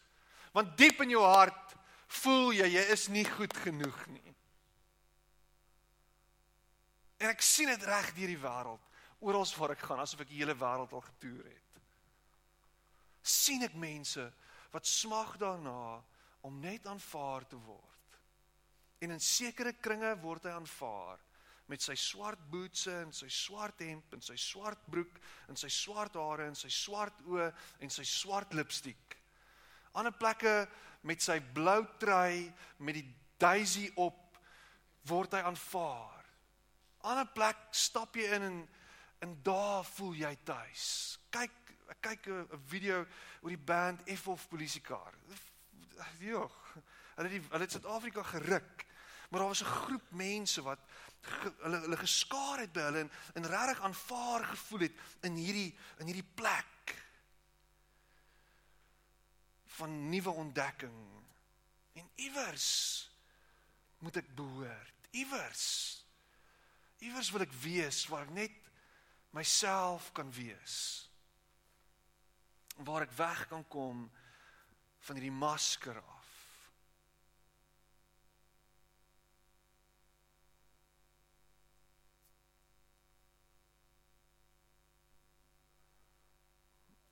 Want 0.54 0.78
diep 0.78 1.02
in 1.02 1.10
jou 1.10 1.24
hart 1.24 1.74
voel 2.08 2.52
jy 2.54 2.68
jy 2.76 2.86
is 2.92 3.08
nie 3.08 3.26
goed 3.26 3.58
genoeg 3.64 4.08
nie. 4.08 4.31
En 7.22 7.30
ek 7.30 7.44
sien 7.46 7.70
dit 7.70 7.84
reg 7.86 8.14
deur 8.18 8.32
die 8.34 8.42
wêreld, 8.42 8.86
oral 9.22 9.46
waar 9.60 9.76
ek 9.76 9.84
gaan, 9.86 10.00
asof 10.02 10.24
ek 10.24 10.32
die 10.32 10.40
hele 10.42 10.56
wêreld 10.58 10.94
al 10.98 11.04
getoer 11.06 11.46
het. 11.46 11.68
sien 13.22 13.62
ek 13.62 13.76
mense 13.78 14.24
wat 14.74 14.88
smag 14.90 15.36
daarna 15.38 16.02
om 16.42 16.56
net 16.60 16.88
aanvaar 16.90 17.44
te 17.46 17.60
word. 17.68 18.16
En 19.06 19.14
in 19.14 19.22
sekere 19.22 19.76
kringe 19.78 20.16
word 20.24 20.48
hy 20.50 20.56
aanvaar 20.58 21.20
met 21.70 21.86
sy 21.86 21.94
swart 21.96 22.42
bootse 22.50 22.92
en 23.04 23.14
sy 23.14 23.30
swart 23.30 23.84
hemp 23.86 24.16
en 24.18 24.26
sy 24.26 24.36
swart 24.42 24.82
broek 24.90 25.20
en 25.54 25.60
sy 25.60 25.70
swart 25.70 26.18
hare 26.18 26.48
en 26.50 26.58
sy 26.58 26.72
swart 26.74 27.22
oë 27.30 27.52
en 27.86 27.94
sy 27.94 28.08
swart 28.10 28.58
lipstiek. 28.58 29.16
Ander 29.94 30.16
plekke 30.18 30.66
met 31.06 31.22
sy 31.22 31.38
blou 31.54 31.84
trui 32.02 32.50
met 32.82 32.98
die 32.98 33.06
daisy 33.38 33.86
op 34.02 34.18
word 35.08 35.38
hy 35.38 35.46
aanvaar 35.46 36.11
ander 37.04 37.28
plek 37.28 37.58
stap 37.72 38.16
jy 38.16 38.30
in 38.38 38.42
en 38.42 38.62
en 39.22 39.40
daar 39.44 39.86
voel 39.86 40.16
jy 40.18 40.32
tuis. 40.44 40.86
Kyk, 41.30 41.74
ek 41.94 42.00
kyk 42.02 42.28
'n 42.28 42.62
video 42.68 43.06
oor 43.42 43.50
die 43.54 43.66
band 43.72 44.02
F 44.10 44.28
of 44.28 44.48
polisiekar. 44.50 45.14
Jogg. 46.18 46.74
Hulle 47.16 47.30
het 47.30 47.36
die, 47.38 47.50
hulle 47.50 47.64
het 47.64 47.72
Suid-Afrika 47.72 48.24
geruk. 48.24 48.86
Maar 49.30 49.40
daar 49.40 49.50
was 49.50 49.62
'n 49.62 49.66
groep 49.86 50.12
mense 50.12 50.62
wat 50.62 50.80
ge, 51.22 51.54
hulle 51.62 51.80
hulle 51.80 51.98
geskaar 51.98 52.60
het 52.60 52.74
by 52.74 52.82
hulle 52.82 53.00
en, 53.00 53.12
en 53.34 53.46
regtig 53.46 53.82
aanvaar 53.82 54.44
gevoel 54.44 54.80
het 54.80 54.94
in 55.22 55.36
hierdie 55.36 55.78
in 55.98 56.06
hierdie 56.06 56.32
plek 56.34 57.04
van 59.66 60.10
nuwe 60.10 60.30
ontdekking. 60.30 61.24
En 61.94 62.10
iewers 62.16 63.10
moet 63.98 64.16
ek 64.16 64.36
behoort. 64.36 65.08
Iewers 65.12 66.01
Iewers 67.02 67.32
wil 67.34 67.46
ek 67.48 67.54
wees 67.64 68.04
waar 68.12 68.28
ek 68.28 68.34
net 68.36 68.58
myself 69.34 70.12
kan 70.14 70.30
wees. 70.36 70.76
Waar 72.86 73.08
ek 73.08 73.16
weg 73.18 73.46
kan 73.50 73.66
kom 73.74 74.06
van 75.02 75.18
hierdie 75.18 75.34
masker 75.34 75.98
af. 75.98 76.30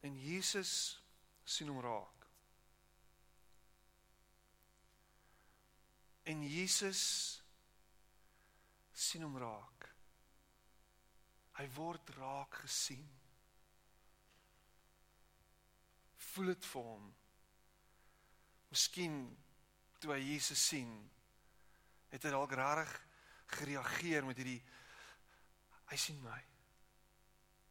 En 0.06 0.16
Jesus 0.22 1.02
sien 1.44 1.68
hom 1.70 1.82
raak. 1.82 2.26
En 6.30 6.46
Jesus 6.46 7.02
sien 9.00 9.24
hom 9.26 9.38
raak. 9.40 9.88
Hy 11.60 11.66
word 11.76 12.12
raak 12.18 12.62
gesien. 12.64 13.08
Voel 16.30 16.54
dit 16.54 16.68
vir 16.72 16.90
hom. 16.92 17.08
Miskien 18.70 19.22
toe 20.00 20.14
hy 20.14 20.20
Jesus 20.24 20.62
sien, 20.72 20.92
Het 22.10 22.24
hy 22.26 22.32
dalk 22.34 22.54
regtig 22.58 22.94
gereageer 23.54 24.26
met 24.26 24.40
hierdie 24.42 24.62
hy 25.92 25.98
sien 26.02 26.18
my. 26.24 26.40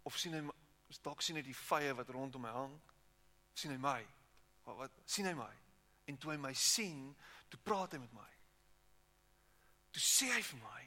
Of 0.07 0.19
sien 0.19 0.37
hy 0.37 0.43
dalk 1.03 1.25
sien 1.27 1.39
hy 1.39 1.43
die 1.43 1.57
vye 1.59 1.91
wat 1.99 2.13
rondom 2.15 2.45
my 2.47 2.53
hang? 2.55 2.77
sien 3.59 3.75
hy 3.75 3.79
my? 3.83 3.99
Wat, 4.67 4.77
wat 4.79 5.01
sien 5.11 5.27
hy 5.27 5.35
my? 5.35 5.51
En 6.09 6.19
toe 6.21 6.31
hy 6.33 6.39
my 6.41 6.53
sien, 6.55 7.09
toe 7.51 7.59
praat 7.67 7.97
hy 7.97 8.01
met 8.03 8.15
my. 8.15 8.29
Toe 9.91 10.03
sê 10.05 10.29
hy 10.31 10.43
vir 10.53 10.61
my: 10.63 10.83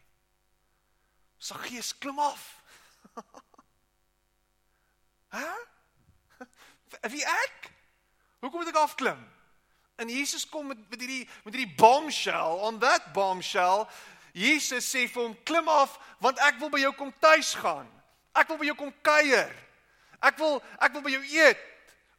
"Saggees, 1.42 1.92
klim 1.98 2.20
af." 2.22 2.62
Hæ? 5.36 5.48
Wie 7.14 7.26
ek? 7.26 7.72
Hoekom 8.40 8.62
moet 8.62 8.70
ek 8.70 8.82
afklim? 8.82 9.20
En 10.02 10.10
Jesus 10.10 10.50
kom 10.50 10.68
met 10.68 10.80
met 10.90 11.00
hierdie 11.00 11.30
met 11.44 11.54
hierdie 11.54 11.76
bombshell 11.78 12.62
on 12.66 12.80
that 12.80 13.14
bombshell. 13.14 13.88
Jesus 14.34 14.88
sê 14.90 15.08
vir 15.08 15.22
hom: 15.22 15.36
"Klim 15.44 15.68
af 15.68 16.00
want 16.20 16.40
ek 16.40 16.60
wil 16.60 16.70
by 16.70 16.80
jou 16.82 16.94
kom 16.98 17.14
tuis 17.20 17.54
gaan. 17.54 17.90
Ek 18.34 18.48
wil 18.48 18.58
by 18.58 18.66
jou 18.66 18.76
kom 18.76 18.94
kuier. 19.02 19.52
Ek 20.22 20.38
wil 20.38 20.62
ek 20.80 20.94
wil 20.94 21.06
by 21.06 21.14
jou 21.14 21.24
eet. 21.24 21.62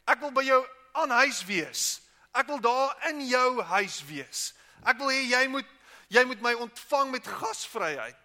Ek 0.07 0.21
wil 0.21 0.31
by 0.31 0.45
jou 0.47 0.61
aan 0.93 1.11
huis 1.23 1.45
wees. 1.49 2.01
Ek 2.33 2.47
wil 2.47 2.61
daar 2.61 2.97
in 3.09 3.21
jou 3.27 3.63
huis 3.63 4.01
wees. 4.09 4.53
Ek 4.85 4.99
wil 4.99 5.13
hê 5.13 5.23
jy 5.31 5.47
moet 5.49 5.69
jy 6.13 6.25
moet 6.29 6.43
my 6.45 6.53
ontvang 6.55 7.11
met 7.11 7.27
gasvryheid. 7.27 8.22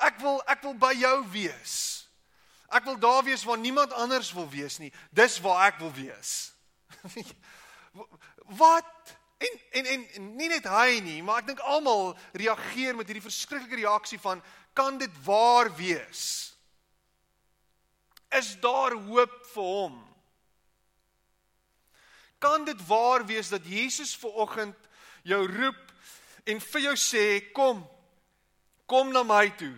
Ek 0.00 0.20
wil 0.22 0.40
ek 0.48 0.62
wil 0.64 0.76
by 0.80 0.92
jou 0.96 1.16
wees. 1.32 1.76
Ek 2.70 2.86
wil 2.86 2.98
daar 3.02 3.24
wees 3.26 3.44
waar 3.44 3.58
niemand 3.58 3.92
anders 3.92 4.32
wil 4.32 4.48
wees 4.48 4.78
nie. 4.78 4.92
Dis 5.10 5.40
waar 5.42 5.66
ek 5.68 5.80
wil 5.82 5.92
wees. 5.92 6.52
Wat? 8.62 9.16
En 9.40 9.58
en 9.70 9.86
en 10.14 10.30
nie 10.36 10.48
net 10.48 10.68
hy 10.68 11.00
nie, 11.00 11.18
maar 11.24 11.40
ek 11.40 11.50
dink 11.50 11.62
almal 11.64 12.12
reageer 12.36 12.96
met 12.96 13.08
hierdie 13.08 13.24
verskriklike 13.24 13.80
reaksie 13.80 14.20
van 14.20 14.42
kan 14.76 14.98
dit 15.00 15.12
waar 15.24 15.72
wees? 15.76 16.22
Is 18.30 18.52
daar 18.62 18.94
hoop 18.94 19.34
vir 19.52 19.70
hom? 19.74 19.96
Kan 22.38 22.64
dit 22.64 22.86
waar 22.86 23.26
wees 23.26 23.48
dat 23.48 23.66
Jesus 23.66 24.14
ver 24.16 24.36
oggend 24.44 24.88
jou 25.26 25.40
roep 25.48 25.80
en 26.48 26.60
vir 26.60 26.86
jou 26.88 26.96
sê 26.96 27.24
kom 27.52 27.82
kom 28.86 29.10
na 29.12 29.22
my 29.26 29.48
toe? 29.58 29.74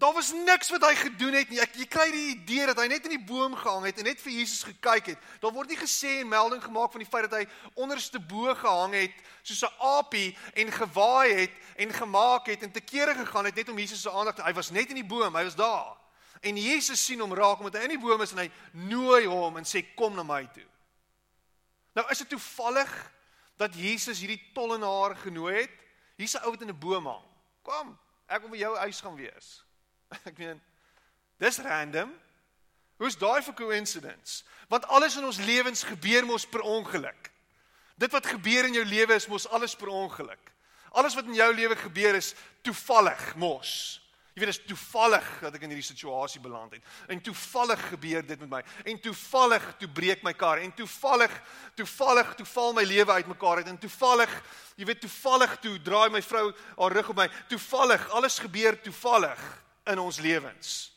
Daar 0.00 0.12
was 0.12 0.32
niks 0.32 0.70
wat 0.70 0.84
hy 0.86 0.94
gedoen 0.96 1.34
het 1.36 1.50
nie. 1.52 1.58
Ek 1.60 1.74
jy 1.76 1.84
kry 1.84 2.06
die 2.08 2.28
idee 2.32 2.64
dat 2.70 2.78
hy 2.80 2.86
net 2.88 3.04
in 3.04 3.12
die 3.18 3.26
boom 3.28 3.52
gehang 3.52 3.84
het 3.84 3.98
en 4.00 4.06
net 4.08 4.22
vir 4.24 4.32
Jesus 4.32 4.62
gekyk 4.64 5.10
het. 5.12 5.26
Daar 5.42 5.52
word 5.52 5.68
nie 5.68 5.76
gesê 5.76 6.22
en 6.22 6.30
melding 6.30 6.62
gemaak 6.64 6.94
van 6.94 7.04
die 7.04 7.08
feit 7.08 7.26
dat 7.28 7.42
hy 7.42 7.74
onderste 7.84 8.16
bo 8.30 8.54
gehang 8.56 8.96
het 8.96 9.18
soos 9.42 9.60
'n 9.68 9.76
aapie 9.90 10.32
en 10.56 10.72
gewaai 10.72 11.34
het 11.42 11.52
en 11.76 11.92
gemaak 11.92 12.48
het 12.48 12.62
en 12.62 12.72
te 12.72 12.80
kere 12.80 13.14
gegaan 13.14 13.44
het 13.44 13.54
net 13.54 13.68
om 13.68 13.78
Jesus 13.78 14.00
se 14.00 14.10
aandag 14.10 14.34
te 14.34 14.42
hy 14.42 14.52
was 14.52 14.70
net 14.70 14.88
in 14.88 15.02
die 15.02 15.04
boom, 15.04 15.36
hy 15.36 15.44
was 15.44 15.56
daar. 15.56 15.96
En 16.40 16.56
Jesus 16.56 17.04
sien 17.04 17.20
hom 17.20 17.34
raak 17.34 17.58
omdat 17.58 17.76
hy 17.76 17.82
in 17.82 17.98
die 18.00 18.06
boom 18.06 18.20
is 18.20 18.32
en 18.32 18.38
hy 18.38 18.50
nooi 18.72 19.26
hom 19.26 19.56
en 19.56 19.64
sê 19.64 19.84
kom 19.94 20.14
na 20.14 20.22
my 20.22 20.48
toe. 20.54 20.68
Nou 21.92 22.08
is 22.08 22.18
dit 22.18 22.28
toevallig 22.28 23.12
dat 23.56 23.74
Jesus 23.74 24.18
hierdie 24.18 24.50
tollenaar 24.54 25.16
genooi 25.16 25.60
het. 25.60 25.76
Hier's 26.16 26.34
'n 26.34 26.44
ou 26.44 26.50
wat 26.50 26.62
in 26.62 26.70
'n 26.70 26.78
boom 26.78 27.06
hang. 27.06 27.26
Kom, 27.62 27.98
ek 28.26 28.40
wil 28.40 28.50
by 28.50 28.56
jou 28.56 28.76
huis 28.76 29.00
gaan 29.00 29.16
wees. 29.16 29.69
Ek 30.28 30.38
meen, 30.38 30.60
dis 31.40 31.58
random. 31.64 32.12
Hoe's 33.00 33.16
daai 33.16 33.40
vir 33.42 33.56
coincidence? 33.56 34.42
Want 34.68 34.86
alles 34.92 35.16
in 35.16 35.24
ons 35.24 35.40
lewens 35.40 35.86
gebeur 35.88 36.26
mos 36.28 36.44
per 36.46 36.60
ongeluk. 36.60 37.30
Dit 38.00 38.12
wat 38.12 38.28
gebeur 38.28 38.68
in 38.68 38.76
jou 38.76 38.84
lewe 38.84 39.16
is 39.16 39.28
mos 39.28 39.48
alles 39.48 39.74
per 39.76 39.88
ongeluk. 39.88 40.52
Alles 40.98 41.14
wat 41.14 41.28
in 41.30 41.38
jou 41.38 41.48
lewe 41.54 41.76
gebeur 41.78 42.18
is 42.18 42.34
toevallig 42.66 43.34
mos. 43.40 43.72
Jy 44.34 44.44
weet 44.44 44.52
dit 44.52 44.60
is 44.60 44.68
toevallig 44.68 45.26
dat 45.42 45.56
ek 45.56 45.64
in 45.66 45.72
hierdie 45.72 45.86
situasie 45.86 46.40
beland 46.40 46.76
het. 46.76 46.84
En 47.10 47.20
toevallig 47.20 47.80
gebeur 47.90 48.26
dit 48.26 48.42
met 48.44 48.52
my. 48.52 48.60
En 48.88 49.00
toevallig 49.02 49.64
toe 49.80 49.88
breek 49.90 50.22
my 50.26 50.32
kar 50.38 50.62
en 50.62 50.72
toevallig 50.76 51.34
toevallig 51.76 52.34
toe 52.38 52.46
val 52.52 52.76
my 52.76 52.84
lewe 52.86 53.16
uitmekaar 53.20 53.62
uit 53.62 53.72
en 53.72 53.80
toevallig 53.80 54.36
jy 54.76 54.86
weet 54.88 55.02
toevallig 55.02 55.56
toe 55.64 55.74
draai 55.82 56.08
my 56.14 56.22
vrou 56.22 56.46
haar 56.76 56.96
rug 57.00 57.10
op 57.10 57.20
my. 57.24 57.28
Toevallig 57.50 58.06
alles 58.16 58.38
gebeur 58.44 58.78
toevallig 58.84 59.42
in 59.90 59.98
ons 59.98 60.20
lewens. 60.20 60.92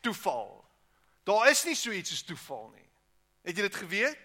Toeval. 0.00 0.64
Daar 1.26 1.50
is 1.50 1.64
nie 1.64 1.74
so 1.74 1.90
iets 1.90 2.12
as 2.12 2.22
toeval 2.22 2.70
nie. 2.74 2.88
Het 3.46 3.58
jy 3.58 3.66
dit 3.66 3.80
geweet? 3.82 4.22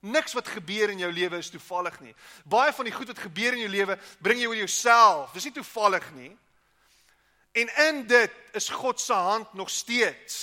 Niks 0.00 0.36
wat 0.36 0.48
gebeur 0.48 0.92
in 0.92 1.00
jou 1.02 1.10
lewe 1.12 1.40
is 1.42 1.50
toevallig 1.50 1.96
nie. 2.00 2.14
Baie 2.46 2.72
van 2.72 2.86
die 2.86 2.94
goed 2.94 3.10
wat 3.10 3.18
gebeur 3.18 3.56
in 3.56 3.64
jou 3.64 3.70
lewe 3.72 3.96
bring 4.22 4.38
jy 4.38 4.46
oor 4.46 4.60
jouself. 4.60 5.32
Dis 5.34 5.48
nie 5.48 5.56
toevallig 5.56 6.06
nie. 6.14 6.30
En 7.58 7.72
in 7.88 8.04
dit 8.06 8.34
is 8.54 8.68
God 8.68 9.00
se 9.00 9.12
hand 9.12 9.54
nog 9.58 9.70
steeds. 9.70 10.36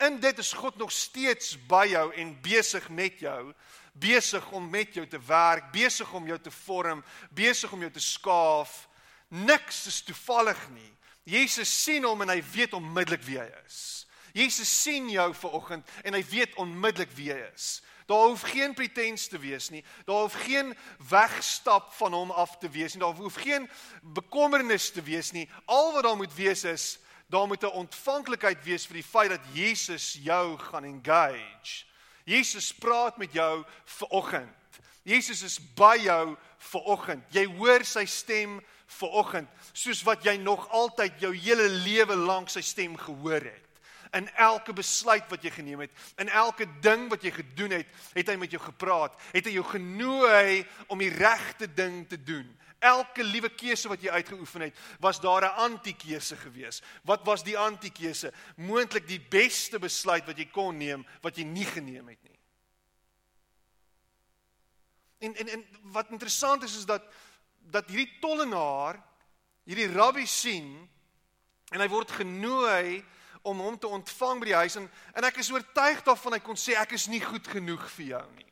In 0.00 0.20
dit 0.20 0.38
is 0.38 0.52
God 0.52 0.76
nog 0.80 0.92
steeds 0.92 1.58
by 1.68 1.84
jou 1.90 2.06
en 2.16 2.30
besig 2.40 2.88
met 2.88 3.18
jou, 3.20 3.52
besig 3.92 4.46
om 4.56 4.70
met 4.70 4.94
jou 4.94 5.04
te 5.06 5.20
werk, 5.26 5.68
besig 5.74 6.12
om 6.16 6.26
jou 6.26 6.38
te 6.40 6.50
vorm, 6.50 7.04
besig 7.30 7.72
om 7.72 7.80
jou 7.84 7.90
te 7.92 8.00
skaaf. 8.00 8.86
Niks 9.28 9.86
is 9.86 10.00
toevallig 10.02 10.62
nie. 10.72 10.92
Jesus 11.30 11.70
sien 11.84 12.04
hom 12.04 12.24
en 12.24 12.32
hy 12.32 12.40
weet 12.52 12.74
onmiddellik 12.76 13.22
wie 13.28 13.38
hy 13.38 13.48
is. 13.66 14.06
Jesus 14.34 14.70
sien 14.82 15.08
jou 15.10 15.28
ver 15.34 15.54
oggend 15.58 15.94
en 16.06 16.14
hy 16.14 16.24
weet 16.30 16.56
onmiddellik 16.58 17.12
wie 17.18 17.30
hy 17.32 17.38
is. 17.50 17.78
Daar 18.10 18.26
hoef 18.32 18.42
geen 18.50 18.74
pretens 18.74 19.28
te 19.30 19.38
wees 19.38 19.68
nie. 19.70 19.84
Daar 20.06 20.24
hoef 20.24 20.34
geen 20.42 20.72
wegstap 21.10 21.92
van 21.94 22.12
hom 22.12 22.32
af 22.34 22.56
te 22.58 22.70
wees 22.70 22.96
nie. 22.96 23.02
Daar 23.04 23.14
hoef 23.14 23.38
geen 23.38 23.68
bekommernis 24.02 24.90
te 24.90 25.02
wees 25.06 25.30
nie. 25.30 25.46
Al 25.70 25.92
wat 25.94 26.08
daar 26.08 26.18
moet 26.18 26.34
wees 26.34 26.64
is 26.66 26.98
daar 27.30 27.46
moet 27.46 27.62
'n 27.62 27.66
ontvanklikheid 27.86 28.64
wees 28.64 28.86
vir 28.86 28.94
die 28.94 29.10
feit 29.10 29.30
dat 29.30 29.40
Jesus 29.52 30.18
jou 30.22 30.58
gaan 30.58 30.84
engage. 30.84 31.84
Jesus 32.24 32.74
praat 32.74 33.16
met 33.16 33.32
jou 33.32 33.64
ver 33.84 34.08
oggend. 34.08 34.56
Jesus 35.02 35.42
is 35.42 35.74
by 35.74 35.96
jou 36.02 36.36
ver 36.58 36.80
oggend. 36.80 37.24
Jy 37.28 37.44
hoor 37.44 37.84
sy 37.84 38.04
stem 38.04 38.60
ver 38.90 39.16
oggend 39.22 39.66
soos 39.72 40.02
wat 40.06 40.24
jy 40.26 40.36
nog 40.42 40.68
altyd 40.74 41.20
jou 41.22 41.32
hele 41.34 41.68
lewe 41.84 42.16
lank 42.18 42.50
sy 42.50 42.62
stem 42.64 42.96
gehoor 42.98 43.44
het. 43.46 43.66
In 44.16 44.26
elke 44.42 44.74
besluit 44.74 45.28
wat 45.30 45.44
jy 45.46 45.52
geneem 45.54 45.84
het, 45.84 45.92
in 46.18 46.28
elke 46.34 46.66
ding 46.82 47.06
wat 47.12 47.22
jy 47.22 47.30
gedoen 47.30 47.76
het, 47.78 47.90
het 48.16 48.32
hy 48.32 48.34
met 48.40 48.50
jou 48.50 48.62
gepraat, 48.62 49.14
het 49.30 49.46
hy 49.46 49.52
jou 49.54 49.66
genooi 49.68 50.64
om 50.90 50.98
die 50.98 51.12
regte 51.14 51.68
ding 51.70 52.02
te 52.10 52.18
doen. 52.18 52.48
Elke 52.80 53.22
liewe 53.22 53.52
keuse 53.54 53.90
wat 53.92 54.02
jy 54.02 54.10
uitgeoefen 54.10 54.66
het, 54.66 54.76
was 54.98 55.20
daar 55.20 55.44
'n 55.44 55.70
antikeuse 55.70 56.36
gewees. 56.36 56.82
Wat 57.04 57.22
was 57.24 57.44
die 57.44 57.58
antikeuse? 57.58 58.32
Moontlik 58.56 59.06
die 59.06 59.20
beste 59.20 59.78
besluit 59.78 60.26
wat 60.26 60.38
jy 60.38 60.48
kon 60.50 60.76
neem 60.76 61.06
wat 61.20 61.36
jy 61.36 61.44
nie 61.44 61.66
geneem 61.66 62.08
het 62.08 62.22
nie. 62.22 62.38
En 65.20 65.36
en 65.36 65.48
en 65.48 65.64
wat 65.82 66.10
interessant 66.10 66.62
is 66.62 66.76
is 66.76 66.86
dat 66.86 67.02
dat 67.60 67.88
hierdie 67.88 68.18
tollenaar 68.20 69.00
hierdie 69.68 69.90
rabbi 69.92 70.26
sien 70.26 70.70
en 71.70 71.80
hy 71.82 71.88
word 71.88 72.10
genooi 72.10 73.00
om 73.42 73.60
hom 73.62 73.78
te 73.78 73.88
ontvang 73.88 74.40
by 74.42 74.50
die 74.50 74.58
huis 74.58 74.76
en 74.80 74.88
en 75.16 75.26
ek 75.28 75.40
is 75.42 75.50
oortuig 75.52 76.02
daarvan 76.06 76.36
hy 76.36 76.42
kon 76.44 76.58
sê 76.58 76.76
ek 76.78 76.96
is 76.98 77.08
nie 77.08 77.22
goed 77.24 77.46
genoeg 77.48 77.84
vir 77.96 78.06
jou 78.14 78.24
nie. 78.36 78.48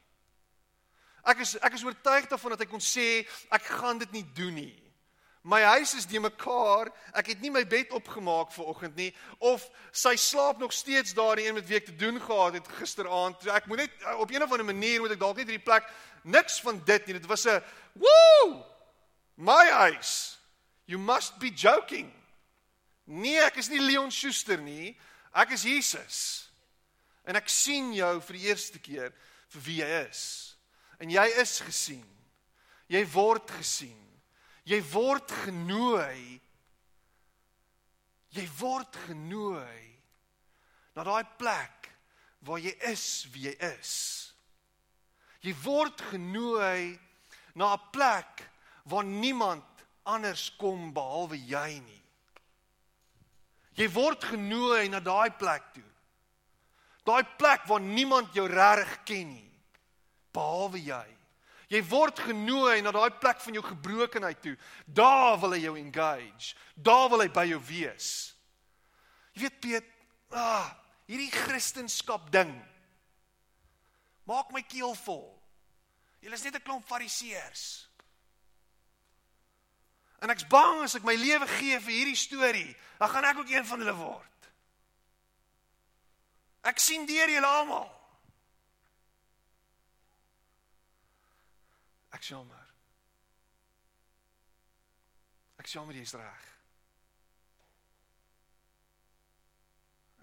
Ek 1.29 1.43
is 1.45 1.57
ek 1.61 1.77
is 1.77 1.85
oortuig 1.85 2.29
daarvan 2.31 2.55
dat 2.55 2.65
hy 2.65 2.69
kon 2.71 2.85
sê 2.85 3.09
ek 3.53 3.73
gaan 3.81 4.01
dit 4.01 4.15
nie 4.17 4.25
doen 4.37 4.55
nie. 4.63 4.77
My 5.49 5.61
huis 5.63 5.95
is 5.97 6.07
die 6.09 6.21
mekaar, 6.21 6.91
ek 7.17 7.31
het 7.33 7.41
nie 7.41 7.53
my 7.55 7.63
bed 7.69 7.93
opgemaak 7.97 8.51
vir 8.53 8.69
oggend 8.69 8.97
nie 8.99 9.11
of 9.39 9.65
sy 9.93 10.15
slaap 10.19 10.59
nog 10.61 10.75
steeds 10.77 11.15
daar 11.17 11.39
die 11.39 11.47
een 11.47 11.57
met 11.57 11.69
week 11.69 11.87
te 11.87 11.97
doen 11.97 12.19
gehad 12.21 12.59
het 12.59 12.73
gisteraand. 12.81 13.47
Ek 13.49 13.69
moet 13.71 13.87
net 13.87 14.09
op 14.19 14.31
een 14.31 14.45
of 14.45 14.53
ander 14.53 14.67
manier 14.69 15.01
moet 15.01 15.15
ek 15.17 15.23
dalk 15.23 15.39
net 15.39 15.49
hierdie 15.49 15.65
plek 15.65 15.87
niks 16.25 16.59
van 16.65 16.83
dit 16.85 17.07
nie. 17.07 17.21
Dit 17.21 17.31
was 17.31 17.47
'n 17.47 17.63
woew! 17.95 18.78
My 19.39 19.71
huis. 19.71 20.37
You 20.87 20.99
must 20.99 21.39
be 21.39 21.51
joking. 21.51 22.11
Nee, 23.07 23.39
ek 23.47 23.61
is 23.63 23.71
nie 23.71 23.79
Leon 23.79 24.11
Schuster 24.11 24.59
nie. 24.59 24.97
Ek 25.31 25.55
is 25.55 25.63
Jesus. 25.63 26.19
En 27.29 27.39
ek 27.39 27.47
sien 27.53 27.93
jou 27.95 28.11
vir 28.27 28.39
die 28.39 28.49
eerste 28.51 28.83
keer 28.83 29.15
vir 29.55 29.65
wie 29.65 29.79
jy 29.79 29.89
is. 30.03 30.23
En 30.99 31.13
jy 31.13 31.27
is 31.39 31.55
gesien. 31.63 32.05
Jy 32.91 33.05
word 33.15 33.53
gesien. 33.61 34.01
Jy 34.67 34.81
word 34.91 35.31
genooi. 35.45 36.41
Jy 38.35 38.45
word 38.59 38.99
genooi 39.07 39.85
na 40.99 41.05
daai 41.07 41.23
plek 41.39 41.87
waar 42.43 42.59
jy 42.59 42.73
is 42.91 43.05
wie 43.31 43.47
jy 43.47 43.55
is. 43.71 43.95
Jy 45.47 45.55
word 45.63 46.03
genooi 46.11 46.99
na 47.55 47.77
'n 47.77 47.91
plek 47.95 48.43
waar 48.89 49.05
niemand 49.05 49.65
anders 50.09 50.49
kom 50.57 50.93
behalwe 50.93 51.39
jy 51.39 51.79
nie. 51.81 52.03
Jy 53.79 53.87
word 53.95 54.25
genooi 54.25 54.89
na 54.91 55.01
daai 55.01 55.31
plek 55.39 55.69
toe. 55.77 55.85
Daai 57.07 57.23
plek 57.39 57.69
waar 57.69 57.81
niemand 57.81 58.35
jou 58.35 58.49
reg 58.51 58.99
ken 59.09 59.31
nie 59.37 59.47
behalwe 60.35 60.81
jy. 60.83 61.07
Jy 61.69 61.83
word 61.91 62.21
genooi 62.25 62.81
na 62.81 62.93
daai 62.95 63.11
plek 63.21 63.41
van 63.45 63.57
jou 63.59 63.63
gebrokenheid 63.65 64.41
toe. 64.45 64.55
Daar 64.87 65.37
wil 65.41 65.57
hy 65.57 65.63
jou 65.67 65.75
engage. 65.77 66.55
Daar 66.75 67.09
wil 67.13 67.25
hy 67.27 67.29
by 67.33 67.45
jou 67.51 67.61
wees. 67.69 68.09
Jy 69.35 69.45
weet 69.45 69.61
Piet, 69.61 69.91
ah, 70.33 70.73
hierdie 71.09 71.33
Christendom 71.33 72.25
ding 72.33 72.55
maak 74.29 74.53
my 74.53 74.61
keel 74.69 74.93
vol. 75.07 75.33
Julle 76.21 76.37
is 76.37 76.45
net 76.45 76.57
'n 76.57 76.63
klomp 76.63 76.85
fariseërs. 76.85 77.88
En 80.19 80.33
ek's 80.35 80.47
bang 80.51 80.83
as 80.83 80.97
ek 80.99 81.07
my 81.07 81.15
lewe 81.15 81.47
gee 81.59 81.79
vir 81.79 81.95
hierdie 81.95 82.19
storie, 82.19 82.73
dan 82.99 83.11
gaan 83.13 83.29
ek 83.29 83.45
ook 83.45 83.53
een 83.53 83.67
van 83.67 83.85
hulle 83.85 83.95
word. 83.99 84.51
Ek 86.67 86.83
sien 86.83 87.07
deur 87.07 87.31
julle 87.31 87.47
almal. 87.61 87.87
Ek 92.19 92.27
jammer. 92.27 92.67
Ek 95.63 95.71
jammer 95.71 95.95
jy's 95.95 96.17
reg. 96.19 96.51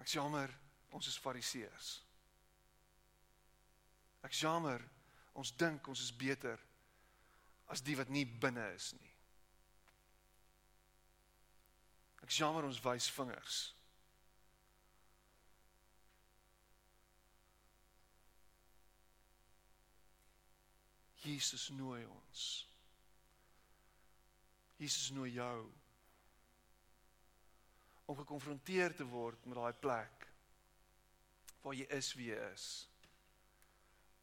Ek 0.04 0.12
jammer 0.12 0.52
ons 0.94 1.08
is 1.08 1.18
fariseërs. 1.18 1.90
Ek 4.26 4.36
jammer 4.36 4.84
ons 5.36 5.56
dink 5.56 5.88
ons 5.88 6.04
is 6.04 6.12
beter 6.12 6.60
as 7.72 7.82
die 7.82 7.96
wat 7.98 8.12
nie 8.12 8.26
binne 8.26 8.68
is 8.76 8.92
nie. 8.94 9.15
Ek 12.26 12.34
jammer 12.34 12.66
ons 12.66 12.80
wys 12.82 13.06
vingers. 13.14 13.56
Jesus 21.22 21.68
nooi 21.78 22.02
ons. 22.02 22.42
Jesus 24.82 25.12
nooi 25.14 25.30
jou 25.36 25.68
om 28.06 28.18
gekonfronteer 28.18 28.94
te 28.98 29.06
word 29.06 29.46
met 29.46 29.58
daai 29.58 29.78
plek 29.86 30.26
waar 31.62 31.78
jy 31.78 31.86
is 31.94 32.10
wie 32.18 32.28
jy 32.32 32.42
is. 32.50 32.66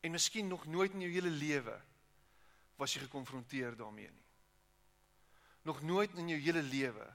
En 0.03 0.11
miskien 0.11 0.51
nog 0.51 0.67
nooit 0.67 0.91
in 0.91 1.07
jou 1.07 1.11
hele 1.15 1.31
lewe 1.31 1.79
was 2.79 2.93
jy 2.95 3.05
gekonfronteer 3.07 3.75
daarmee 3.79 4.11
nie. 4.11 4.29
Nog 5.67 5.81
nooit 5.87 6.11
in 6.19 6.35
jou 6.35 6.39
hele 6.51 6.67
lewe 6.67 7.07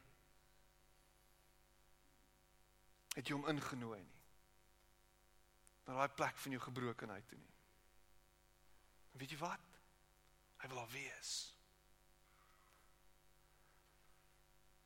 het 3.18 3.26
jy 3.26 3.34
hom 3.34 3.48
ingenooi 3.50 3.98
nie. 3.98 4.16
Na 5.88 5.96
daai 5.98 6.14
plek 6.14 6.38
van 6.38 6.54
jou 6.54 6.62
gebrokenheid 6.62 7.26
toe 7.26 7.38
nie. 7.38 7.54
En 9.12 9.18
weet 9.18 9.34
jy 9.34 9.40
wat? 9.40 9.64
Hy 10.62 10.70
wil 10.70 10.78
al 10.84 10.90
wees. 10.92 11.32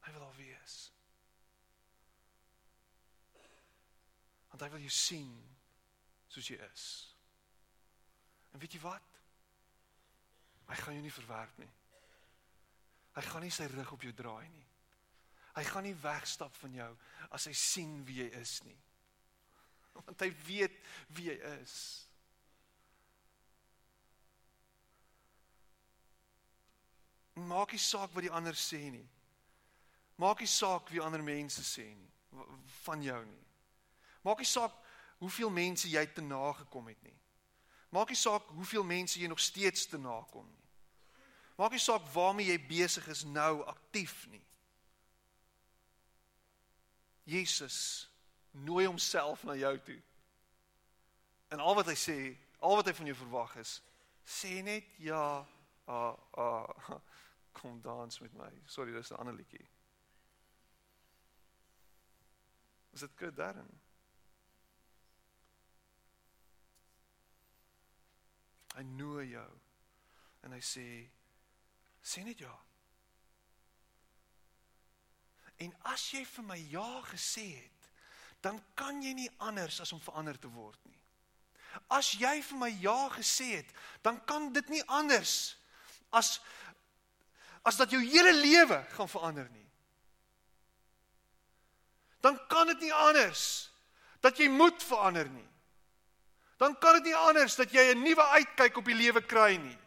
Hy 0.07 0.15
wil 0.17 0.25
al 0.25 0.35
wees. 0.39 0.77
Want 4.53 4.65
hy 4.65 4.71
wil 4.73 4.85
jou 4.87 4.95
sien 4.97 5.33
soos 6.33 6.49
jy 6.49 6.57
is. 6.73 6.89
En 8.53 8.61
weet 8.65 8.79
jy 8.79 8.83
wat? 8.85 9.21
Hy 10.73 10.81
gaan 10.81 10.97
jou 10.97 11.05
nie 11.05 11.17
verwerp 11.21 11.61
nie. 11.61 11.73
Hy 13.13 13.29
gaan 13.29 13.45
nie 13.45 13.53
sy 13.53 13.69
rug 13.69 13.93
op 13.93 14.05
jou 14.09 14.13
draai 14.17 14.49
nie. 14.49 14.69
Hy 15.53 15.65
gaan 15.69 15.85
nie 15.85 15.97
wegstap 16.01 16.55
van 16.63 16.75
jou 16.75 16.93
as 17.31 17.49
hy 17.49 17.53
sien 17.57 17.99
wie 18.09 18.23
jy 18.23 18.29
is 18.41 18.55
nie. 18.65 18.79
Want 19.99 20.25
hy 20.25 20.31
weet 20.47 20.79
wie 21.17 21.29
jy 21.31 21.37
is. 21.59 21.77
Maak 27.49 27.73
nie 27.73 27.81
saak 27.81 28.13
wat 28.13 28.25
die 28.27 28.33
ander 28.33 28.57
sê 28.57 28.81
nie. 28.93 29.07
Maak 30.21 30.43
nie 30.45 30.51
saak 30.51 30.91
wie 30.93 31.01
ander 31.01 31.23
mense 31.25 31.65
sê 31.65 31.89
nie 31.91 32.13
van 32.83 33.03
jou 33.03 33.25
nie. 33.25 33.45
Maak 34.23 34.39
nie 34.39 34.49
saak 34.49 34.75
hoeveel 35.19 35.51
mense 35.51 35.89
jy 35.89 36.05
te 36.15 36.23
nagekom 36.23 36.89
het 36.91 37.03
nie. 37.03 37.19
Maak 37.93 38.09
nie 38.09 38.19
saak 38.19 38.49
hoeveel 38.57 38.85
mense 38.85 39.21
jy 39.21 39.29
nog 39.29 39.41
steeds 39.41 39.87
te 39.87 39.99
nakom 40.01 40.47
nie. 40.49 40.61
Maak 41.59 41.77
nie 41.77 41.83
saak 41.83 42.07
waarmee 42.15 42.49
jy 42.49 42.59
besig 42.69 43.09
is 43.13 43.25
nou 43.29 43.63
aktief 43.69 44.25
nie. 44.33 44.43
Jesus 47.25 48.09
nooi 48.51 48.87
homself 48.87 49.45
na 49.45 49.55
jou 49.55 49.79
toe. 49.79 50.03
En 51.49 51.61
al 51.61 51.75
wat 51.75 51.87
hy 51.87 51.97
sê, 51.99 52.19
al 52.61 52.77
wat 52.79 52.89
hy 52.89 52.95
van 52.97 53.11
jou 53.11 53.17
verwag 53.17 53.57
is, 53.63 53.77
sê 54.25 54.63
net 54.65 54.89
ja, 55.03 55.47
ah, 55.91 56.17
ah, 56.39 56.91
kom 57.59 57.81
dans 57.85 58.21
met 58.21 58.35
my. 58.39 58.51
Sorry, 58.67 58.93
dis 58.93 59.11
'n 59.11 59.21
ander 59.21 59.35
liedjie. 59.35 59.67
Is 62.93 63.01
dit 63.01 63.11
goed 63.17 63.37
daarin? 63.37 63.69
Hy 68.77 68.83
nooi 68.83 69.29
jou 69.29 69.51
en 70.43 70.53
hy 70.53 70.61
sê 70.65 70.87
sê 72.03 72.25
net 72.25 72.41
ja. 72.41 72.53
En 75.63 75.75
as 75.93 76.09
jy 76.11 76.25
vir 76.27 76.47
my 76.49 76.59
ja 76.73 77.03
gesê 77.07 77.47
het, 77.55 77.91
dan 78.43 78.59
kan 78.75 78.99
jy 79.03 79.13
nie 79.15 79.31
anders 79.39 79.79
as 79.85 79.93
om 79.95 80.03
verander 80.03 80.39
te 80.41 80.51
word 80.51 80.79
nie. 80.91 80.99
As 81.93 82.13
jy 82.19 82.35
vir 82.43 82.59
my 82.59 82.71
ja 82.83 83.07
gesê 83.15 83.53
het, 83.61 83.69
dan 84.03 84.19
kan 84.29 84.51
dit 84.53 84.69
nie 84.75 84.83
anders 84.91 85.55
as 86.13 86.41
as 87.63 87.79
dat 87.79 87.93
jou 87.95 88.01
hele 88.03 88.33
lewe 88.35 88.81
gaan 88.97 89.07
verander 89.07 89.47
nie. 89.55 89.69
Dan 92.23 92.41
kan 92.51 92.67
dit 92.67 92.89
nie 92.89 92.95
anders 92.95 93.71
dat 94.23 94.39
jy 94.39 94.49
moet 94.51 94.83
verander 94.83 95.31
nie. 95.31 95.47
Dan 96.59 96.75
kan 96.83 96.99
dit 96.99 97.11
nie 97.11 97.17
anders 97.19 97.55
dat 97.59 97.71
jy 97.71 97.95
'n 97.95 98.03
nuwe 98.03 98.27
uitkyk 98.39 98.77
op 98.77 98.85
die 98.85 98.99
lewe 98.99 99.23
kry 99.23 99.57
nie. 99.57 99.79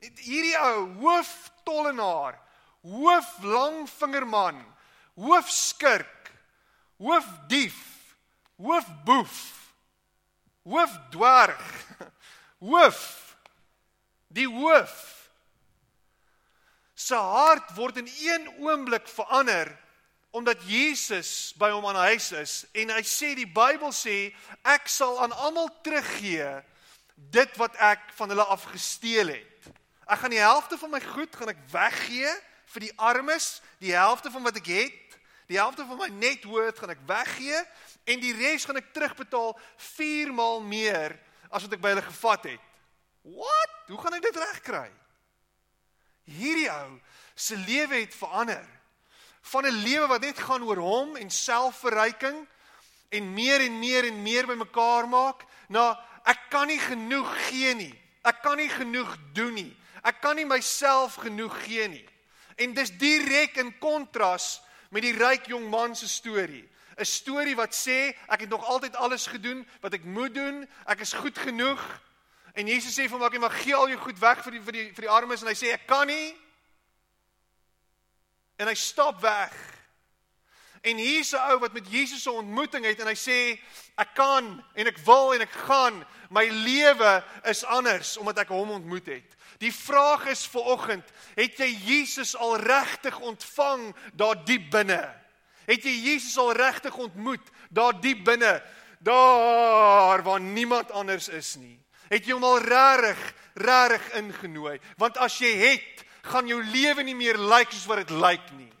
Hierdie 0.00 0.56
ou 0.56 0.88
hooftollenaar, 1.00 2.40
hooflangvingerman, 2.82 4.73
hoofskurk, 5.14 6.32
hoofdief, 6.96 7.78
hoofboef, 8.56 9.40
hoofdwerg, 10.62 11.70
hoof 12.70 13.02
die 14.34 14.48
hoof 14.50 15.14
se 16.94 17.18
hart 17.18 17.74
word 17.76 18.00
in 18.02 18.08
een 18.08 18.48
oomblik 18.64 19.08
verander 19.10 19.70
omdat 20.34 20.62
Jesus 20.66 21.52
by 21.58 21.68
hom 21.70 21.84
aan 21.86 22.00
huis 22.08 22.32
is 22.34 22.54
en 22.74 22.90
hy 22.90 23.02
sê 23.06 23.34
die 23.38 23.46
Bybel 23.46 23.92
sê 23.94 24.32
ek 24.66 24.88
sal 24.90 25.20
aan 25.22 25.34
almal 25.46 25.70
teruggee 25.86 26.48
dit 27.14 27.60
wat 27.60 27.76
ek 27.78 28.08
van 28.16 28.32
hulle 28.32 28.46
afgesteel 28.50 29.30
het. 29.30 29.68
Ek 30.10 30.18
gaan 30.24 30.34
die 30.34 30.42
helfte 30.42 30.78
van 30.80 30.90
my 30.90 31.00
goed 31.04 31.36
gaan 31.38 31.52
ek 31.52 31.60
weggee 31.70 32.32
vir 32.74 32.86
die 32.88 32.94
armes, 32.98 33.60
die 33.78 33.94
helfte 33.94 34.32
van 34.34 34.42
wat 34.42 34.58
ek 34.58 34.72
het, 34.74 35.03
die 35.46 35.58
helfte 35.58 35.86
van 35.86 35.98
my 35.98 36.08
net 36.08 36.44
worth 36.48 36.78
gaan 36.80 36.94
ek 36.94 37.02
weggee 37.08 37.60
en 38.04 38.20
die 38.20 38.34
res 38.36 38.64
gaan 38.64 38.80
ek 38.80 38.92
terugbetaal 38.96 39.52
4 39.76 40.32
maal 40.32 40.62
meer 40.64 41.16
as 41.50 41.66
wat 41.66 41.76
ek 41.76 41.82
by 41.82 41.94
hulle 41.94 42.06
gevat 42.06 42.48
het. 42.54 42.70
Wat? 43.24 43.74
Hoe 43.88 44.00
gaan 44.00 44.16
ek 44.16 44.24
dit 44.26 44.40
regkry? 44.40 44.88
Hierdie 46.24 46.70
ou 46.72 46.96
se 47.34 47.56
lewe 47.56 48.00
het 48.00 48.14
verander. 48.16 48.64
Van 49.44 49.66
'n 49.66 49.82
lewe 49.84 50.06
wat 50.08 50.20
net 50.20 50.38
gaan 50.38 50.62
oor 50.62 50.80
hom 50.80 51.16
en 51.16 51.30
selfverryking 51.30 52.46
en 53.08 53.34
meer 53.34 53.60
en 53.60 53.78
meer 53.78 54.04
en 54.04 54.22
meer 54.22 54.46
bymekaar 54.46 55.08
maak 55.08 55.44
na 55.68 55.92
ek 56.24 56.48
kan 56.50 56.66
nie 56.66 56.80
genoeg 56.80 57.28
gee 57.48 57.74
nie. 57.74 57.94
Ek 58.24 58.42
kan 58.42 58.56
nie 58.56 58.68
genoeg 58.68 59.16
doen 59.32 59.54
nie. 59.54 59.76
Ek 60.02 60.20
kan 60.20 60.36
nie 60.36 60.46
myself 60.48 61.14
genoeg 61.20 61.54
gee 61.64 61.88
nie. 61.88 62.08
En 62.56 62.74
dis 62.74 62.90
direk 62.90 63.56
in 63.56 63.78
kontras 63.78 64.62
met 64.94 65.02
die 65.02 65.16
ryk 65.16 65.48
jong 65.50 65.66
man 65.70 65.96
se 65.98 66.08
storie. 66.08 66.68
'n 66.94 67.04
Storie 67.04 67.56
wat 67.56 67.74
sê 67.74 68.14
ek 68.30 68.46
het 68.46 68.48
nog 68.48 68.64
altyd 68.64 68.96
alles 68.96 69.26
gedoen 69.26 69.66
wat 69.80 69.92
ek 69.92 70.04
moet 70.04 70.34
doen. 70.34 70.68
Ek 70.86 71.00
is 71.00 71.12
goed 71.12 71.38
genoeg. 71.38 71.82
En 72.54 72.66
Jesus 72.66 72.94
sê 72.94 73.08
vir 73.08 73.18
hom, 73.18 73.22
"Ek 73.22 73.40
mag 73.40 73.62
gee 73.62 73.74
al 73.74 73.88
jou 73.88 73.98
goed 73.98 74.18
weg 74.18 74.42
vir 74.42 74.52
die 74.52 74.60
vir 74.60 74.72
die 74.72 74.92
vir 74.94 75.02
die 75.02 75.10
armes." 75.10 75.42
En 75.42 75.48
hy 75.48 75.54
sê, 75.54 75.72
"Ek 75.72 75.86
kan 75.86 76.06
nie." 76.06 76.36
En 78.56 78.68
hy 78.68 78.74
stap 78.74 79.20
weg. 79.20 79.52
En 80.84 80.96
hier's 81.00 81.32
'n 81.32 81.40
ou 81.50 81.58
wat 81.58 81.72
met 81.72 81.90
Jesus 81.90 82.22
se 82.22 82.30
ontmoeting 82.30 82.84
het 82.84 83.00
en 83.00 83.06
hy 83.06 83.16
sê, 83.16 83.60
"Ek 83.96 84.14
kan 84.14 84.64
en 84.74 84.86
ek 84.86 84.98
wil 84.98 85.34
en 85.34 85.40
ek 85.40 85.52
gaan. 85.52 86.04
My 86.30 86.48
lewe 86.48 87.24
is 87.44 87.64
anders 87.64 88.16
omdat 88.16 88.38
ek 88.38 88.48
hom 88.48 88.70
ontmoet 88.70 89.06
het." 89.06 89.36
Die 89.58 89.72
vraag 89.72 90.26
is 90.26 90.46
vir 90.46 90.60
oggend, 90.60 91.12
het 91.34 91.56
jy 91.58 91.70
Jesus 91.86 92.36
al 92.36 92.56
regtig 92.56 93.18
ontvang 93.20 93.94
daar 94.12 94.44
diep 94.44 94.70
binne? 94.70 95.14
Het 95.64 95.84
jy 95.84 95.94
Jesus 96.12 96.36
al 96.38 96.52
regtig 96.52 96.96
ontmoet 96.96 97.50
daar 97.70 98.00
diep 98.00 98.24
binne? 98.24 98.62
Daar 98.98 100.22
waar 100.22 100.40
niemand 100.40 100.90
anders 100.90 101.28
is 101.28 101.54
nie. 101.54 101.80
Het 102.08 102.26
jy 102.26 102.32
hom 102.32 102.44
al 102.44 102.58
regtig, 102.58 103.34
regtig 103.54 104.12
ingenooi? 104.12 104.80
Want 104.96 105.16
as 105.16 105.38
jy 105.38 105.56
het, 105.56 106.04
gaan 106.22 106.46
jou 106.46 106.62
lewe 106.64 107.02
nie 107.02 107.14
meer 107.16 107.38
lyk 107.38 107.72
soos 107.72 107.86
wat 107.86 108.06
dit 108.06 108.10
lyk 108.10 108.52
nie. 108.58 108.73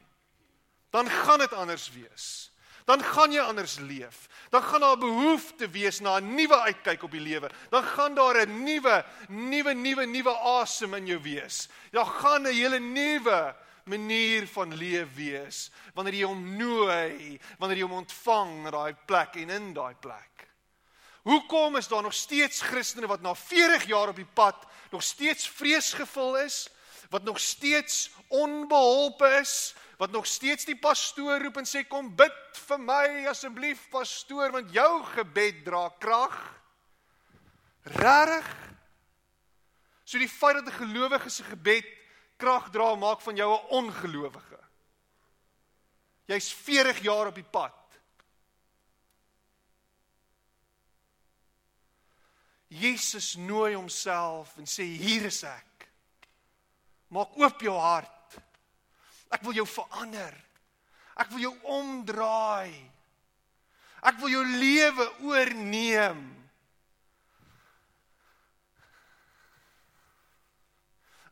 Dan 0.94 1.10
gaan 1.10 1.38
dit 1.38 1.52
anders 1.52 1.90
wees. 1.90 2.52
Dan 2.84 3.02
gaan 3.02 3.32
jy 3.32 3.40
anders 3.42 3.78
leef. 3.82 4.28
Dan 4.50 4.62
gaan 4.62 4.80
daar 4.80 4.96
'n 4.96 5.00
behoefte 5.00 5.68
wees 5.70 6.00
na 6.00 6.20
'n 6.20 6.34
nuwe 6.34 6.60
uitkyk 6.60 7.02
op 7.02 7.10
die 7.10 7.20
lewe. 7.20 7.50
Dan 7.70 7.82
gaan 7.82 8.14
daar 8.14 8.46
'n 8.46 8.62
nuwe, 8.62 9.04
nuwe, 9.28 9.74
nuwe, 9.74 10.06
nuwe 10.06 10.34
asem 10.38 10.94
in 10.94 11.06
jou 11.06 11.22
wees. 11.22 11.68
Daar 11.90 12.06
gaan 12.06 12.42
'n 12.42 12.52
hele 12.52 12.78
nuwe 12.78 13.56
manier 13.84 14.46
van 14.46 14.74
leef 14.74 15.14
wees 15.14 15.70
wanneer 15.94 16.14
jy 16.14 16.24
hom 16.24 16.56
nooi, 16.56 17.40
wanneer 17.58 17.76
jy 17.76 17.82
hom 17.82 17.98
ontvang 17.98 18.62
na 18.62 18.70
daai 18.70 18.94
plek 19.06 19.34
en 19.34 19.50
in 19.50 19.72
daai 19.72 19.94
plek. 19.94 20.48
Hoekom 21.22 21.76
is 21.76 21.88
daar 21.88 22.02
nog 22.02 22.14
steeds 22.14 22.60
Christene 22.60 23.06
wat 23.06 23.20
na 23.20 23.34
40 23.34 23.86
jaar 23.86 24.08
op 24.08 24.16
die 24.16 24.32
pad 24.34 24.66
nog 24.90 25.02
steeds 25.02 25.48
vreesgevul 25.48 26.36
is, 26.36 26.68
wat 27.14 27.22
nog 27.22 27.40
steeds 27.40 28.10
onbeholpe 28.28 29.28
is, 29.40 29.74
wat 29.96 30.10
nog 30.10 30.26
steeds 30.26 30.64
die 30.64 30.78
pastoor 30.78 31.38
roep 31.38 31.60
en 31.60 31.68
sê 31.68 31.84
kom 31.86 32.08
bid 32.18 32.38
vir 32.66 32.80
my 32.82 33.04
asseblief 33.30 33.84
pastoor 33.92 34.50
want 34.50 34.72
jou 34.74 34.88
gebed 35.12 35.60
dra 35.62 35.84
krag. 36.02 36.34
Regtig? 38.02 38.48
So 40.02 40.18
die 40.18 40.28
feit 40.28 40.58
dat 40.58 40.72
'n 40.72 40.80
gelowige 40.80 41.30
se 41.30 41.44
gebed 41.44 41.86
krag 42.36 42.70
dra 42.74 42.94
maak 42.94 43.20
van 43.20 43.36
jou 43.36 43.50
'n 43.52 43.66
ongelowige. 43.68 44.58
Jy's 46.26 46.52
40 46.52 46.98
jaar 46.98 47.26
op 47.26 47.34
die 47.34 47.50
pad. 47.50 47.78
Jesus 52.66 53.34
nooi 53.34 53.74
homself 53.74 54.56
en 54.56 54.66
sê 54.66 54.82
hier 54.82 55.22
is 55.24 55.42
ek. 55.42 55.73
Maak 57.14 57.36
oop 57.38 57.62
jou 57.62 57.76
hart. 57.78 58.38
Ek 59.34 59.42
wil 59.46 59.54
jou 59.60 59.66
verander. 59.68 60.34
Ek 61.22 61.30
wil 61.30 61.44
jou 61.46 61.54
omdraai. 61.76 62.74
Ek 64.04 64.18
wil 64.20 64.32
jou 64.32 64.42
lewe 64.44 65.06
oorneem. 65.28 66.24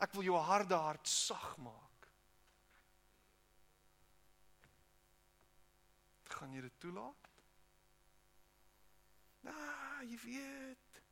Ek 0.03 0.15
wil 0.17 0.27
jou 0.27 0.39
harde 0.39 0.79
hart 0.79 1.11
sag 1.11 1.51
maak. 1.63 2.07
Gaan 6.33 6.55
jy 6.57 6.63
dit 6.65 6.79
toelaat? 6.83 7.29
Nou, 9.47 10.07
jy 10.07 10.19
weet. 10.25 11.03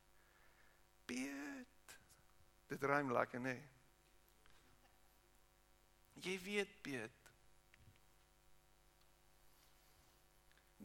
Piet. 1.07 1.95
Dit 2.71 2.83
rym 2.87 3.13
lekker? 3.15 3.43
Nee. 3.43 3.61
Jy 6.21 6.37
weet, 6.43 6.75
Piet. 6.85 7.17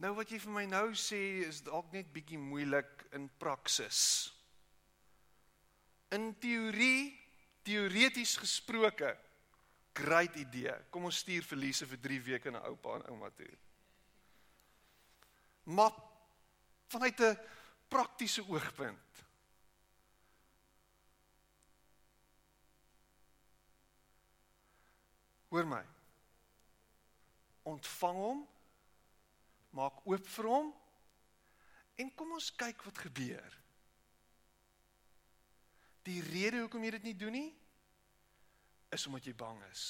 Nou 0.01 0.13
wat 0.17 0.29
jy 0.29 0.37
vir 0.41 0.53
my 0.53 0.65
nou 0.69 0.87
sê 0.97 1.19
is 1.47 1.63
dalk 1.65 1.89
net 1.93 2.09
bietjie 2.13 2.37
moeilik 2.37 3.07
in 3.17 3.25
praksis. 3.41 4.01
In 6.13 6.31
teorie 6.41 7.09
teoreties 7.65 8.37
gesproke 8.39 9.09
great 9.97 10.37
idee. 10.37 10.75
Kom 10.93 11.09
ons 11.09 11.23
stuur 11.23 11.45
verliese 11.45 11.87
vir 11.89 12.01
3 12.05 12.19
weke 12.27 12.53
na 12.53 12.61
oupa 12.69 12.99
en 12.99 13.07
ouma 13.11 13.31
toe. 13.33 13.49
Maar 15.73 15.91
vanuit 16.93 17.19
'n 17.19 17.37
praktiese 17.89 18.45
oogpunt. 18.47 19.06
Hoor 25.47 25.67
my. 25.67 25.83
Ontvang 27.67 28.19
hom. 28.23 28.41
Maak 29.69 30.01
oop 30.05 30.27
vir 30.37 30.49
hom. 30.51 30.73
En 31.97 32.11
kom 32.15 32.35
ons 32.37 32.49
kyk 32.55 32.83
wat 32.87 33.05
gebeur. 33.07 33.55
Die 36.07 36.21
rede 36.23 36.61
hoekom 36.63 36.83
jy 36.85 36.91
dit 36.97 37.09
nie 37.11 37.17
doen 37.19 37.35
nie 37.35 37.49
is 38.95 39.07
omdat 39.07 39.25
jy 39.27 39.33
bang 39.35 39.57
is. 39.71 39.83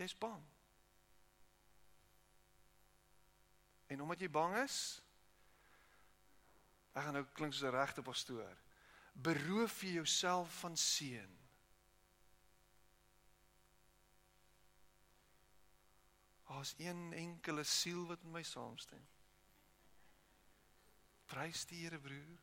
Jy's 0.00 0.16
bang. 0.18 0.42
En 3.86 4.02
omdat 4.02 4.24
jy 4.24 4.30
bang 4.32 4.56
is, 4.62 4.78
ek 6.94 7.04
gaan 7.04 7.18
nou 7.18 7.24
klink 7.36 7.54
soos 7.54 7.68
'n 7.68 7.76
regte 7.76 8.02
pastoor, 8.02 8.56
beroof 9.22 9.82
jy 9.82 9.92
jouself 9.98 10.60
van 10.60 10.76
seën. 10.76 11.38
As 16.44 16.74
een 16.78 17.12
enkele 17.12 17.64
siel 17.64 18.06
wat 18.06 18.22
met 18.22 18.32
my 18.32 18.42
saamstem. 18.42 19.02
Prys 21.30 21.64
die 21.70 21.84
Here 21.84 21.98
broer. 21.98 22.38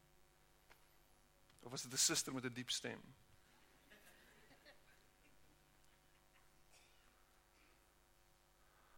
Of 1.60 1.72
was 1.72 1.82
dit 1.82 1.94
'n 1.94 1.98
suster 1.98 2.34
met 2.34 2.46
'n 2.46 2.54
diep 2.54 2.70
stem? 2.70 3.02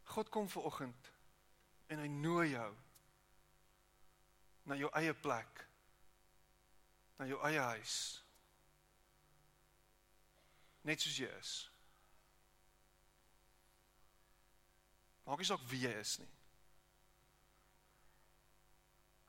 God 0.03 0.29
kom 0.29 0.49
ver 0.49 0.61
oggend 0.61 1.11
en 1.87 1.99
hy 1.99 2.07
nooi 2.07 2.49
jou 2.49 2.75
na 4.63 4.75
jou 4.75 4.89
eie 4.93 5.13
plek. 5.13 5.68
Na 7.19 7.27
jou 7.27 7.39
eie 7.43 7.59
huis. 7.73 7.95
Net 10.87 11.03
soos 11.03 11.17
jy 11.19 11.27
is. 11.39 11.53
Maak 15.27 15.43
nie 15.43 15.49
saak 15.49 15.65
wie 15.69 15.83
jy 15.83 15.91
is 15.99 16.15
nie. 16.23 16.31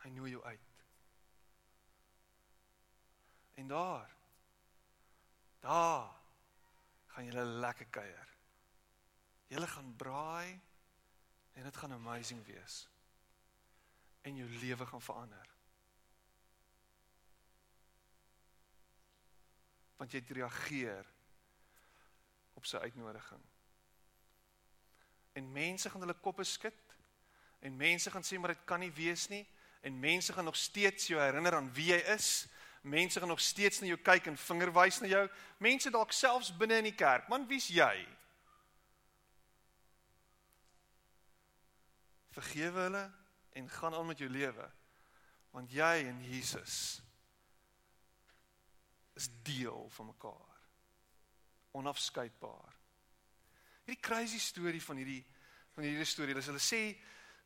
Hy 0.01 0.12
nooi 0.14 0.30
jou 0.32 0.45
uit. 0.47 0.78
En 3.61 3.68
daar 3.68 4.16
daar 5.61 6.09
gaan 7.12 7.26
jy 7.26 7.45
lekker 7.66 7.91
kuier. 7.93 8.28
Jy 9.51 9.66
gaan 9.66 9.93
braai 9.99 10.61
en 11.59 11.66
dit 11.66 11.76
gaan 11.76 11.93
amazing 11.93 12.41
wees. 12.47 12.86
En 14.22 14.36
jou 14.36 14.49
lewe 14.62 14.86
gaan 14.86 15.03
verander. 15.03 15.49
Want 20.01 20.12
jy 20.12 20.22
het 20.22 20.36
reageer 20.36 21.09
op 22.57 22.66
sy 22.66 22.80
uitnodiging. 22.80 23.42
En 25.36 25.53
mense 25.53 25.90
gaan 25.90 26.03
hulle 26.05 26.16
koppe 26.24 26.44
skud 26.44 26.96
en 27.61 27.76
mense 27.76 28.11
gaan 28.11 28.24
sê 28.24 28.38
maar 28.40 28.55
dit 28.55 28.64
kan 28.68 28.80
nie 28.80 28.92
wees 28.96 29.28
nie 29.28 29.44
en 29.84 30.01
mense 30.01 30.32
gaan 30.32 30.48
nog 30.48 30.57
steeds 30.57 31.07
jou 31.12 31.20
herinner 31.20 31.57
aan 31.57 31.70
wie 31.76 31.90
jy 31.92 32.01
is. 32.14 32.48
Mense 32.82 33.20
gaan 33.20 33.28
nog 33.28 33.40
steeds 33.40 33.80
na 33.80 33.90
jou 33.90 33.98
kyk 34.01 34.30
en 34.30 34.40
vinger 34.40 34.72
wys 34.72 35.01
na 35.01 35.09
jou. 35.09 35.26
Mense 35.61 35.92
dalk 35.92 36.12
selfs 36.16 36.53
binne 36.57 36.80
in 36.80 36.88
die 36.88 36.96
kerk. 36.96 37.28
Man, 37.28 37.46
wie's 37.48 37.68
jy? 37.72 37.94
Vergewe 42.32 42.86
hulle 42.88 43.05
en 43.53 43.68
gaan 43.68 43.94
aan 43.94 44.09
met 44.09 44.20
jou 44.20 44.30
lewe. 44.32 44.68
Want 45.53 45.72
jy 45.72 45.94
en 46.09 46.20
Jesus 46.24 47.01
is 49.21 49.29
deel 49.47 49.89
van 49.97 50.11
mekaar. 50.11 50.57
Onafskeidbaar. 51.77 52.77
Hierdie 53.85 54.03
crazy 54.03 54.41
storie 54.41 54.83
van 54.83 55.01
hierdie 55.03 55.23
van 55.77 55.87
hierdie 55.87 56.09
storie, 56.09 56.35
hulle 56.35 56.62
sê 56.62 56.81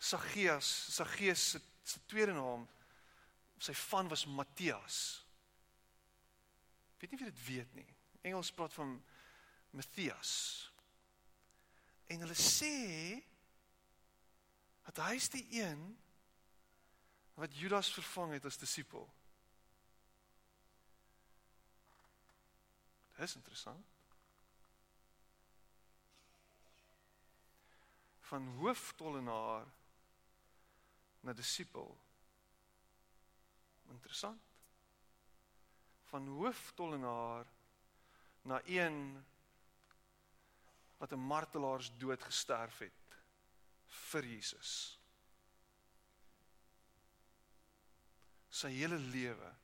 Saggeus, 0.01 0.68
Saggeus 0.95 1.43
se 1.55 1.61
sy 1.85 2.01
tweede 2.09 2.33
naam 2.33 2.64
sy 3.61 3.75
van 3.91 4.09
was 4.09 4.25
Matthias. 4.29 5.01
Weet 7.01 7.12
nie 7.12 7.20
wie 7.20 7.29
dit 7.29 7.43
weet 7.47 7.75
nie. 7.77 7.89
Engels 8.25 8.53
praat 8.57 8.72
van 8.77 8.97
Matthias. 9.77 10.33
En 12.12 12.25
hulle 12.25 12.37
sê 12.39 12.72
dat 14.85 15.01
hy 15.07 15.14
is 15.20 15.31
die 15.33 15.45
een 15.61 15.85
wat 17.41 17.57
Judas 17.57 17.91
vervang 17.93 18.37
het 18.37 18.49
as 18.49 18.61
disipel. 18.61 19.07
Dit 23.15 23.29
is 23.29 23.35
interessant. 23.35 23.87
Van 28.21 28.47
hooftollenaar 28.59 29.67
na 31.21 31.33
disipel. 31.33 31.99
Interessant. 33.89 34.41
Van 36.05 36.27
hooftollenaar 36.29 37.47
na 38.43 38.61
een 38.65 39.25
wat 40.97 41.12
'n 41.12 41.27
martelaars 41.27 41.93
dood 41.99 42.23
gesterf 42.23 42.79
het 42.79 43.17
vir 43.87 44.25
Jesus. 44.25 44.99
Sy 48.49 48.69
hele 48.69 48.99
lewe 48.99 49.55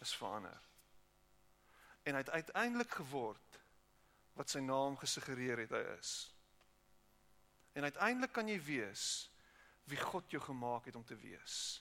is 0.00 0.14
verander. 0.14 0.69
En 2.10 2.16
hy 2.18 2.24
het 2.24 2.30
uiteindelik 2.34 2.90
geword 2.98 3.58
wat 4.34 4.50
sy 4.50 4.58
naam 4.64 4.96
gesuggereer 4.98 5.62
het 5.62 5.74
hy 5.74 5.82
is. 5.94 6.14
En 7.78 7.86
uiteindelik 7.86 8.32
kan 8.34 8.48
jy 8.50 8.58
wees 8.66 9.04
wie 9.90 9.98
God 10.00 10.30
jou 10.34 10.42
gemaak 10.42 10.88
het 10.90 10.98
om 10.98 11.04
te 11.06 11.14
wees. 11.22 11.78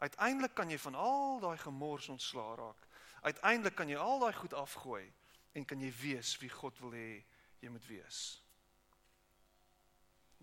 Uiteindelik 0.00 0.54
kan 0.56 0.70
jy 0.72 0.78
van 0.80 0.96
al 0.96 1.40
daai 1.42 1.58
gemors 1.60 2.08
ontslaa 2.08 2.54
raak. 2.56 2.86
Uiteindelik 3.28 3.76
kan 3.76 3.92
jy 3.92 3.98
al 4.00 4.22
daai 4.22 4.32
goed 4.32 4.56
afgooi 4.56 5.04
en 5.52 5.68
kan 5.68 5.80
jy 5.84 5.92
wees 6.00 6.32
wie 6.40 6.50
God 6.52 6.80
wil 6.80 6.96
hê 6.96 7.24
jy 7.60 7.72
moet 7.72 7.86
wees. 7.90 8.22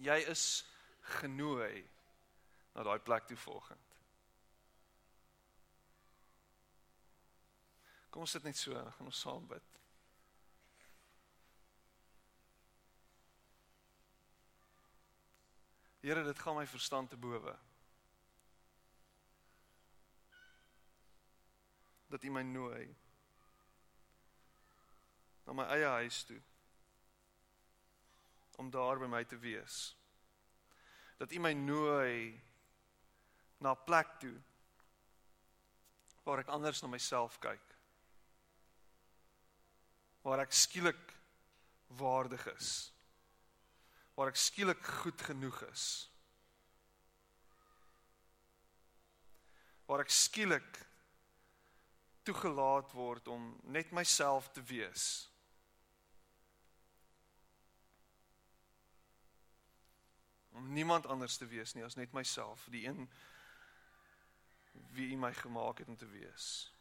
Jy 0.05 0.19
is 0.29 0.45
genooi 1.17 1.85
na 2.75 2.83
daai 2.83 2.99
plek 2.99 3.25
toe 3.29 3.39
volgend. 3.39 3.84
Kom 8.15 8.23
ons 8.23 8.31
sit 8.31 8.45
net 8.47 8.55
so, 8.55 8.71
gaan 8.71 9.07
ons 9.09 9.17
saam 9.19 9.43
bid. 9.43 9.71
Here, 15.99 16.23
dit 16.23 16.39
gaan 16.39 16.55
my 16.55 16.63
verstand 16.71 17.11
te 17.11 17.19
bowe. 17.19 17.57
Dat 22.15 22.23
U 22.23 22.31
my 22.31 22.45
nooi 22.53 22.87
na 25.43 25.59
my 25.59 25.67
eie 25.75 25.91
huis 25.97 26.23
toe 26.31 26.39
om 28.63 28.71
daar 28.71 29.03
by 29.03 29.11
my 29.11 29.25
te 29.27 29.43
wees. 29.43 29.91
Dat 31.19 31.35
U 31.35 31.43
my 31.43 31.51
nooi 31.67 32.31
na 33.59 33.75
'n 33.75 33.83
plek 33.83 34.19
toe 34.23 34.37
waar 36.23 36.39
ek 36.39 36.47
anders 36.47 36.79
na 36.79 36.87
myself 36.87 37.41
kyk. 37.43 37.74
Waar 40.25 40.41
ek 40.41 40.55
skielik 40.57 41.13
waardig 42.01 42.47
is. 42.55 42.71
Waar 44.17 44.31
ek 44.31 44.39
skielik 44.41 44.81
goed 45.03 45.21
genoeg 45.21 45.61
is. 45.69 45.85
Waar 49.85 50.01
ek 50.01 50.09
skielik 50.09 50.81
toegelaat 52.25 52.89
word 52.97 53.27
om 53.29 53.51
net 53.69 53.93
myself 53.93 54.49
te 54.51 54.63
wees. 54.65 55.27
Om 60.55 60.71
niemand 60.73 61.05
anders 61.05 61.37
te 61.37 61.45
wees 61.45 61.75
nie 61.75 61.85
as 61.85 61.99
net 61.99 62.15
myself, 62.17 62.65
die 62.73 62.87
een 62.87 63.05
wie 64.95 65.11
U 65.13 65.19
my 65.19 65.33
gemaak 65.37 65.83
het 65.83 65.91
om 65.91 65.97
te 65.99 66.09
wees. 66.09 66.71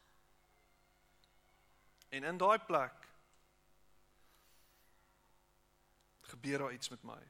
En 2.08 2.24
in 2.24 2.38
daai 2.40 2.58
plek 2.64 3.10
gebeur 6.30 6.58
daar 6.58 6.72
iets 6.72 6.88
met 6.88 7.02
my. 7.02 7.20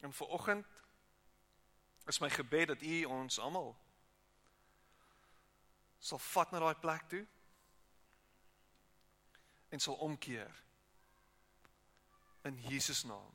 En 0.00 0.12
vir 0.12 0.26
oggend 0.26 0.66
is 2.06 2.18
my 2.18 2.30
gebed 2.30 2.66
dat 2.66 2.82
U 2.82 3.04
ons 3.04 3.38
almal 3.38 3.76
sal 5.98 6.18
vat 6.18 6.50
na 6.50 6.58
daai 6.58 6.74
plek 6.80 7.08
toe 7.12 7.26
en 9.68 9.80
sal 9.80 9.94
omkeer 9.94 10.62
in 12.48 12.56
Jesus 12.56 13.04
naam. 13.04 13.34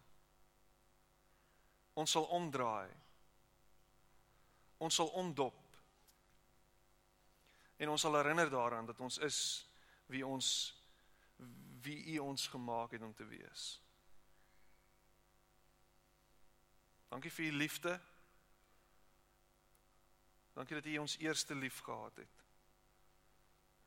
Ons 1.94 2.12
sal 2.12 2.26
omdraai 2.26 2.90
Ons 4.78 4.96
sal 4.96 5.08
omdop. 5.08 5.62
En 7.78 7.90
ons 7.90 8.02
sal 8.02 8.16
herinner 8.16 8.50
daaraan 8.50 8.86
dat 8.86 9.00
ons 9.00 9.18
is 9.18 9.40
wie 10.12 10.26
ons 10.28 10.48
wie 11.86 12.16
U 12.16 12.18
ons 12.26 12.48
gemaak 12.48 12.92
het 12.92 13.02
om 13.02 13.14
te 13.14 13.26
wees. 13.30 13.66
Dankie 17.14 17.32
vir 17.32 17.46
U 17.46 17.52
liefde. 17.52 18.00
Dankie 20.54 20.76
dat 20.76 20.86
U 20.86 20.98
ons 20.98 21.18
eerste 21.18 21.56
lief 21.56 21.80
gehad 21.80 22.16
het. 22.16 22.44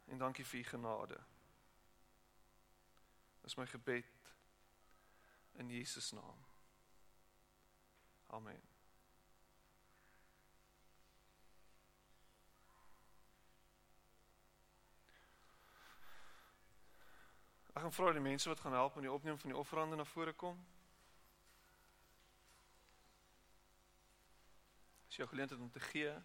En 0.08 0.18
dankie 0.18 0.46
vir 0.46 0.60
U 0.60 0.64
genade. 0.64 1.20
Dis 3.42 3.56
my 3.56 3.66
gebed 3.66 4.32
in 5.58 5.70
Jesus 5.70 6.10
naam. 6.10 6.44
Amen. 8.26 8.77
Ek 17.78 17.84
gaan 17.84 17.92
vra 17.94 18.10
die 18.10 18.20
mense 18.20 18.48
wat 18.50 18.60
gaan 18.60 18.72
help 18.72 18.94
met 18.94 19.04
die 19.06 19.12
opneem 19.12 19.36
van 19.38 19.52
die 19.52 19.58
offerande 19.58 19.96
na 19.96 20.04
vore 20.04 20.32
kom. 20.32 20.56
Is 25.06 25.16
jou 25.20 25.28
geleentheid 25.28 25.60
om 25.60 25.70
te 25.70 25.80
gee. 25.80 26.16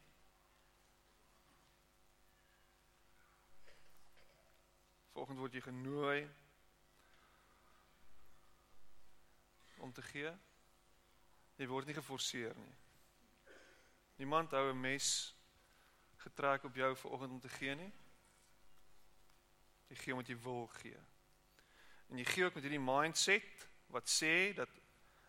Volgende 5.14 5.45
word 5.45 5.54
jy 5.54 5.62
genooi 5.68 6.26
om 9.78 9.93
te 9.93 10.01
gee. 10.10 10.34
Jy 11.62 11.70
word 11.70 11.86
nie 11.86 11.99
geforseer 12.01 12.58
nie. 12.66 12.76
Niemand 14.18 14.58
hou 14.58 14.66
'n 14.74 14.86
mes 14.89 15.36
getrek 16.26 16.64
op 16.64 16.76
jou 16.76 16.95
vir 16.95 17.12
oggend 17.12 17.32
om 17.32 17.39
te 17.39 17.58
gee 17.62 17.76
nie. 17.76 17.93
Jy 19.88 19.95
gee 19.95 20.14
omdat 20.14 20.28
jy 20.28 20.41
wil 20.41 20.68
gee. 20.82 21.12
En 22.10 22.18
jy 22.18 22.26
gee 22.26 22.45
ook 22.45 22.54
met 22.54 22.64
hierdie 22.64 22.84
mindset 22.84 23.68
wat 23.93 24.10
sê 24.10 24.54
dat 24.58 24.70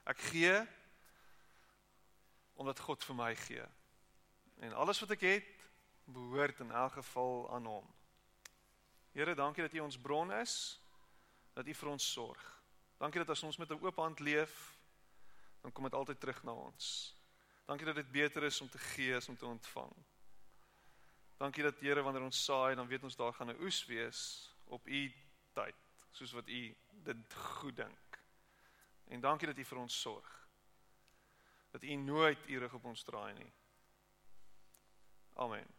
ek 0.04 0.20
gee 0.30 0.54
omdat 2.54 2.78
God 2.78 3.04
vir 3.04 3.16
my 3.18 3.34
gee. 3.36 3.64
En 4.62 4.72
alles 4.78 5.00
wat 5.02 5.10
ek 5.16 5.24
het, 5.26 5.50
behoort 6.04 6.60
in 6.60 6.70
elk 6.70 6.92
geval 7.00 7.48
aan 7.56 7.66
hom. 7.66 7.86
Here, 9.14 9.34
dankie 9.34 9.62
dat 9.62 9.74
U 9.74 9.78
ons 9.78 9.98
bron 9.98 10.32
is, 10.32 10.80
dat 11.54 11.66
U 11.66 11.74
vir 11.74 11.90
ons 11.90 12.12
sorg. 12.12 12.44
Dankie 12.98 13.22
dat 13.22 13.30
as 13.34 13.42
ons 13.42 13.58
met 13.58 13.70
'n 13.70 13.82
oop 13.82 13.96
hand 13.96 14.20
leef, 14.20 14.78
dan 15.62 15.72
kom 15.72 15.84
dit 15.84 15.94
altyd 15.94 16.20
terug 16.20 16.42
na 16.42 16.52
ons. 16.52 17.16
Dankie 17.66 17.86
dat 17.86 17.94
dit 17.94 18.10
beter 18.12 18.42
is 18.42 18.60
om 18.60 18.68
te 18.68 18.78
gee 18.78 19.16
as 19.16 19.28
om 19.28 19.36
te 19.36 19.46
ontvang. 19.46 19.92
Dankie 21.36 21.62
dat 21.62 21.80
Here 21.80 22.02
wanneer 22.02 22.22
ons 22.22 22.44
saai, 22.44 22.74
dan 22.74 22.86
weet 22.86 23.02
ons 23.02 23.16
daar 23.16 23.32
gaan 23.32 23.50
'n 23.50 23.62
oes 23.62 23.86
wees 23.86 24.50
op 24.64 24.86
U 24.86 25.12
tyd 25.52 25.83
soos 26.14 26.32
wat 26.32 26.48
u 26.48 26.76
dit 26.88 27.34
goed 27.34 27.76
dink. 27.76 28.22
En 29.04 29.20
dankie 29.20 29.46
dat 29.46 29.58
u 29.58 29.64
vir 29.64 29.78
ons 29.78 30.00
sorg. 30.00 30.48
Dat 31.70 31.82
u 31.82 31.94
nooit 31.94 32.48
u 32.48 32.58
rug 32.58 32.74
op 32.74 32.84
ons 32.84 33.02
draai 33.02 33.32
nie. 33.34 33.52
Amen. 35.34 35.73